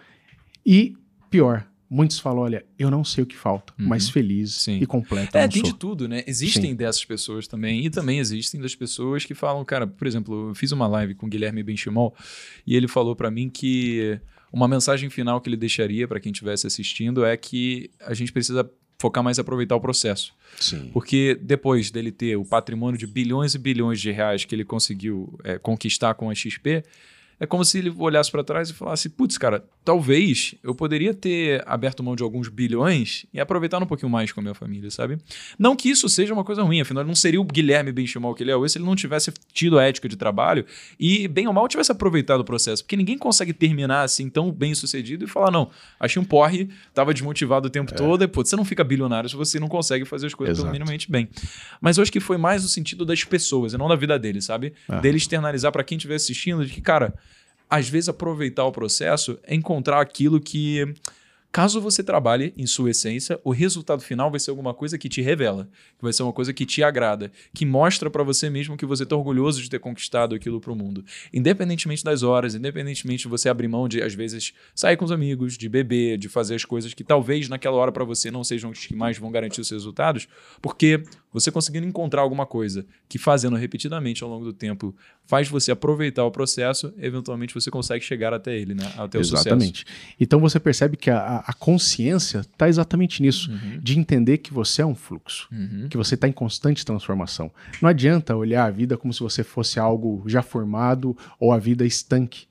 E, 0.65 0.95
pior, 1.30 1.67
muitos 1.93 2.19
falam: 2.19 2.39
olha, 2.41 2.65
eu 2.77 2.89
não 2.89 3.03
sei 3.03 3.23
o 3.23 3.27
que 3.27 3.35
falta, 3.37 3.73
Uhum. 3.79 3.87
mas 3.87 4.09
feliz 4.09 4.53
Sim. 4.55 4.79
e 4.81 4.85
completo. 4.85 5.37
É, 5.37 5.47
tem 5.47 5.61
sou. 5.63 5.71
de 5.71 5.77
tudo, 5.77 6.07
né? 6.07 6.23
Existem 6.25 6.71
Sim. 6.71 6.75
dessas 6.75 7.05
pessoas 7.05 7.47
também, 7.47 7.85
e 7.85 7.89
também 7.89 8.19
existem 8.19 8.59
das 8.59 8.75
pessoas 8.75 9.23
que 9.25 9.33
falam, 9.33 9.63
cara, 9.63 9.85
por 9.85 10.07
exemplo, 10.07 10.49
eu 10.49 10.55
fiz 10.55 10.71
uma 10.71 10.87
live 10.87 11.13
com 11.15 11.25
o 11.25 11.29
Guilherme 11.29 11.61
Benchimol 11.63 12.15
e 12.65 12.75
ele 12.75 12.87
falou 12.87 13.15
pra 13.15 13.29
mim 13.29 13.49
que 13.49 14.19
uma 14.51 14.67
mensagem 14.67 15.09
final 15.09 15.39
que 15.39 15.49
ele 15.49 15.57
deixaria 15.57 16.07
pra 16.07 16.19
quem 16.19 16.31
estivesse 16.31 16.65
assistindo 16.67 17.23
é 17.25 17.35
que 17.37 17.89
a 18.01 18.13
gente 18.13 18.31
precisa 18.31 18.69
focar 18.99 19.23
mais 19.23 19.37
em 19.37 19.41
aproveitar 19.41 19.75
o 19.75 19.81
processo. 19.81 20.33
Sim. 20.59 20.89
Porque 20.93 21.37
depois 21.41 21.91
dele 21.91 22.11
ter 22.11 22.37
o 22.37 22.45
patrimônio 22.45 22.97
de 22.97 23.05
bilhões 23.05 23.53
e 23.53 23.57
bilhões 23.57 23.99
de 23.99 24.11
reais 24.11 24.45
que 24.45 24.55
ele 24.55 24.63
conseguiu 24.63 25.37
é, 25.43 25.57
conquistar 25.57 26.13
com 26.13 26.29
a 26.29 26.35
XP, 26.35 26.83
é 27.39 27.45
como 27.45 27.63
se 27.65 27.77
ele 27.77 27.93
olhasse 27.97 28.31
para 28.31 28.43
trás 28.43 28.69
e 28.69 28.73
falasse: 28.73 29.09
putz, 29.09 29.38
cara, 29.38 29.63
talvez 29.84 30.55
eu 30.63 30.73
poderia 30.73 31.13
ter 31.13 31.63
aberto 31.65 32.03
mão 32.03 32.15
de 32.15 32.23
alguns 32.23 32.47
bilhões 32.47 33.25
e 33.34 33.39
aproveitar 33.39 33.81
um 33.81 33.86
pouquinho 33.86 34.09
mais 34.09 34.31
com 34.31 34.39
a 34.39 34.43
minha 34.43 34.53
família, 34.53 34.89
sabe? 34.89 35.17
Não 35.57 35.75
que 35.75 35.89
isso 35.89 36.07
seja 36.07 36.34
uma 36.34 36.43
coisa 36.43 36.63
ruim, 36.63 36.81
afinal, 36.81 37.03
não 37.03 37.15
seria 37.15 37.41
o 37.41 37.43
Guilherme 37.43 37.91
Benchimol 37.91 38.34
que 38.34 38.43
ele 38.43 38.51
é 38.51 38.55
hoje 38.55 38.73
se 38.73 38.77
ele 38.77 38.86
não 38.86 38.95
tivesse 38.95 39.31
tido 39.51 39.77
a 39.77 39.84
ética 39.84 40.07
de 40.07 40.15
trabalho 40.15 40.65
e, 40.99 41.27
bem 41.27 41.47
ou 41.47 41.53
mal, 41.53 41.67
tivesse 41.67 41.91
aproveitado 41.91 42.41
o 42.41 42.43
processo. 42.43 42.84
Porque 42.84 42.95
ninguém 42.95 43.17
consegue 43.17 43.53
terminar 43.53 44.03
assim 44.03 44.29
tão 44.29 44.51
bem 44.51 44.73
sucedido 44.73 45.25
e 45.25 45.27
falar: 45.27 45.51
não, 45.51 45.69
achei 45.99 46.21
um 46.21 46.25
porre, 46.25 46.69
tava 46.93 47.13
desmotivado 47.13 47.67
o 47.67 47.69
tempo 47.69 47.93
todo, 47.93 48.23
e 48.23 48.27
putz, 48.27 48.49
você 48.49 48.55
não 48.55 48.65
fica 48.65 48.84
bilionário 48.84 49.29
se 49.29 49.36
você 49.36 49.59
não 49.59 49.67
consegue 49.67 50.05
fazer 50.05 50.27
as 50.27 50.34
coisas 50.34 50.57
Exato. 50.57 50.71
minimamente 50.71 51.11
bem. 51.11 51.29
Mas 51.81 51.97
eu 51.97 52.03
acho 52.03 52.11
que 52.11 52.19
foi 52.19 52.38
mais 52.38 52.63
no 52.63 52.69
sentido 52.69 53.05
das 53.05 53.23
pessoas 53.23 53.73
e 53.73 53.77
não 53.77 53.88
da 53.88 53.95
vida 53.95 54.17
deles, 54.17 54.45
sabe? 54.45 54.73
Ah. 54.88 54.99
Dele 54.99 55.17
externalizar 55.17 55.71
para 55.71 55.84
quem 55.84 55.97
estiver 55.97 56.15
assistindo 56.15 56.65
de 56.65 56.71
que, 56.71 56.81
cara, 56.81 57.13
às 57.70 57.89
vezes 57.89 58.09
aproveitar 58.09 58.66
o 58.66 58.72
processo 58.72 59.39
é 59.43 59.55
encontrar 59.55 59.99
aquilo 59.99 60.39
que, 60.39 60.93
caso 61.51 61.80
você 61.80 62.03
trabalhe 62.03 62.53
em 62.57 62.66
sua 62.66 62.89
essência, 62.89 63.39
o 63.43 63.51
resultado 63.51 64.01
final 64.01 64.32
vai 64.32 64.39
ser 64.39 64.49
alguma 64.49 64.74
coisa 64.74 64.97
que 64.97 65.07
te 65.07 65.22
revela, 65.22 65.70
que 65.97 66.03
vai 66.03 66.11
ser 66.11 66.24
uma 66.24 66.34
coisa 66.34 66.51
que 66.51 66.66
te 66.66 66.84
agrada, 66.84 67.32
que 67.53 67.66
mostra 67.66 68.09
para 68.09 68.24
você 68.24 68.49
mesmo 68.49 68.76
que 68.76 68.86
você 68.86 69.03
está 69.03 69.16
orgulhoso 69.16 69.61
de 69.61 69.70
ter 69.70 69.80
conquistado 69.80 70.34
aquilo 70.34 70.59
para 70.59 70.72
o 70.72 70.76
mundo. 70.76 71.05
Independentemente 71.32 72.03
das 72.03 72.24
horas, 72.24 72.55
independentemente 72.55 73.24
de 73.24 73.30
você 73.30 73.49
abrir 73.49 73.68
mão 73.68 73.88
de, 73.88 74.01
às 74.01 74.14
vezes, 74.16 74.53
sair 74.74 74.97
com 74.97 75.05
os 75.05 75.11
amigos, 75.11 75.57
de 75.57 75.70
beber, 75.70 76.18
de 76.18 76.28
fazer 76.28 76.55
as 76.55 76.66
coisas 76.66 76.93
que 76.93 77.03
talvez 77.03 77.47
naquela 77.47 77.78
hora 77.78 77.91
para 77.91 78.03
você 78.03 78.32
não 78.32 78.43
sejam 78.43 78.72
os 78.72 78.86
que 78.86 78.95
mais 78.95 79.18
vão 79.18 79.32
garantir 79.32 79.61
os 79.61 79.70
resultados, 79.70 80.28
porque 80.61 81.03
você 81.34 81.51
conseguindo 81.51 81.88
encontrar 81.88 82.21
alguma 82.21 82.45
coisa 82.45 82.86
que 83.09 83.17
fazendo 83.17 83.55
repetidamente 83.55 84.23
ao 84.23 84.29
longo 84.29 84.45
do 84.45 84.53
tempo 84.53 84.95
faz 85.25 85.49
você 85.49 85.71
aproveitar 85.71 86.23
o 86.23 86.31
processo, 86.31 86.93
eventualmente 86.97 87.53
você 87.53 87.71
consegue 87.71 88.03
chegar 88.05 88.34
até 88.34 88.55
ele, 88.57 88.73
né? 88.75 88.84
Até 88.97 89.17
o 89.17 89.23
sucesso. 89.23 89.47
Exatamente. 89.49 89.86
Então 90.19 90.39
você 90.39 90.59
percebe 90.59 90.95
que 90.95 91.09
a, 91.09 91.17
a- 91.17 91.43
a 91.47 91.53
consciência 91.53 92.39
está 92.41 92.69
exatamente 92.69 93.21
nisso, 93.21 93.51
Uhum. 93.51 93.79
de 93.81 93.97
entender 93.99 94.38
que 94.38 94.53
você 94.53 94.81
é 94.81 94.86
um 94.86 94.95
fluxo, 94.95 95.47
Uhum. 95.51 95.88
que 95.89 95.97
você 95.97 96.15
está 96.15 96.27
em 96.27 96.31
constante 96.31 96.86
transformação. 96.86 97.51
Não 97.81 97.89
adianta 97.89 98.36
olhar 98.36 98.65
a 98.65 98.69
vida 98.71 98.95
como 98.97 99.11
se 99.13 99.19
você 99.21 99.43
fosse 99.43 99.79
algo 99.79 100.23
já 100.27 100.41
formado 100.43 101.17
ou 101.39 101.51
a 101.51 101.57
vida 101.57 101.86
estanque. 101.86 102.45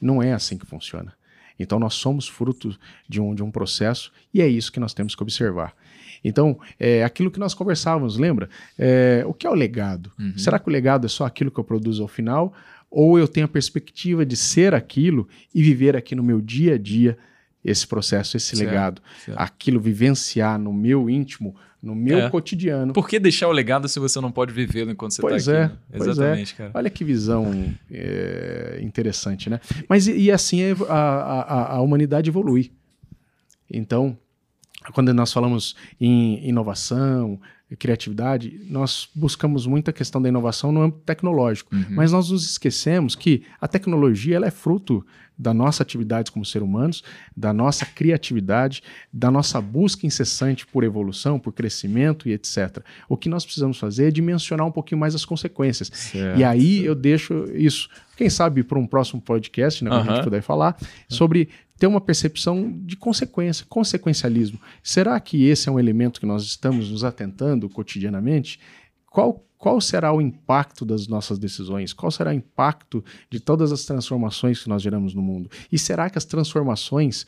Não 0.00 0.22
é 0.22 0.32
assim 0.32 0.56
que 0.56 0.66
funciona. 0.66 1.12
Então 1.58 1.78
nós 1.78 1.94
somos 1.94 2.26
fruto 2.26 2.76
de 3.08 3.20
um, 3.20 3.34
de 3.34 3.42
um 3.42 3.50
processo 3.50 4.10
e 4.34 4.40
é 4.40 4.48
isso 4.48 4.72
que 4.72 4.80
nós 4.80 4.94
temos 4.94 5.14
que 5.14 5.22
observar. 5.22 5.74
Então, 6.24 6.58
é 6.78 7.02
aquilo 7.04 7.30
que 7.30 7.38
nós 7.38 7.52
conversávamos, 7.54 8.16
lembra? 8.16 8.48
É, 8.78 9.24
o 9.26 9.34
que 9.34 9.46
é 9.46 9.50
o 9.50 9.54
legado? 9.54 10.10
Uhum. 10.18 10.34
Será 10.36 10.58
que 10.58 10.68
o 10.68 10.72
legado 10.72 11.04
é 11.06 11.08
só 11.08 11.24
aquilo 11.24 11.50
que 11.50 11.58
eu 11.58 11.64
produzo 11.64 12.02
ao 12.02 12.08
final? 12.08 12.52
Ou 12.90 13.18
eu 13.18 13.26
tenho 13.26 13.46
a 13.46 13.48
perspectiva 13.48 14.24
de 14.24 14.36
ser 14.36 14.74
aquilo 14.74 15.26
e 15.54 15.62
viver 15.62 15.96
aqui 15.96 16.14
no 16.14 16.22
meu 16.22 16.40
dia 16.40 16.74
a 16.74 16.78
dia 16.78 17.16
esse 17.64 17.86
processo, 17.86 18.36
esse 18.36 18.54
Certo, 18.56 18.68
legado? 18.68 19.02
certo. 19.24 19.38
Aquilo 19.38 19.80
vivenciar 19.80 20.58
no 20.58 20.72
meu 20.72 21.08
íntimo, 21.08 21.54
no 21.82 21.94
meu 21.94 22.18
É. 22.18 22.30
cotidiano. 22.30 22.92
Por 22.92 23.08
que 23.08 23.18
deixar 23.18 23.48
o 23.48 23.52
legado 23.52 23.88
se 23.88 23.98
você 23.98 24.20
não 24.20 24.30
pode 24.30 24.52
vivê-lo 24.52 24.90
enquanto 24.90 25.12
você 25.14 25.22
Pois 25.22 25.42
está 25.48 25.52
é, 25.58 25.64
aqui? 25.64 25.74
né? 25.74 25.78
pois 25.96 26.06
é. 26.06 26.10
Exatamente, 26.12 26.54
cara. 26.54 26.70
Olha 26.74 26.90
que 26.90 27.02
visão 27.04 27.72
é, 27.90 28.78
interessante, 28.82 29.48
né? 29.50 29.58
Mas 29.88 30.06
e, 30.06 30.12
e 30.22 30.30
assim 30.30 30.60
a, 30.88 30.92
a, 30.94 31.40
a- 31.40 31.72
a 31.76 31.80
humanidade 31.80 32.30
evolui. 32.30 32.70
Então, 33.70 34.16
quando 34.92 35.12
nós 35.14 35.32
falamos 35.32 35.76
em 36.00 36.46
inovação, 36.46 37.40
criatividade, 37.76 38.60
nós 38.68 39.08
buscamos 39.14 39.66
muito 39.66 39.88
a 39.90 39.92
questão 39.92 40.20
da 40.20 40.28
inovação 40.28 40.72
no 40.72 40.82
âmbito 40.82 41.02
tecnológico. 41.04 41.74
Uhum. 41.74 41.86
Mas 41.90 42.12
nós 42.12 42.30
nos 42.30 42.44
esquecemos 42.44 43.14
que 43.14 43.42
a 43.60 43.68
tecnologia 43.68 44.36
ela 44.36 44.46
é 44.46 44.50
fruto 44.50 45.04
da 45.38 45.52
nossa 45.52 45.82
atividade 45.82 46.30
como 46.30 46.44
seres 46.44 46.66
humanos, 46.66 47.02
da 47.36 47.52
nossa 47.52 47.84
criatividade, 47.84 48.82
da 49.12 49.30
nossa 49.30 49.60
busca 49.60 50.06
incessante 50.06 50.66
por 50.66 50.84
evolução, 50.84 51.38
por 51.38 51.52
crescimento 51.52 52.28
e 52.28 52.32
etc. 52.32 52.78
O 53.08 53.16
que 53.16 53.28
nós 53.28 53.44
precisamos 53.44 53.78
fazer 53.78 54.08
é 54.08 54.10
dimensionar 54.10 54.66
um 54.66 54.70
pouquinho 54.70 55.00
mais 55.00 55.14
as 55.14 55.24
consequências. 55.24 55.90
Certo. 55.92 56.38
E 56.38 56.44
aí 56.44 56.84
eu 56.84 56.94
deixo 56.94 57.44
isso, 57.54 57.88
quem 58.16 58.30
sabe 58.30 58.62
para 58.62 58.78
um 58.78 58.86
próximo 58.86 59.20
podcast, 59.20 59.82
né, 59.82 59.90
quando 59.90 60.10
a 60.10 60.14
gente 60.14 60.24
puder 60.24 60.42
falar, 60.42 60.76
sobre 61.08 61.48
ter 61.82 61.88
uma 61.88 62.00
percepção 62.00 62.72
de 62.84 62.96
consequência, 62.96 63.66
consequencialismo. 63.68 64.60
Será 64.84 65.18
que 65.18 65.46
esse 65.46 65.68
é 65.68 65.72
um 65.72 65.80
elemento 65.80 66.20
que 66.20 66.26
nós 66.26 66.44
estamos 66.44 66.88
nos 66.88 67.02
atentando 67.02 67.61
cotidianamente? 67.68 68.58
Qual, 69.10 69.44
qual 69.58 69.80
será 69.80 70.12
o 70.12 70.20
impacto 70.20 70.84
das 70.84 71.06
nossas 71.06 71.38
decisões? 71.38 71.92
Qual 71.92 72.10
será 72.10 72.30
o 72.30 72.34
impacto 72.34 73.04
de 73.30 73.38
todas 73.40 73.72
as 73.72 73.84
transformações 73.84 74.62
que 74.62 74.68
nós 74.68 74.82
geramos 74.82 75.14
no 75.14 75.22
mundo? 75.22 75.50
E 75.70 75.78
será 75.78 76.08
que 76.08 76.18
as 76.18 76.24
transformações 76.24 77.26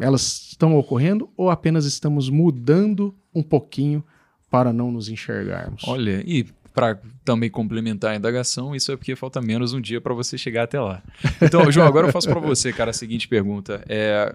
elas 0.00 0.48
estão 0.50 0.76
ocorrendo 0.76 1.28
ou 1.36 1.50
apenas 1.50 1.84
estamos 1.84 2.28
mudando 2.28 3.14
um 3.34 3.42
pouquinho 3.42 4.04
para 4.50 4.72
não 4.72 4.90
nos 4.90 5.08
enxergarmos? 5.08 5.82
Olha, 5.86 6.22
e 6.26 6.46
para 6.74 6.98
também 7.24 7.50
complementar 7.50 8.12
a 8.12 8.16
indagação, 8.16 8.74
isso 8.74 8.92
é 8.92 8.96
porque 8.96 9.14
falta 9.14 9.40
menos 9.40 9.72
um 9.72 9.80
dia 9.80 10.00
para 10.00 10.14
você 10.14 10.38
chegar 10.38 10.64
até 10.64 10.80
lá. 10.80 11.02
Então, 11.40 11.70
João, 11.70 11.86
agora 11.86 12.08
eu 12.08 12.12
faço 12.12 12.28
para 12.28 12.40
você, 12.40 12.72
cara, 12.72 12.90
a 12.90 12.94
seguinte 12.94 13.28
pergunta. 13.28 13.84
É, 13.88 14.34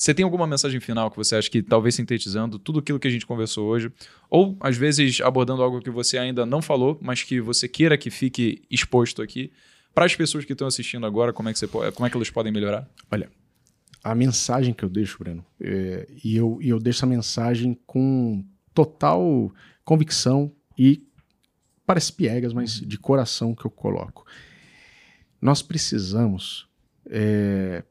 você 0.00 0.14
tem 0.14 0.24
alguma 0.24 0.46
mensagem 0.46 0.80
final 0.80 1.10
que 1.10 1.16
você 1.18 1.36
acha 1.36 1.50
que 1.50 1.62
talvez 1.62 1.94
sintetizando 1.94 2.58
tudo 2.58 2.78
aquilo 2.78 2.98
que 2.98 3.06
a 3.06 3.10
gente 3.10 3.26
conversou 3.26 3.68
hoje, 3.68 3.92
ou 4.30 4.56
às 4.58 4.74
vezes 4.74 5.20
abordando 5.20 5.62
algo 5.62 5.82
que 5.82 5.90
você 5.90 6.16
ainda 6.16 6.46
não 6.46 6.62
falou, 6.62 6.98
mas 7.02 7.22
que 7.22 7.38
você 7.38 7.68
queira 7.68 7.98
que 7.98 8.08
fique 8.08 8.62
exposto 8.70 9.20
aqui, 9.20 9.52
para 9.94 10.06
as 10.06 10.16
pessoas 10.16 10.46
que 10.46 10.52
estão 10.52 10.66
assistindo 10.66 11.04
agora, 11.04 11.34
como 11.34 11.50
é 11.50 11.52
que, 11.52 11.58
você, 11.58 11.68
como 11.68 12.06
é 12.06 12.08
que 12.08 12.16
elas 12.16 12.30
podem 12.30 12.50
melhorar? 12.50 12.88
a 14.02 14.14
mensagem 14.14 14.72
que 14.72 14.82
eu 14.82 14.88
deixo, 14.88 15.18
Breno, 15.18 15.44
é, 15.60 16.08
e, 16.24 16.34
eu, 16.34 16.58
e 16.62 16.70
eu 16.70 16.78
deixo 16.78 17.00
essa 17.00 17.06
mensagem 17.06 17.78
com 17.86 18.42
total 18.72 19.52
convicção 19.84 20.50
e 20.78 21.06
parece 21.84 22.10
piegas, 22.10 22.54
mas 22.54 22.80
de 22.80 22.96
coração 22.96 23.54
que 23.54 23.66
eu 23.66 23.70
coloco. 23.70 24.24
Nós 25.42 25.60
precisamos 25.60 26.66
é, 27.04 27.84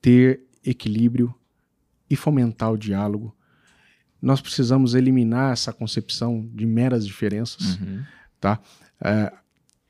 ter 0.00 0.40
equilíbrio 0.64 1.32
e 2.12 2.16
fomentar 2.16 2.70
o 2.70 2.76
diálogo. 2.76 3.34
Nós 4.20 4.40
precisamos 4.40 4.94
eliminar 4.94 5.52
essa 5.52 5.72
concepção 5.72 6.48
de 6.54 6.66
meras 6.66 7.06
diferenças 7.06 7.78
tá? 8.40 8.60
É, 9.00 9.32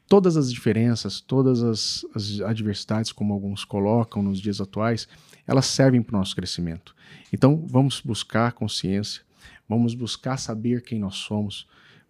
todas 0.08 0.36
as 0.36 0.52
diferenças, 0.52 1.20
todas 1.20 1.62
as, 1.62 2.06
as 2.14 2.40
adversidades, 2.40 3.10
como 3.12 3.32
alguns 3.32 3.64
colocam 3.64 4.22
nos 4.22 4.40
dias 4.40 4.60
atuais, 4.60 5.08
elas 5.46 5.66
servem 5.66 6.02
para 6.02 6.14
o 6.14 6.18
nosso 6.18 6.36
crescimento. 6.36 6.94
Então, 7.32 7.66
vamos 7.66 8.00
buscar 8.00 8.52
consciência, 8.52 9.22
vamos 9.68 9.94
buscar 9.94 10.36
saber 10.38 10.82
quem 10.82 10.98
nós 11.00 11.16
somos, 11.16 11.66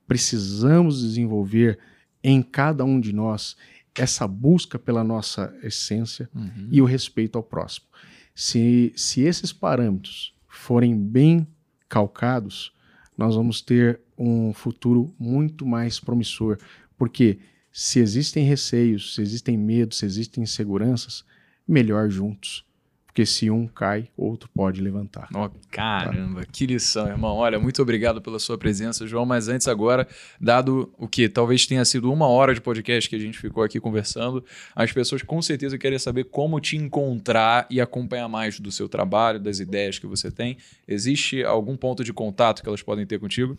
precisamos 0.06 1.00
desenvolver 1.00 1.78
em 2.22 2.42
cada 2.42 2.84
um 2.84 3.00
de 3.00 3.12
nós 3.12 3.56
essa 3.94 4.26
busca 4.26 4.78
pela 4.78 5.04
nossa 5.04 5.54
essência 5.62 6.28
Uhum. 6.34 6.68
e 6.70 6.80
o 6.82 6.84
respeito 6.84 7.36
ao 7.38 7.42
próximo. 7.42 7.86
Se, 8.34 8.92
se 8.96 9.22
esses 9.22 9.52
parâmetros 9.52 10.34
forem 10.48 10.96
bem 10.96 11.46
calcados, 11.88 12.72
nós 13.16 13.34
vamos 13.34 13.60
ter 13.60 14.00
um 14.16 14.52
futuro 14.52 15.14
muito 15.18 15.66
mais 15.66 16.00
promissor, 16.00 16.58
porque 16.96 17.38
se 17.70 17.98
existem 17.98 18.44
receios, 18.44 19.14
se 19.14 19.22
existem 19.22 19.56
medos, 19.56 19.98
se 19.98 20.06
existem 20.06 20.44
inseguranças, 20.44 21.24
melhor 21.66 22.10
juntos. 22.10 22.64
Porque 23.12 23.26
se 23.26 23.50
um 23.50 23.66
cai, 23.66 24.08
outro 24.16 24.48
pode 24.54 24.80
levantar. 24.80 25.28
Ó, 25.34 25.50
caramba, 25.70 26.46
que 26.50 26.64
lição, 26.64 27.06
irmão. 27.06 27.36
Olha, 27.36 27.60
muito 27.60 27.82
obrigado 27.82 28.22
pela 28.22 28.38
sua 28.38 28.56
presença, 28.56 29.06
João. 29.06 29.26
Mas 29.26 29.48
antes, 29.48 29.68
agora, 29.68 30.08
dado 30.40 30.90
o 30.96 31.06
que 31.06 31.28
talvez 31.28 31.66
tenha 31.66 31.84
sido 31.84 32.10
uma 32.10 32.26
hora 32.26 32.54
de 32.54 32.60
podcast 32.62 33.10
que 33.10 33.14
a 33.14 33.18
gente 33.18 33.38
ficou 33.38 33.62
aqui 33.62 33.78
conversando, 33.78 34.42
as 34.74 34.90
pessoas 34.92 35.20
com 35.22 35.42
certeza 35.42 35.76
querem 35.76 35.98
saber 35.98 36.24
como 36.24 36.58
te 36.58 36.78
encontrar 36.78 37.66
e 37.68 37.82
acompanhar 37.82 38.28
mais 38.30 38.58
do 38.58 38.72
seu 38.72 38.88
trabalho, 38.88 39.38
das 39.38 39.60
ideias 39.60 39.98
que 39.98 40.06
você 40.06 40.30
tem. 40.30 40.56
Existe 40.88 41.44
algum 41.44 41.76
ponto 41.76 42.02
de 42.02 42.14
contato 42.14 42.62
que 42.62 42.68
elas 42.68 42.80
podem 42.82 43.04
ter 43.06 43.20
contigo? 43.20 43.58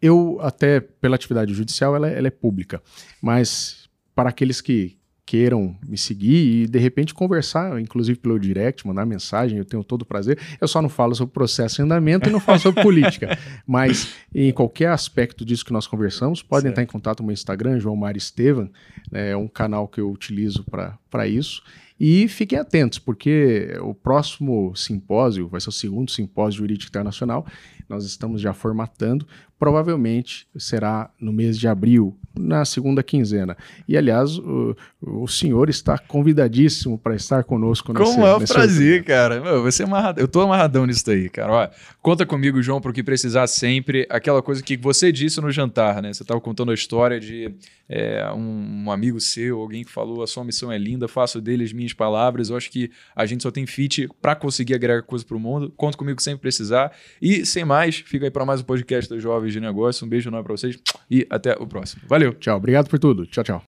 Eu, 0.00 0.38
até 0.40 0.80
pela 0.80 1.14
atividade 1.16 1.52
judicial, 1.52 1.94
ela, 1.94 2.08
é- 2.10 2.16
ela 2.16 2.28
é 2.28 2.30
pública, 2.30 2.82
mas 3.20 3.86
para 4.14 4.30
aqueles 4.30 4.62
que 4.62 4.96
queiram 5.32 5.74
me 5.88 5.96
seguir 5.96 6.62
e 6.62 6.66
de 6.66 6.78
repente 6.78 7.14
conversar, 7.14 7.80
inclusive 7.80 8.18
pelo 8.18 8.38
direct, 8.38 8.86
mandar 8.86 9.06
mensagem, 9.06 9.56
eu 9.56 9.64
tenho 9.64 9.82
todo 9.82 10.02
o 10.02 10.04
prazer. 10.04 10.38
Eu 10.60 10.68
só 10.68 10.82
não 10.82 10.90
falo 10.90 11.14
sobre 11.14 11.32
processo 11.32 11.80
em 11.80 11.86
andamento 11.86 12.28
e 12.28 12.32
não 12.32 12.38
falo 12.38 12.58
sobre 12.58 12.82
política, 12.82 13.38
mas 13.66 14.14
em 14.34 14.52
qualquer 14.52 14.90
aspecto 14.90 15.42
disso 15.42 15.64
que 15.64 15.72
nós 15.72 15.86
conversamos, 15.86 16.42
podem 16.42 16.64
certo. 16.64 16.72
entrar 16.72 16.82
em 16.82 16.86
contato 16.86 17.20
no 17.20 17.28
meu 17.28 17.32
Instagram, 17.32 17.80
João 17.80 17.96
Mário 17.96 18.18
Estevam, 18.18 18.70
é 19.10 19.34
um 19.34 19.48
canal 19.48 19.88
que 19.88 20.02
eu 20.02 20.10
utilizo 20.10 20.66
para 21.10 21.26
isso. 21.26 21.62
E 21.98 22.28
fiquem 22.28 22.58
atentos, 22.58 22.98
porque 22.98 23.74
o 23.80 23.94
próximo 23.94 24.76
simpósio, 24.76 25.48
vai 25.48 25.62
ser 25.62 25.70
o 25.70 25.72
segundo 25.72 26.10
simpósio 26.10 26.58
jurídico 26.58 26.90
internacional, 26.90 27.46
nós 27.88 28.04
estamos 28.04 28.40
já 28.40 28.52
formatando, 28.52 29.26
provavelmente 29.62 30.44
será 30.56 31.08
no 31.20 31.32
mês 31.32 31.56
de 31.56 31.68
abril, 31.68 32.18
na 32.36 32.64
segunda 32.64 33.00
quinzena. 33.00 33.56
E, 33.86 33.96
aliás, 33.96 34.36
o, 34.38 34.76
o 35.00 35.28
senhor 35.28 35.68
está 35.68 35.96
convidadíssimo 35.96 36.98
para 36.98 37.14
estar 37.14 37.44
conosco 37.44 37.92
nesse 37.92 38.04
Como 38.04 38.26
é 38.26 38.36
um 38.36 38.40
prazer, 38.40 39.04
cara. 39.04 39.40
Meu, 39.40 39.62
você 39.62 39.84
é 39.84 39.86
amarrado. 39.86 40.20
Eu 40.20 40.24
estou 40.24 40.42
amarradão 40.42 40.84
nisso 40.84 41.06
daí, 41.06 41.28
cara. 41.28 41.52
Ó, 41.52 41.68
conta 42.00 42.26
comigo, 42.26 42.60
João, 42.60 42.80
para 42.80 42.90
o 42.90 42.94
que 42.94 43.04
precisar 43.04 43.46
sempre. 43.46 44.04
Aquela 44.10 44.42
coisa 44.42 44.62
que 44.62 44.76
você 44.76 45.12
disse 45.12 45.40
no 45.40 45.50
jantar, 45.50 46.02
né? 46.02 46.12
Você 46.12 46.24
estava 46.24 46.40
contando 46.40 46.72
a 46.72 46.74
história 46.74 47.20
de 47.20 47.54
é, 47.88 48.26
um, 48.32 48.84
um, 48.86 48.90
amigo 48.90 49.20
seu, 49.20 49.60
alguém 49.60 49.84
que 49.84 49.90
falou 49.90 50.22
a 50.22 50.26
sua 50.26 50.42
missão 50.42 50.72
é 50.72 50.78
linda, 50.78 51.06
faço 51.06 51.40
deles 51.40 51.72
minhas 51.72 51.92
palavras. 51.92 52.48
Eu 52.50 52.56
acho 52.56 52.70
que 52.70 52.90
a 53.14 53.26
gente 53.26 53.42
só 53.42 53.50
tem 53.50 53.66
fit 53.66 54.08
para 54.20 54.34
conseguir 54.34 54.74
agregar 54.74 55.02
coisa 55.02 55.24
para 55.24 55.36
o 55.36 55.40
mundo. 55.40 55.72
Conta 55.76 55.96
comigo 55.96 56.20
sempre 56.20 56.40
precisar. 56.40 56.90
E, 57.20 57.46
sem 57.46 57.64
mais, 57.64 57.71
fica 58.04 58.26
aí 58.26 58.30
para 58.30 58.44
mais 58.44 58.60
um 58.60 58.64
podcast 58.64 59.12
dos 59.12 59.22
Jovens 59.22 59.52
de 59.52 59.60
Negócio. 59.60 60.06
Um 60.06 60.08
beijo 60.08 60.28
enorme 60.28 60.44
para 60.44 60.56
vocês 60.56 60.78
e 61.10 61.26
até 61.30 61.56
o 61.58 61.66
próximo. 61.66 62.02
Valeu. 62.06 62.34
Tchau. 62.34 62.56
Obrigado 62.56 62.88
por 62.88 62.98
tudo. 62.98 63.26
Tchau, 63.26 63.44
tchau. 63.44 63.60